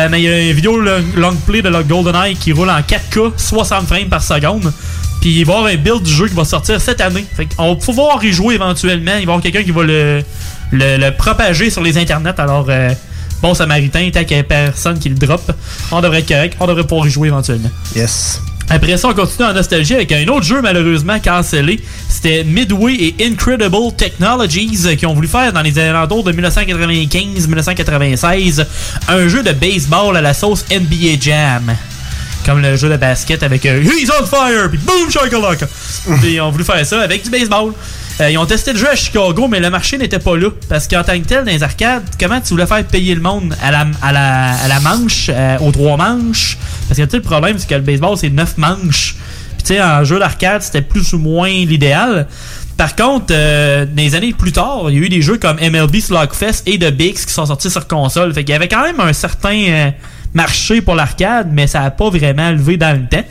Mais 0.10 0.22
il 0.22 0.24
y 0.24 0.28
a 0.28 0.40
une 0.50 0.54
vidéo 0.54 0.80
long, 0.80 1.36
play 1.46 1.62
de 1.62 1.70
GoldenEye 1.70 2.36
qui 2.36 2.52
roule 2.52 2.70
en 2.70 2.80
4K, 2.80 3.34
60 3.38 3.88
frames 3.88 4.10
par 4.10 4.24
seconde. 4.24 4.72
Puis 5.22 5.40
il 5.40 5.46
va 5.46 5.54
y 5.54 5.56
avoir 5.56 5.72
un 5.72 5.78
build 5.78 6.04
du 6.04 6.12
jeu 6.12 6.28
qui 6.28 6.36
va 6.36 6.44
sortir 6.44 6.82
cette 6.82 7.00
année. 7.00 7.26
Fait 7.36 7.48
on 7.58 7.76
va 7.76 7.80
pouvoir 7.80 8.24
y 8.26 8.34
jouer 8.34 8.56
éventuellement. 8.56 9.12
Il 9.12 9.14
va 9.14 9.20
y 9.20 9.24
avoir 9.24 9.42
quelqu'un 9.42 9.64
qui 9.64 9.72
va 9.72 9.84
le, 9.84 10.22
le, 10.72 10.98
le 10.98 11.12
propager 11.16 11.70
sur 11.70 11.82
les 11.82 11.98
internets. 11.98 12.38
Alors, 12.38 12.66
euh, 12.70 12.90
bon 13.44 13.54
samaritain, 13.54 14.10
tant 14.12 14.24
qu'il 14.24 14.38
n'y 14.38 14.42
a 14.42 14.44
personne 14.44 14.98
qui 14.98 15.10
le 15.10 15.16
drop, 15.16 15.52
on 15.92 16.02
devrait 16.02 16.20
être 16.20 16.30
correct. 16.30 16.56
On 16.62 16.66
devrait 16.66 16.86
pouvoir 16.86 17.08
y 17.08 17.12
jouer 17.12 17.28
éventuellement. 17.28 17.70
Yes. 17.96 18.42
Après 18.70 18.96
ça, 18.96 19.10
on 19.10 19.14
continue 19.14 19.46
en 19.46 19.54
nostalgie 19.54 19.96
avec 19.96 20.14
un 20.14 20.26
autre 20.30 20.46
jeu 20.46 20.62
malheureusement 20.62 21.20
cancellé. 21.20 21.82
C'était 22.08 22.46
Midway 22.46 22.94
et 22.94 23.14
Incredible 23.26 23.92
Technologies 23.98 24.96
qui 24.98 25.06
ont 25.06 25.14
voulu 25.14 25.28
faire 25.28 25.52
dans 25.52 25.62
les 25.62 25.78
alentours 25.78 26.24
de 26.24 26.32
1995-1996 26.32 28.66
un 29.10 29.28
jeu 29.28 29.44
de 29.44 29.52
baseball 29.52 30.16
à 30.16 30.22
la 30.22 30.34
sauce 30.34 30.64
NBA 30.72 31.20
Jam. 31.20 31.76
Comme 32.46 32.62
le 32.62 32.78
jeu 32.78 32.88
de 32.90 32.96
basket 32.96 33.44
avec 33.44 33.66
euh, 33.66 33.84
He's 33.84 34.10
on 34.10 34.26
fire, 34.26 34.70
puis 34.70 34.80
boom, 34.80 35.12
shakalaka. 35.12 35.68
Puis 36.22 36.34
ils 36.34 36.42
ont 36.42 36.52
voulu 36.52 36.64
faire 36.64 36.86
ça 36.86 37.02
avec 37.02 37.24
du 37.24 37.30
baseball. 37.30 37.74
Euh, 38.22 38.30
ils 38.30 38.38
ont 38.38 38.46
testé 38.46 38.74
le 38.74 38.80
jeu 38.80 38.90
à 38.90 38.96
Chicago, 38.96 39.48
mais 39.48 39.60
le 39.60 39.70
marché 39.70 39.98
n'était 39.98 40.20
pas 40.20 40.38
là. 40.38 40.50
Parce 40.70 40.88
qu'en 40.88 41.04
tant 41.04 41.20
que 41.20 41.26
tel, 41.26 41.46
dans 41.46 41.52
les 41.52 41.64
arcades, 41.64 42.04
comment 42.20 42.40
tu 42.40 42.50
voulais 42.50 42.68
faire 42.68 42.84
payer 42.86 43.16
le 43.16 43.22
monde 43.22 43.56
à 43.62 43.72
la, 43.72 43.88
à 44.02 44.12
la, 44.12 44.52
à 44.54 44.68
la 44.68 44.80
manche, 44.80 45.30
euh, 45.30 45.58
aux 45.60 45.72
trois 45.72 45.98
manches? 45.98 46.58
Parce 46.88 47.00
que 47.00 47.06
tu 47.06 47.12
sais, 47.12 47.18
le 47.18 47.24
problème, 47.24 47.58
c'est 47.58 47.68
que 47.68 47.76
le 47.76 47.82
baseball, 47.82 48.16
c'est 48.18 48.30
neuf 48.30 48.58
manches. 48.58 49.16
Puis 49.56 49.64
tu 49.64 49.74
sais, 49.74 49.82
en 49.82 50.04
jeu 50.04 50.20
d'arcade, 50.20 50.62
c'était 50.62 50.82
plus 50.82 51.14
ou 51.14 51.18
moins 51.18 51.50
l'idéal. 51.50 52.28
Par 52.78 52.96
contre, 52.96 53.28
euh, 53.32 53.86
des 53.86 54.16
années 54.16 54.34
plus 54.34 54.52
tard, 54.52 54.86
il 54.90 54.96
y 54.96 54.98
a 54.98 55.02
eu 55.02 55.10
des 55.10 55.22
jeux 55.22 55.38
comme 55.38 55.58
MLB 55.58 56.00
Slugfest 56.00 56.64
et 56.66 56.78
The 56.80 56.92
Bix 56.92 57.26
qui 57.26 57.34
sont 57.34 57.46
sortis 57.46 57.70
sur 57.70 57.88
console. 57.88 58.34
Fait 58.34 58.44
qu'il 58.44 58.54
y 58.54 58.56
avait 58.56 58.68
quand 58.68 58.84
même 58.84 59.00
un 59.00 59.14
certain 59.14 59.56
euh, 59.56 59.92
marché 60.34 60.82
pour 60.82 60.96
l'arcade, 60.96 61.50
mais 61.52 61.68
ça 61.68 61.82
n'a 61.82 61.92
pas 61.92 62.10
vraiment 62.10 62.52
levé 62.52 62.78
dans 62.78 62.96
le 63.00 63.08
temps. 63.08 63.24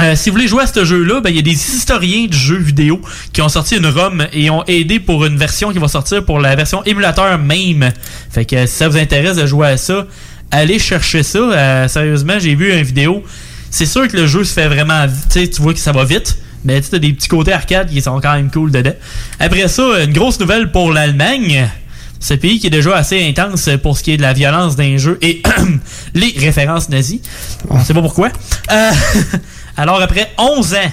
Euh, 0.00 0.14
si 0.14 0.28
vous 0.28 0.36
voulez 0.36 0.48
jouer 0.48 0.62
à 0.64 0.66
ce 0.66 0.84
jeu-là, 0.84 1.20
ben, 1.20 1.30
il 1.30 1.36
y 1.36 1.38
a 1.38 1.42
des 1.42 1.52
historiens 1.52 2.26
du 2.26 2.36
jeu 2.36 2.56
vidéo 2.56 3.00
qui 3.32 3.40
ont 3.40 3.48
sorti 3.48 3.76
une 3.76 3.86
ROM 3.86 4.26
et 4.32 4.50
ont 4.50 4.62
aidé 4.64 5.00
pour 5.00 5.24
une 5.24 5.38
version 5.38 5.72
qui 5.72 5.78
va 5.78 5.88
sortir 5.88 6.24
pour 6.24 6.38
la 6.38 6.54
version 6.54 6.84
émulateur 6.84 7.38
MAME. 7.38 7.92
Fait 8.30 8.44
que 8.44 8.56
euh, 8.56 8.66
si 8.66 8.74
ça 8.74 8.88
vous 8.88 8.98
intéresse 8.98 9.38
de 9.38 9.46
jouer 9.46 9.68
à 9.68 9.76
ça, 9.78 10.06
allez 10.50 10.78
chercher 10.78 11.22
ça. 11.22 11.38
Euh, 11.38 11.88
sérieusement, 11.88 12.38
j'ai 12.38 12.54
vu 12.54 12.72
une 12.72 12.82
vidéo. 12.82 13.22
C'est 13.70 13.86
sûr 13.86 14.06
que 14.06 14.16
le 14.16 14.26
jeu 14.26 14.44
se 14.44 14.52
fait 14.52 14.68
vraiment. 14.68 15.06
Tu 15.32 15.48
vois 15.60 15.72
que 15.72 15.80
ça 15.80 15.92
va 15.92 16.04
vite. 16.04 16.36
Mais 16.64 16.80
tu 16.80 16.94
as 16.94 16.98
des 16.98 17.12
petits 17.12 17.28
côtés 17.28 17.52
arcade 17.52 17.90
qui 17.90 18.02
sont 18.02 18.20
quand 18.20 18.34
même 18.34 18.50
cool 18.50 18.72
dedans. 18.72 18.94
Après 19.38 19.68
ça, 19.68 20.02
une 20.02 20.12
grosse 20.12 20.40
nouvelle 20.40 20.72
pour 20.72 20.92
l'Allemagne. 20.92 21.70
Ce 22.18 22.34
pays 22.34 22.58
qui 22.58 22.66
est 22.66 22.70
déjà 22.70 22.96
assez 22.96 23.24
intense 23.26 23.68
pour 23.82 23.96
ce 23.96 24.02
qui 24.02 24.12
est 24.12 24.16
de 24.16 24.22
la 24.22 24.32
violence 24.32 24.74
d'un 24.74 24.96
jeu 24.96 25.18
et 25.22 25.42
les 26.14 26.34
références 26.38 26.88
nazies. 26.88 27.22
On 27.70 27.82
sait 27.82 27.94
pas 27.94 28.02
pourquoi. 28.02 28.30
Alors 29.76 30.00
après 30.00 30.32
11 30.38 30.74
ans, 30.74 30.92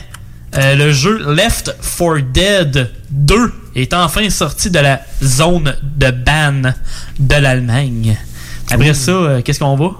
euh, 0.58 0.76
le 0.76 0.92
jeu 0.92 1.20
Left 1.34 1.76
4 1.98 2.18
Dead 2.34 2.92
2 3.12 3.54
est 3.76 3.94
enfin 3.94 4.30
sorti 4.30 4.70
de 4.70 4.80
la 4.80 5.02
zone 5.24 5.76
de 5.82 6.12
ban 6.12 6.74
de 7.18 7.36
l'Allemagne. 7.36 8.18
Après 8.70 8.94
ça, 8.94 9.12
euh, 9.12 9.42
qu'est-ce 9.42 9.60
qu'on 9.60 9.78
va? 9.78 9.92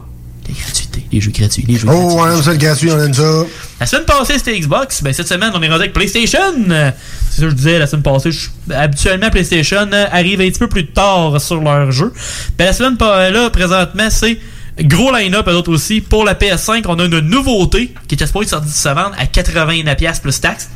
Les 0.48 0.54
gratuités, 0.54 1.06
les 1.12 1.22
jeux 1.22 1.32
gratuits, 1.32 1.64
les 1.66 1.76
jeux 1.78 1.88
gratuits. 1.88 2.06
Oh, 2.06 2.22
ouais, 2.22 2.42
ça, 2.42 2.52
le 2.52 2.58
gratuit, 2.58 2.92
on 2.92 3.00
aime 3.00 3.14
ça. 3.14 3.46
La 3.80 3.86
semaine 3.86 4.04
passée, 4.04 4.38
c'était 4.38 4.60
Xbox. 4.60 5.02
Ben, 5.02 5.14
cette 5.14 5.30
semaine, 5.30 5.52
on 5.54 5.62
est 5.62 5.70
rendu 5.70 5.84
avec 5.84 5.94
PlayStation. 5.94 6.40
C'est 6.68 7.40
ça 7.40 7.42
que 7.44 7.50
je 7.50 7.56
disais 7.56 7.80
la 7.80 7.88
semaine 7.88 8.04
passée. 8.04 8.32
habituellement, 8.76 9.30
PlayStation 9.30 9.88
euh, 9.94 10.06
arrive 10.12 10.42
un 10.42 10.50
petit 10.50 10.60
peu 10.60 10.68
plus 10.68 10.88
tard 10.88 11.40
sur 11.40 11.62
leur 11.62 11.92
jeu. 11.94 12.12
Ben, 12.58 12.66
la 12.66 12.74
semaine 12.74 12.98
là, 13.00 13.50
présentement, 13.50 14.10
c'est 14.10 14.38
gros 14.82 15.12
line-up, 15.16 15.48
eux 15.48 15.56
autres 15.56 15.72
aussi. 15.72 16.02
Pour 16.02 16.24
la 16.24 16.34
PS5, 16.36 16.84
on 16.88 17.00
a 17.00 17.06
une 17.06 17.20
nouveauté 17.20 17.94
qui 18.08 18.16
est 18.16 18.26
supposée 18.26 18.50
se 18.50 18.90
vendre 18.90 19.14
à 19.18 19.26
89$ 19.26 20.22
plus 20.22 20.40
taxes. 20.42 20.70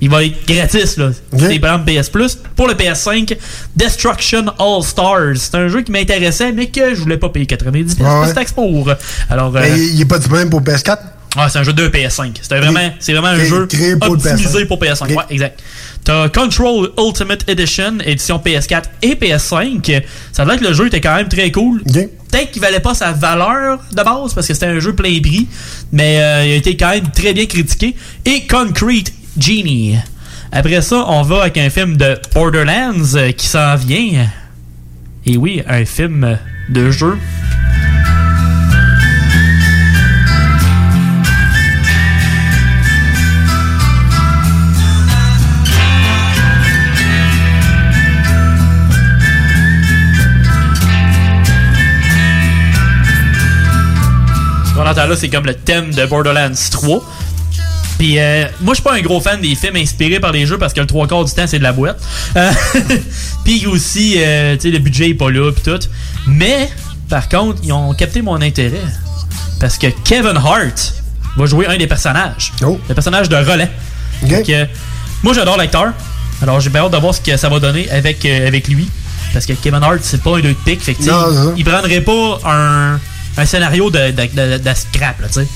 Il 0.00 0.10
va 0.10 0.24
être 0.24 0.44
gratis, 0.48 0.96
là. 0.96 1.10
C'est 1.38 1.60
par 1.60 1.84
PS 1.84 2.08
Plus. 2.10 2.36
Pour 2.56 2.66
le 2.66 2.74
PS5, 2.74 3.36
Destruction 3.76 4.46
All 4.58 4.82
Stars. 4.82 5.36
C'est 5.36 5.54
un 5.54 5.68
jeu 5.68 5.82
qui 5.82 5.92
m'intéressait, 5.92 6.50
mais 6.50 6.66
que 6.66 6.92
je 6.92 7.00
voulais 7.00 7.18
pas 7.18 7.28
payer 7.28 7.46
90$ 7.46 8.00
Ouais, 8.00 8.04
ouais. 8.04 8.24
plus 8.24 8.34
taxes 8.34 8.50
pour. 8.52 8.90
Alors, 9.30 9.52
Mais 9.52 9.70
euh, 9.70 9.76
il 9.76 9.98
n'est 9.98 10.04
pas 10.04 10.18
disponible 10.18 10.50
pour 10.50 10.60
PS4. 10.60 10.98
Ah, 11.36 11.48
c'est 11.48 11.58
un 11.58 11.62
jeu 11.62 11.72
de 11.72 11.88
PS5. 11.88 12.32
C'était 12.42 12.58
vraiment, 12.58 12.92
c'est 12.98 13.12
vraiment 13.12 13.28
un 13.28 13.36
Créé- 13.38 13.48
jeu 13.48 13.66
créé 13.66 13.96
pour 13.96 14.10
optimisé 14.10 14.64
PS5. 14.64 14.66
pour 14.66 14.78
PS5. 14.78 15.08
Ouais, 15.14 15.24
exact. 15.30 15.60
T'as 16.04 16.28
Control 16.28 16.90
Ultimate 16.98 17.48
Edition, 17.48 17.98
édition 18.04 18.38
PS4 18.44 18.82
et 19.02 19.14
PS5. 19.14 20.02
Ça 20.32 20.44
veut 20.44 20.50
dire 20.50 20.60
que 20.60 20.66
le 20.68 20.74
jeu 20.74 20.86
était 20.88 21.00
quand 21.00 21.14
même 21.14 21.28
très 21.28 21.50
cool. 21.52 21.82
Peut-être 21.84 22.50
qu'il 22.50 22.60
valait 22.60 22.80
pas 22.80 22.94
sa 22.94 23.12
valeur 23.12 23.78
de 23.90 23.96
base 24.02 24.34
parce 24.34 24.46
que 24.48 24.54
c'était 24.54 24.66
un 24.66 24.80
jeu 24.80 24.94
plein 24.94 25.20
prix, 25.22 25.46
mais 25.92 26.20
euh, 26.20 26.44
il 26.46 26.52
a 26.52 26.54
été 26.56 26.76
quand 26.76 26.90
même 26.90 27.08
très 27.10 27.32
bien 27.32 27.46
critiqué. 27.46 27.94
Et 28.24 28.46
Concrete 28.46 29.12
Genie. 29.38 29.96
Après 30.50 30.82
ça, 30.82 31.04
on 31.08 31.22
va 31.22 31.42
avec 31.42 31.56
un 31.58 31.70
film 31.70 31.96
de 31.96 32.18
Borderlands 32.34 33.14
euh, 33.14 33.30
qui 33.32 33.46
s'en 33.46 33.76
vient. 33.76 34.26
Et 35.24 35.36
oui, 35.36 35.62
un 35.68 35.84
film 35.84 36.36
de 36.68 36.90
jeu 36.90 37.16
qu'on 54.82 54.90
entend 54.90 55.06
là, 55.06 55.16
c'est 55.16 55.28
comme 55.28 55.46
le 55.46 55.54
thème 55.54 55.92
de 55.94 56.04
Borderlands 56.06 56.50
3. 56.70 57.04
Puis 57.98 58.18
euh, 58.18 58.46
moi, 58.60 58.74
je 58.74 58.80
suis 58.80 58.82
pas 58.82 58.94
un 58.94 59.00
gros 59.00 59.20
fan 59.20 59.40
des 59.40 59.54
films 59.54 59.76
inspirés 59.76 60.18
par 60.18 60.32
les 60.32 60.46
jeux 60.46 60.58
parce 60.58 60.72
que 60.72 60.80
le 60.80 60.86
trois 60.86 61.06
quarts 61.06 61.24
du 61.24 61.32
temps, 61.32 61.46
c'est 61.46 61.58
de 61.58 61.62
la 61.62 61.72
boîte. 61.72 62.00
Euh, 62.36 62.50
puis 63.44 63.66
aussi, 63.66 64.14
euh, 64.18 64.56
tu 64.56 64.62
sais, 64.62 64.70
le 64.70 64.78
budget 64.78 65.10
est 65.10 65.14
pas 65.14 65.30
là, 65.30 65.52
puis 65.52 65.62
tout. 65.62 65.78
Mais, 66.26 66.68
par 67.08 67.28
contre, 67.28 67.60
ils 67.62 67.72
ont 67.72 67.92
capté 67.94 68.22
mon 68.22 68.40
intérêt. 68.40 68.82
Parce 69.60 69.78
que 69.78 69.86
Kevin 70.04 70.36
Hart 70.36 70.94
va 71.36 71.46
jouer 71.46 71.66
un 71.66 71.76
des 71.76 71.86
personnages. 71.86 72.52
Le 72.88 72.94
personnage 72.94 73.28
de 73.28 73.36
Roland. 73.36 73.68
Donc, 74.22 74.48
euh, 74.48 74.66
moi, 75.22 75.32
j'adore 75.32 75.56
l'acteur. 75.56 75.92
Alors, 76.42 76.58
j'ai 76.58 76.70
bien 76.70 76.82
hâte 76.82 76.92
de 76.92 76.96
voir 76.96 77.14
ce 77.14 77.20
que 77.20 77.36
ça 77.36 77.48
va 77.48 77.60
donner 77.60 77.88
avec, 77.90 78.24
euh, 78.24 78.48
avec 78.48 78.66
lui. 78.66 78.88
Parce 79.32 79.46
que 79.46 79.52
Kevin 79.52 79.82
Hart, 79.82 80.00
c'est 80.02 80.22
pas 80.22 80.38
un 80.38 80.40
deux 80.40 80.48
de 80.48 80.54
pique. 80.54 80.82
Fait 80.82 80.94
que, 80.94 81.04
Non, 81.04 81.54
il 81.56 81.64
prendrait 81.64 82.00
pas 82.00 82.40
un, 82.44 82.98
un 83.36 83.46
scénario 83.46 83.90
de, 83.90 84.10
de, 84.10 84.22
de- 84.32 84.58
de 84.58 84.70
scrap, 84.74 85.20
là, 85.20 85.28
tu 85.28 85.34
sais. 85.40 85.46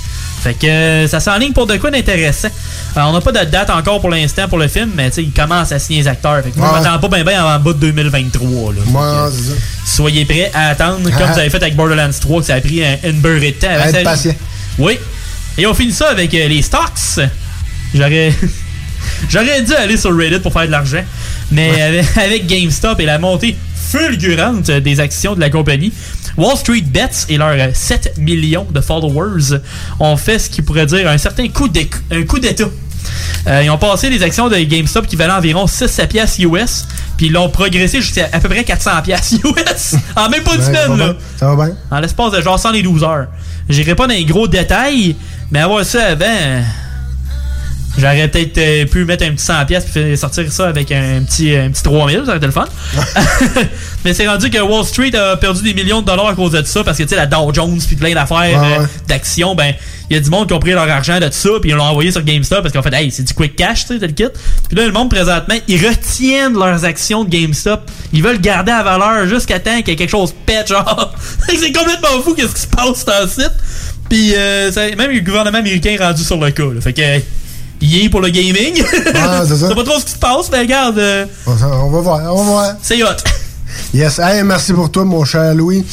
Fait 0.43 0.55
que 0.55 0.66
euh, 0.66 1.09
ça 1.09 1.19
s'enligne 1.19 1.53
pour 1.53 1.66
de 1.66 1.77
quoi 1.77 1.90
d'intéressant. 1.90 2.48
Alors, 2.94 3.11
on 3.11 3.12
n'a 3.15 3.20
pas 3.20 3.32
de 3.32 3.51
date 3.51 3.69
encore 3.70 4.01
pour 4.01 4.11
l'instant 4.11 4.47
pour 4.48 4.59
le 4.59 4.69
film, 4.69 4.90
mais 4.94 5.09
tu 5.11 5.16
sais, 5.16 5.23
il 5.24 5.32
commence 5.32 5.73
à 5.73 5.78
signer 5.78 6.01
les 6.03 6.09
acteurs. 6.09 6.43
Fait 6.44 6.51
que 6.51 6.59
moi, 6.59 6.73
Ouais. 6.73 6.78
je 6.78 6.85
m'attends 6.89 7.09
pas 7.09 7.16
bien 7.16 7.24
bien 7.24 7.44
en 7.44 7.59
bas 7.59 7.73
de 7.73 7.78
2023. 7.78 8.73
Là. 8.74 8.81
Que, 9.31 9.32
soyez 9.85 10.24
prêts 10.24 10.51
à 10.55 10.69
attendre, 10.69 11.03
comme 11.11 11.12
Ah. 11.27 11.32
vous 11.32 11.39
avez 11.39 11.51
fait 11.51 11.62
avec 11.62 11.74
Borderlands 11.74 12.11
3, 12.20 12.40
que 12.40 12.47
ça 12.47 12.55
a 12.55 12.61
pris 12.61 12.85
un, 12.85 12.97
une 13.05 13.20
beurrée 13.20 13.53
de 13.53 13.57
temps. 13.66 13.69
arrive. 13.70 14.03
patient. 14.05 14.35
Oui. 14.78 14.98
Et 15.59 15.66
on 15.66 15.74
finit 15.74 15.93
ça 15.93 16.11
avec 16.11 16.32
euh, 16.35 16.48
les 16.48 16.62
stocks. 16.62 17.27
J'aurais. 17.94 18.32
J'aurais 19.31 19.62
dû 19.62 19.73
aller 19.74 19.97
sur 19.97 20.16
Reddit 20.16 20.40
pour 20.40 20.53
faire 20.53 20.66
de 20.66 20.70
l'argent. 20.73 21.03
Mais 21.51 21.81
avec, 21.81 22.07
avec 22.16 22.47
GameStop 22.47 23.01
et 23.01 23.07
la 23.07 23.19
montée 23.19 23.57
fulgurante 23.90 24.70
des 24.70 25.00
actions 25.00 25.34
de 25.34 25.40
la 25.40 25.50
compagnie, 25.50 25.92
Wall 26.36 26.56
Street 26.56 26.82
Bets 26.82 27.26
et 27.28 27.36
leurs 27.38 27.48
euh, 27.50 27.70
7 27.72 28.18
millions 28.18 28.66
de 28.70 28.80
followers 28.80 29.58
ont 30.00 30.16
fait 30.16 30.38
ce 30.38 30.50
qui 30.50 30.62
pourrait 30.62 30.86
dire 30.86 31.08
un 31.08 31.18
certain 31.18 31.48
coup 31.48 31.68
d'état. 31.68 32.64
Euh, 33.46 33.62
ils 33.64 33.70
ont 33.70 33.78
passé 33.78 34.10
les 34.10 34.22
actions 34.22 34.48
de 34.48 34.56
GameStop 34.56 35.06
qui 35.06 35.16
valaient 35.16 35.32
environ 35.32 35.66
600 35.66 36.06
pièces 36.08 36.38
US, 36.40 36.86
puis 37.16 37.26
ils 37.26 37.32
l'ont 37.32 37.48
progressé 37.48 38.00
jusqu'à 38.00 38.28
à 38.32 38.40
peu 38.40 38.48
près 38.48 38.64
400 38.64 38.90
pièces 39.04 39.36
US 39.44 39.94
en 40.16 40.28
même 40.28 40.42
pas 40.42 40.54
une 40.56 40.62
semaine. 40.62 40.96
là. 40.96 41.14
Ça 41.36 41.54
va 41.54 41.66
bien. 41.66 41.74
En 41.90 42.00
l'espace 42.00 42.32
de 42.32 42.40
genre 42.42 42.58
112 42.58 43.04
heures. 43.04 43.28
J'irai 43.68 43.94
pas 43.94 44.06
dans 44.06 44.14
les 44.14 44.24
gros 44.24 44.48
détails, 44.48 45.16
mais 45.50 45.60
avoir 45.60 45.84
ça 45.84 46.04
avant. 46.06 46.64
J'aurais 47.98 48.28
peut-être 48.28 48.59
euh, 48.59 48.85
pu 48.86 49.05
mettre 49.05 49.24
un 49.24 49.32
petit 49.32 49.47
100$ 49.47 49.66
pièces 49.66 49.86
puis 49.86 50.16
sortir 50.16 50.51
ça 50.52 50.68
avec 50.68 50.93
un 50.93 51.23
petit, 51.23 51.55
un 51.56 51.70
petit 51.70 51.82
3000, 51.82 52.16
ça 52.16 52.23
aurait 52.23 52.36
été 52.36 52.47
le 52.47 52.52
fun. 52.52 52.66
mais 54.05 54.12
c'est 54.12 54.28
rendu 54.28 54.51
que 54.51 54.59
Wall 54.59 54.85
Street 54.85 55.14
a 55.14 55.36
perdu 55.36 55.62
des 55.62 55.74
millions 55.74 56.02
de 56.02 56.06
dollars 56.06 56.28
à 56.28 56.35
cause 56.35 56.52
de 56.52 56.62
ça 56.62 56.85
parce 56.85 56.98
que 56.98 57.05
tu 57.05 57.10
sais, 57.10 57.16
la 57.16 57.27
Dow 57.27 57.52
Jones 57.55 57.78
puis 57.86 57.97
plein 57.97 58.14
d'affaires 58.14 58.36
Ouais, 58.36 58.78
euh, 58.81 58.86
d'actions, 59.09 59.55
ben 59.55 59.73
il 60.09 60.14
y 60.14 60.18
a 60.18 60.23
du 60.23 60.31
monde 60.31 60.47
qui 60.47 60.55
ont 60.55 60.60
pris 60.60 60.73
leur 60.73 60.89
argent 60.89 61.18
de 61.18 61.28
ça 61.31 61.51
puis 61.60 61.70
ils 61.70 61.77
l'ont 61.77 61.85
envoyé 61.85 62.12
sur 62.12 62.23
GameStop 62.23 62.62
parce 62.62 62.73
qu'en 62.73 62.82
fait, 62.82 62.94
hey, 62.94 63.10
c'est 63.10 63.24
du 63.24 63.35
quick 63.35 63.56
cash, 63.56 63.86
tu 63.86 63.94
sais, 63.94 63.98
t'as 63.98 64.06
le 64.06 64.12
kit. 64.12 64.24
Puis 64.68 64.77
là, 64.77 64.86
le 64.86 64.93
monde 64.93 65.10
présentement, 65.10 65.56
ils 65.66 65.85
retiennent 65.85 66.55
leurs 66.55 66.85
actions 66.85 67.24
de 67.24 67.31
GameStop. 67.31 67.90
Ils 68.12 68.23
veulent 68.23 68.40
garder 68.40 68.73
à 68.73 68.82
valeur 68.82 69.27
jusqu'à 69.27 69.59
temps 69.59 69.78
qu'il 69.78 69.89
y 69.89 69.93
ait 69.93 69.97
quelque 69.97 70.10
chose 70.10 70.35
pète, 70.44 70.68
genre. 70.68 71.14
c'est 71.48 71.73
complètement 71.73 72.20
fou 72.23 72.35
qu'est-ce 72.35 72.55
qui 72.55 72.60
se 72.60 72.66
passe 72.68 73.05
dans 73.05 73.23
le 73.23 73.28
site. 73.28 73.52
Puis 74.09 74.32
euh, 74.36 74.70
même 74.97 75.10
le 75.10 75.20
gouvernement 75.20 75.59
américain 75.59 75.90
est 75.90 76.02
rendu 76.02 76.23
sur 76.23 76.39
le 76.39 76.51
cas. 76.51 76.62
là. 76.62 76.81
Fait 76.81 76.93
que 76.93 77.02
euh, 77.02 77.18
il 77.81 78.05
est 78.05 78.09
pour 78.09 78.20
le 78.20 78.28
gaming. 78.31 78.82
Ah, 79.15 79.43
c'est 79.47 79.57
ça. 79.69 79.74
pas 79.74 79.85
trop 79.85 79.98
ce 79.98 80.05
qui 80.05 80.12
se 80.12 80.19
passe, 80.19 80.51
mais 80.51 80.61
regarde, 80.61 80.98
euh, 80.98 81.27
On 81.47 81.53
on 81.53 81.90
va 81.90 82.01
voir, 82.01 82.20
on 82.35 82.39
va 82.39 82.43
voir. 82.51 82.73
c'est 82.82 83.03
hot. 83.03 83.09
Yes. 83.94 84.19
Hey, 84.19 84.43
merci 84.43 84.73
pour 84.73 84.90
toi, 84.90 85.05
mon 85.05 85.24
cher 85.24 85.55
Louis. 85.55 85.85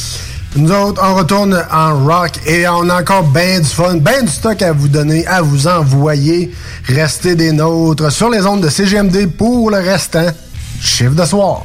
Nous 0.56 0.70
autres, 0.70 1.02
on 1.04 1.14
retourne 1.16 1.60
en 1.72 2.04
rock 2.04 2.30
et 2.46 2.66
on 2.68 2.88
a 2.88 3.00
encore 3.00 3.24
bien 3.24 3.58
du 3.58 3.66
fun, 3.68 3.96
bien 3.96 4.22
du 4.22 4.30
stock 4.30 4.62
à 4.62 4.72
vous 4.72 4.86
donner, 4.88 5.26
à 5.26 5.42
vous 5.42 5.66
envoyer. 5.66 6.52
Restez 6.86 7.34
des 7.34 7.50
nôtres 7.50 8.12
sur 8.12 8.30
les 8.30 8.46
ondes 8.46 8.60
de 8.60 8.68
CGMD 8.68 9.26
pour 9.36 9.70
le 9.70 9.78
restant. 9.78 10.28
Chiffre 10.80 11.14
de 11.14 11.24
soir. 11.24 11.62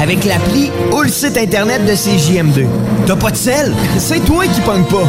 avec 0.00 0.24
l'appli 0.24 0.70
ou 0.92 1.02
le 1.02 1.08
site 1.08 1.36
internet 1.36 1.84
de 1.84 1.92
CJM2. 1.92 2.66
T'as 3.06 3.16
pas 3.16 3.30
de 3.30 3.36
sel? 3.36 3.74
C'est 3.98 4.24
toi 4.24 4.46
qui 4.46 4.60
pognes 4.62 4.84
pas. 4.84 5.06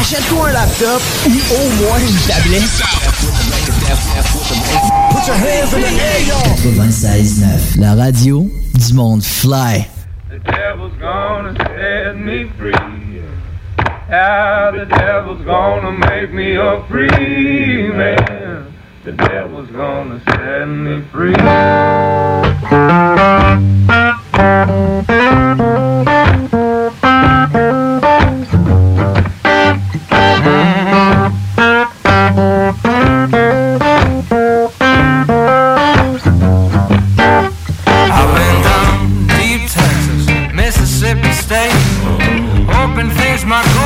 Achète-toi 0.00 0.48
un 0.48 0.52
laptop 0.52 1.02
ou 1.26 1.30
au 1.30 1.68
moins 1.82 1.98
une 1.98 2.16
tablette. 2.28 2.62
96.9, 6.62 7.80
la 7.80 7.94
radio 7.94 8.50
du 8.74 8.94
monde 8.94 9.22
fly. 9.22 9.86
my 43.44 43.81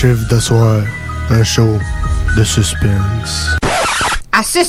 chiffre 0.00 0.28
de 0.28 0.38
soir, 0.38 0.80
un 1.28 1.42
show 1.42 1.76
de 2.36 2.44
suspense. 2.44 3.56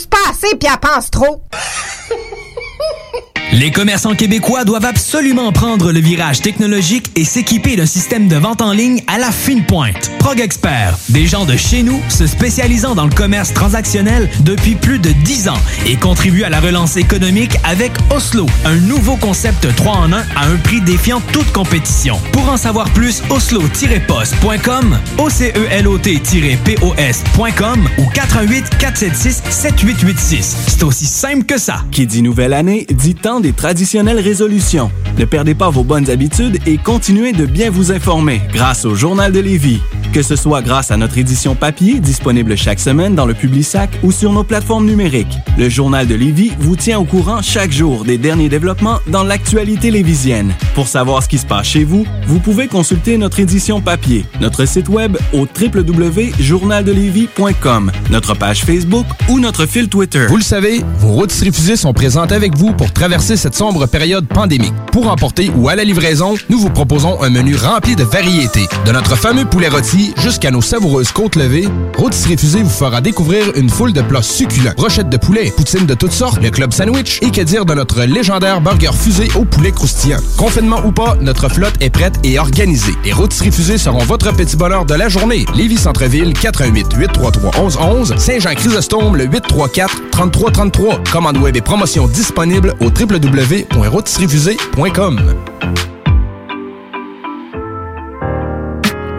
Pas 0.10 0.18
assez 0.31 0.56
puis 0.56 0.68
elle 0.68 0.80
pense 0.80 1.11
trop. 1.11 1.43
Les 3.51 3.69
commerçants 3.69 4.15
québécois 4.15 4.64
doivent 4.64 4.85
absolument 4.85 5.51
prendre 5.51 5.91
le 5.91 5.99
virage 5.99 6.41
technologique 6.41 7.11
et 7.15 7.26
s'équiper 7.26 7.76
d'un 7.76 7.85
système 7.85 8.27
de 8.27 8.38
vente 8.38 8.61
en 8.61 8.72
ligne 8.72 9.03
à 9.06 9.19
la 9.19 9.31
fine 9.31 9.65
pointe. 9.65 10.10
Prog 10.18 10.39
Expert, 10.39 10.78
des 11.10 11.28
gens 11.28 11.45
de 11.45 11.56
chez 11.56 11.84
nous 11.84 12.02
se 12.10 12.26
spécialisant 12.28 12.95
dans 12.95 13.06
le 13.06 13.14
commerce 13.14 13.53
transactionnel 13.53 14.30
depuis 14.41 14.76
plus 14.76 14.99
de 14.99 15.11
10 15.11 15.48
ans 15.49 15.57
et 15.86 15.95
contribuent 15.95 16.44
à 16.44 16.49
la 16.49 16.60
relance 16.60 16.98
économique 16.98 17.56
avec 17.64 17.91
Oslo, 18.16 18.45
un 18.66 18.76
nouveau 18.76 19.16
concept 19.16 19.68
3 19.76 19.95
en 19.95 20.14
1 20.14 20.18
à 20.18 20.48
un 20.48 20.57
prix 20.57 20.82
défiant 20.82 21.22
toute 21.32 21.52
compétition. 21.52 22.20
Pour 22.32 22.49
en 22.49 22.57
savoir 22.57 22.90
plus, 22.91 23.22
oslo-post.com, 23.30 24.98
OCELOT-POS.com 25.18 27.90
ou 27.98 28.06
418 28.14 28.78
476 28.78 29.44
7886. 29.49 30.57
C'est 30.68 30.84
aussi 30.84 31.06
simple 31.06 31.45
que 31.45 31.57
ça. 31.57 31.84
Qui 31.91 32.07
dit 32.07 32.22
nouvelle 32.22 32.53
année, 32.53 32.86
dit 32.90 33.16
temps 33.16 33.40
des 33.40 33.53
traditionnelles 33.53 34.20
résolutions. 34.20 34.91
Ne 35.18 35.24
perdez 35.26 35.56
pas 35.56 35.70
vos 35.70 35.84
bonnes 35.84 36.10
habitudes 36.10 36.60
et 36.66 36.78
continuez 36.78 37.34
de 37.34 37.45
bien 37.45 37.70
vous 37.70 37.91
informer 37.91 38.41
grâce 38.53 38.86
au 38.86 38.95
Journal 38.95 39.32
de 39.32 39.40
Lévis. 39.40 39.82
Que 40.11 40.23
ce 40.23 40.36
soit 40.36 40.64
grâce 40.64 40.90
à 40.90 40.98
notre 40.98 41.19
édition 41.19 41.53
papier 41.53 41.99
disponible 41.99 42.57
chaque 42.57 42.80
semaine 42.80 43.14
dans 43.14 43.27
le 43.27 43.36
Publisac 43.36 43.91
ou 44.02 44.11
sur 44.11 44.34
nos 44.34 44.44
plateformes 44.44 44.88
numériques. 44.88 45.38
Le 45.60 45.68
Journal 45.68 46.07
de 46.07 46.15
Lévis 46.15 46.53
vous 46.57 46.77
tient 46.77 46.99
au 46.99 47.03
courant 47.03 47.41
chaque 47.41 47.73
jour 47.73 48.06
des 48.06 48.18
derniers 48.18 48.48
développements 48.48 48.99
dans 49.07 49.23
l'actualité 49.23 49.91
lévisienne. 49.91 50.56
Pour 50.73 50.88
savoir 50.88 51.22
ce 51.22 51.27
qui 51.27 51.38
se 51.38 51.45
passe 51.45 51.68
chez 51.68 51.84
vous, 51.84 52.06
vous 52.27 52.40
pouvez 52.40 52.69
consulter 52.69 53.18
notre 53.18 53.41
édition 53.41 53.81
papier, 53.81 54.23
notre 54.40 54.64
site 54.64 54.88
web 54.88 55.18
au 55.34 55.40
www.journaldelévis.com, 55.40 57.91
notre 58.10 58.36
page 58.36 58.64
Facebook 58.64 59.06
ou 59.27 59.41
notre 59.41 59.65
fil 59.65 59.90
Twitter. 59.90 60.27
Vous 60.30 60.38
le 60.38 60.44
savez, 60.44 60.81
vos 60.98 61.10
rôtisseries 61.10 61.52
fusées 61.52 61.76
sont 61.76 61.91
présentes 61.91 62.31
avec 62.31 62.56
vous 62.56 62.72
pour 62.72 62.94
traverser 62.94 63.36
cette 63.36 63.56
sombre 63.56 63.86
période 63.86 64.30
pandémique. 64.30 64.72
Pour 64.94 65.11
emporter 65.11 65.52
ou 65.57 65.68
à 65.68 65.76
la 65.76 65.84
livraison, 65.84 66.36
nous 66.48 66.60
vous 66.60 66.69
proposons 66.69 67.22
un 67.22 67.30
menu 67.30 67.57
rempli 67.57 67.98
de 67.98 68.06
variétés. 68.06 68.69
De 68.86 68.94
notre 68.94 69.18
fameux 69.18 69.44
poulet 69.44 69.68
rôti 69.68 70.14
jusqu'à 70.19 70.52
nos 70.52 70.61
savoureuses 70.61 71.11
côtes 71.11 71.36
levées, 71.36 71.68
Rôtisserie 71.98 72.38
Fusée 72.38 72.64
vous 72.64 72.69
fera 72.69 73.02
découvrir 73.02 73.57
une 73.57 73.69
foule 73.69 73.91
de 73.91 74.02
plats 74.02 74.22
succulents. 74.22 74.72
Brochettes 74.77 75.10
de 75.10 75.18
poulet, 75.18 75.49
poutines 75.52 75.86
de 75.86 75.94
toutes 75.94 76.12
sortes, 76.12 76.42
le 76.42 76.50
club 76.50 76.74
sandwich 76.74 77.20
et 77.22 77.32
que 77.32 77.42
dire 77.42 77.66
de 77.66 77.74
notre 77.74 78.04
légendaire 78.04 78.62
burger 78.62 78.92
fusée 78.94 79.30
au 79.36 79.46
poulet 79.46 79.72
croustillant. 79.72 80.20
Confinement 80.38 80.82
ou 80.86 80.92
pas, 80.92 81.18
notre 81.22 81.50
flotte 81.50 81.76
est 81.82 81.90
prête 81.90 82.16
et 82.24 82.38
organisée. 82.40 82.94
Les 83.04 83.14
Rôtisseries 83.14 83.52
Fusées 83.52 83.78
seront 83.78 84.04
votre 84.04 84.34
petit 84.34 84.56
bonheur 84.56 84.86
de 84.86 84.94
la 84.94 85.10
journée. 85.10 85.46
Lévis 85.56 85.78
Centreville, 85.78 86.34
88 86.34 86.88
833 86.96 87.52
1111 87.62 88.16
Saint-Jean-Chrysostome, 88.18 89.16
le 89.16 89.26
834 89.26 90.10
3333. 90.12 91.04
Commande 91.12 91.38
web 91.38 91.56
et 91.56 91.62
promotion 91.62 92.08
disponible 92.08 92.74
au 92.80 92.86
www.rôtisseriefusée.com. 92.86 95.20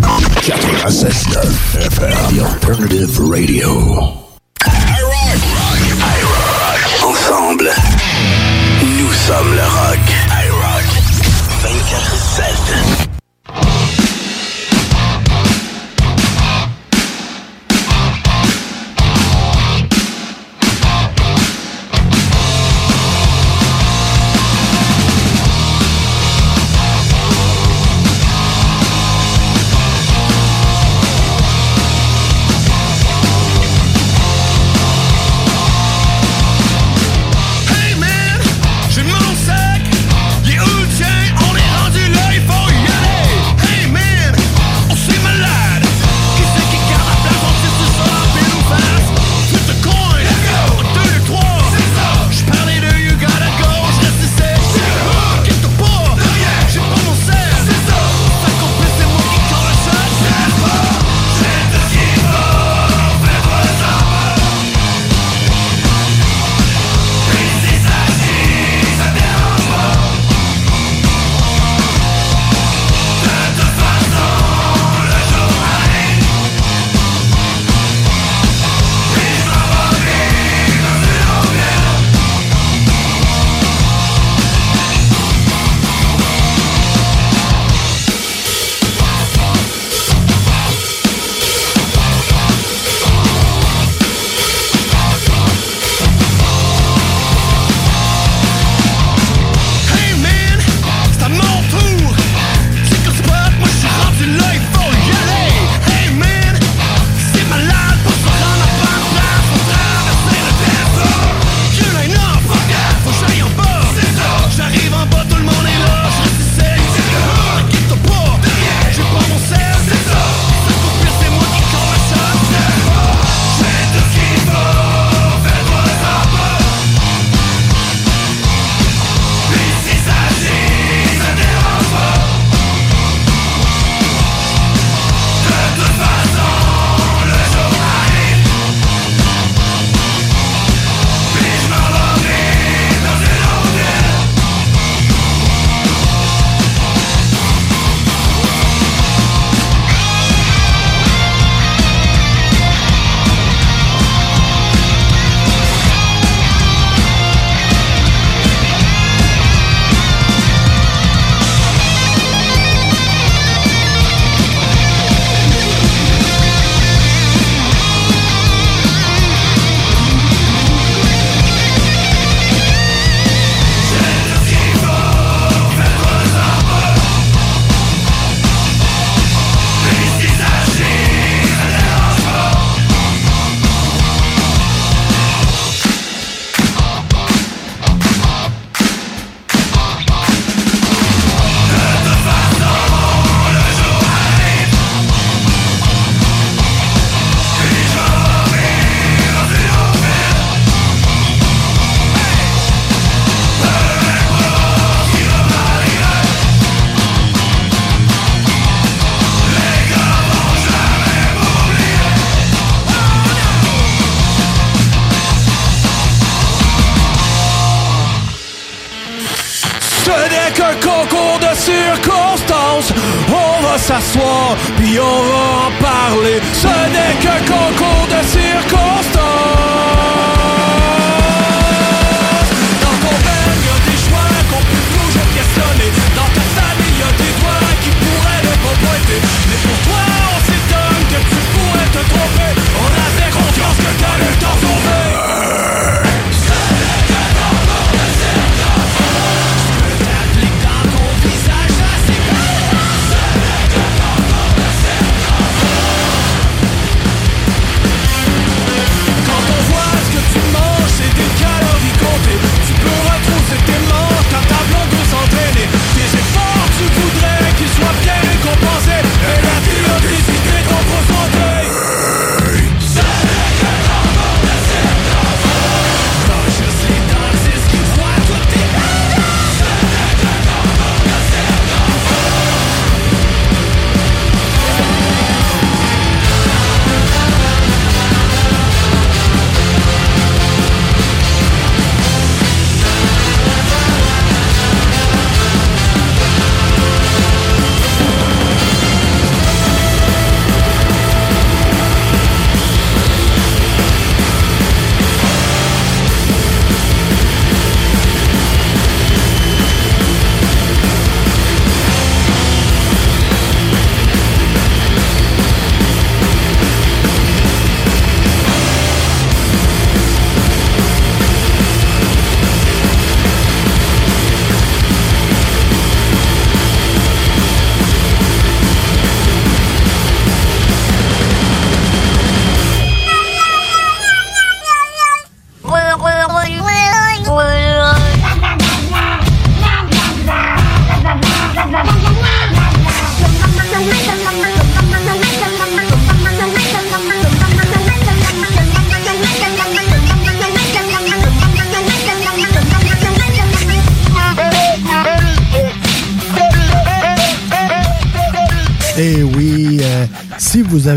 96.9 0.00 1.76
FM, 1.90 2.36
The 2.36 2.44
Alternative 2.44 3.18
Radio. 3.18 3.68
Ensemble, 7.02 7.70
nous 8.96 9.12
sommes 9.12 9.54
le 9.54 9.62
rock. 9.62 10.17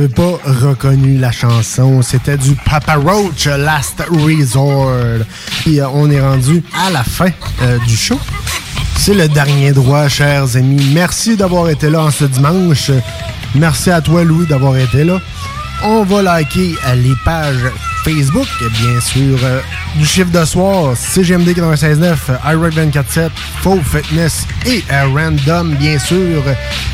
Pas 0.07 0.39
reconnu 0.43 1.17
la 1.17 1.31
chanson, 1.31 2.01
c'était 2.01 2.37
du 2.37 2.55
Papa 2.55 2.95
Roach 2.95 3.45
Last 3.45 4.03
Resort. 4.09 4.91
Et 5.67 5.81
euh, 5.81 5.87
on 5.93 6.09
est 6.09 6.21
rendu 6.21 6.63
à 6.77 6.89
la 6.91 7.03
fin 7.03 7.29
euh, 7.61 7.77
du 7.79 7.95
show. 7.95 8.19
C'est 8.97 9.13
le 9.13 9.27
dernier 9.27 9.71
droit, 9.71 10.07
chers 10.07 10.55
amis. 10.55 10.91
Merci 10.93 11.35
d'avoir 11.35 11.69
été 11.69 11.89
là 11.89 12.03
en 12.03 12.11
ce 12.11 12.25
dimanche. 12.25 12.91
Merci 13.55 13.91
à 13.91 14.01
toi, 14.01 14.23
Louis, 14.23 14.45
d'avoir 14.47 14.77
été 14.77 15.03
là. 15.03 15.19
On 15.83 16.03
va 16.03 16.21
liker 16.21 16.75
les 16.95 17.15
pages 17.25 17.65
Facebook, 18.03 18.47
bien 18.59 18.99
sûr, 18.99 19.37
euh, 19.43 19.61
du 19.95 20.05
chiffre 20.05 20.31
de 20.31 20.43
soir, 20.45 20.95
CGMD 20.95 21.49
96.9, 21.49 22.15
iRock 22.51 22.73
24.7, 22.73 23.29
Faux 23.61 23.79
Fitness 23.83 24.47
et 24.65 24.83
euh, 24.91 25.07
Random, 25.13 25.75
bien 25.75 25.99
sûr, 25.99 26.43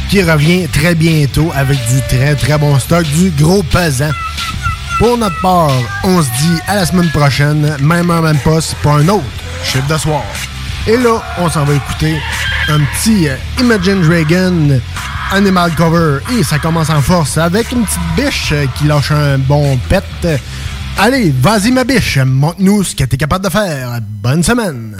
qui 0.09 0.21
revient 0.21 0.67
très 0.67 0.95
bientôt 0.95 1.51
avec 1.55 1.77
du 1.87 2.01
très 2.09 2.35
très 2.35 2.57
bon 2.57 2.77
stock, 2.79 3.03
du 3.03 3.29
gros 3.31 3.63
pesant. 3.63 4.11
Pour 4.99 5.17
notre 5.17 5.39
part, 5.41 5.71
on 6.03 6.21
se 6.21 6.27
dit 6.41 6.59
à 6.67 6.75
la 6.75 6.85
semaine 6.85 7.09
prochaine, 7.11 7.77
même 7.79 8.09
en 8.09 8.21
même 8.21 8.39
poste, 8.39 8.75
pour 8.81 8.93
un 8.93 9.07
autre 9.07 9.23
chiffre 9.63 9.87
de 9.87 9.97
soir. 9.97 10.23
Et 10.87 10.97
là, 10.97 11.21
on 11.37 11.49
s'en 11.49 11.63
va 11.63 11.73
écouter 11.73 12.17
un 12.69 12.79
petit 12.79 13.29
euh, 13.29 13.35
Imagine 13.59 14.01
Dragon 14.01 14.81
Animal 15.31 15.71
Cover. 15.75 16.19
Et 16.37 16.43
ça 16.43 16.59
commence 16.59 16.89
en 16.89 17.01
force 17.01 17.37
avec 17.37 17.71
une 17.71 17.85
petite 17.85 17.99
biche 18.15 18.53
qui 18.75 18.85
lâche 18.85 19.11
un 19.11 19.37
bon 19.37 19.77
pet. 19.89 20.03
Allez, 20.99 21.31
vas-y 21.41 21.71
ma 21.71 21.83
biche, 21.83 22.17
montre-nous 22.17 22.83
ce 22.83 22.95
que 22.95 23.03
t'es 23.03 23.17
capable 23.17 23.45
de 23.45 23.51
faire. 23.51 23.99
Bonne 24.01 24.41
semaine. 24.41 24.97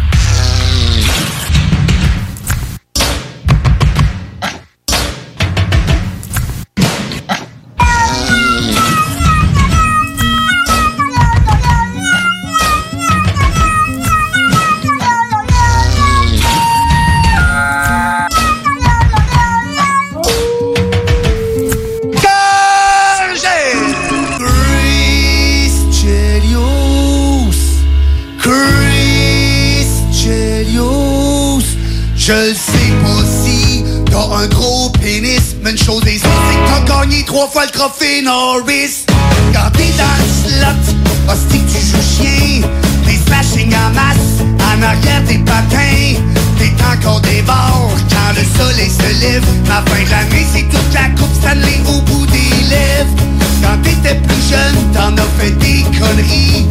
Le 37.56 37.72
trophée 37.72 38.22
Norris. 38.22 39.06
Quand 39.54 39.72
t'es 39.74 39.92
dans 39.98 40.18
le 40.20 40.50
slot, 40.50 41.32
hostie 41.32 41.64
que 41.64 41.72
tu 41.72 41.86
joues 41.86 42.24
chien. 42.24 42.68
Des 43.06 43.18
smashing 43.26 43.74
en 43.74 43.90
masse, 43.94 44.44
en 44.60 44.82
arrière 44.82 45.24
des 45.24 45.38
patins. 45.40 46.20
T'es 46.58 46.74
encore 46.84 47.22
des 47.22 47.42
bords 47.44 47.96
quand 48.10 48.34
le 48.36 48.44
soleil 48.58 48.90
se 48.90 49.22
lève. 49.22 49.46
Ma 49.68 49.82
fin 49.90 50.04
de 50.04 50.10
l'année 50.10 50.46
c'est 50.54 50.64
toute 50.64 50.94
la 50.94 51.10
coupe 51.20 51.34
Stanley 51.36 51.80
au 51.88 52.02
bout 52.02 52.26
des 52.28 52.70
lèvres. 52.70 53.16
Quand 53.62 53.82
t'étais 53.82 54.16
plus 54.16 54.50
jeune, 54.50 54.92
t'en 54.94 55.16
as 55.16 55.28
fait 55.40 55.52
des 55.52 55.84
conneries. 55.98 56.66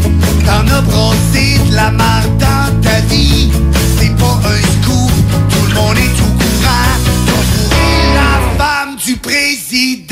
T'en 0.45 0.67
as 0.75 0.83
brossé 0.83 1.59
de 1.71 1.75
la 1.75 1.91
marde 1.91 2.37
dans 2.39 2.81
ta 2.83 3.01
vie. 3.09 3.51
C'est 3.99 4.15
pas 4.17 4.41
un 4.45 4.61
scoop, 4.83 5.13
tout 5.49 5.67
le 5.69 5.75
monde 5.75 5.97
est 5.97 6.21
au 6.21 6.31
courant. 6.39 6.97
T'as 7.27 8.15
la 8.15 8.65
femme 8.65 8.97
du 9.05 9.17
président 9.17 9.96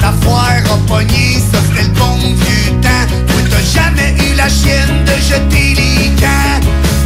Ta 0.00 0.12
foire 0.22 0.64
a 0.72 0.78
pogné, 0.86 1.38
c'était 1.38 1.82
le 1.82 1.88
bon 1.94 2.16
vieux 2.16 2.80
temps. 2.80 3.06
Toi 3.28 3.40
t'as 3.50 3.62
jamais 3.62 4.14
eu 4.24 4.34
la 4.36 4.48
chienne 4.48 5.04
de 5.04 5.12
jeter 5.30 5.74
les 5.74 6.10
camps. 6.20 6.60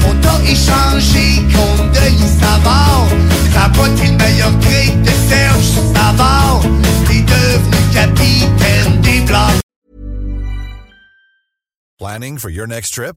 On 0.08 0.14
t'a 0.20 0.36
échangé 0.44 1.42
contre 1.52 1.90
de 1.90 2.06
l'Isabard. 2.10 3.08
Ça 3.52 3.70
va 3.74 3.88
le 3.88 4.16
meilleur 4.16 4.52
de 4.52 5.10
Serge 5.28 5.72
Savard. 5.94 6.62
T'es 7.06 7.22
devenu 7.22 7.78
capitaine 7.92 9.00
des 9.00 9.20
blancs. 9.20 9.60
Planning 11.98 12.38
for 12.38 12.50
your 12.50 12.66
next 12.66 12.94
trip? 12.94 13.16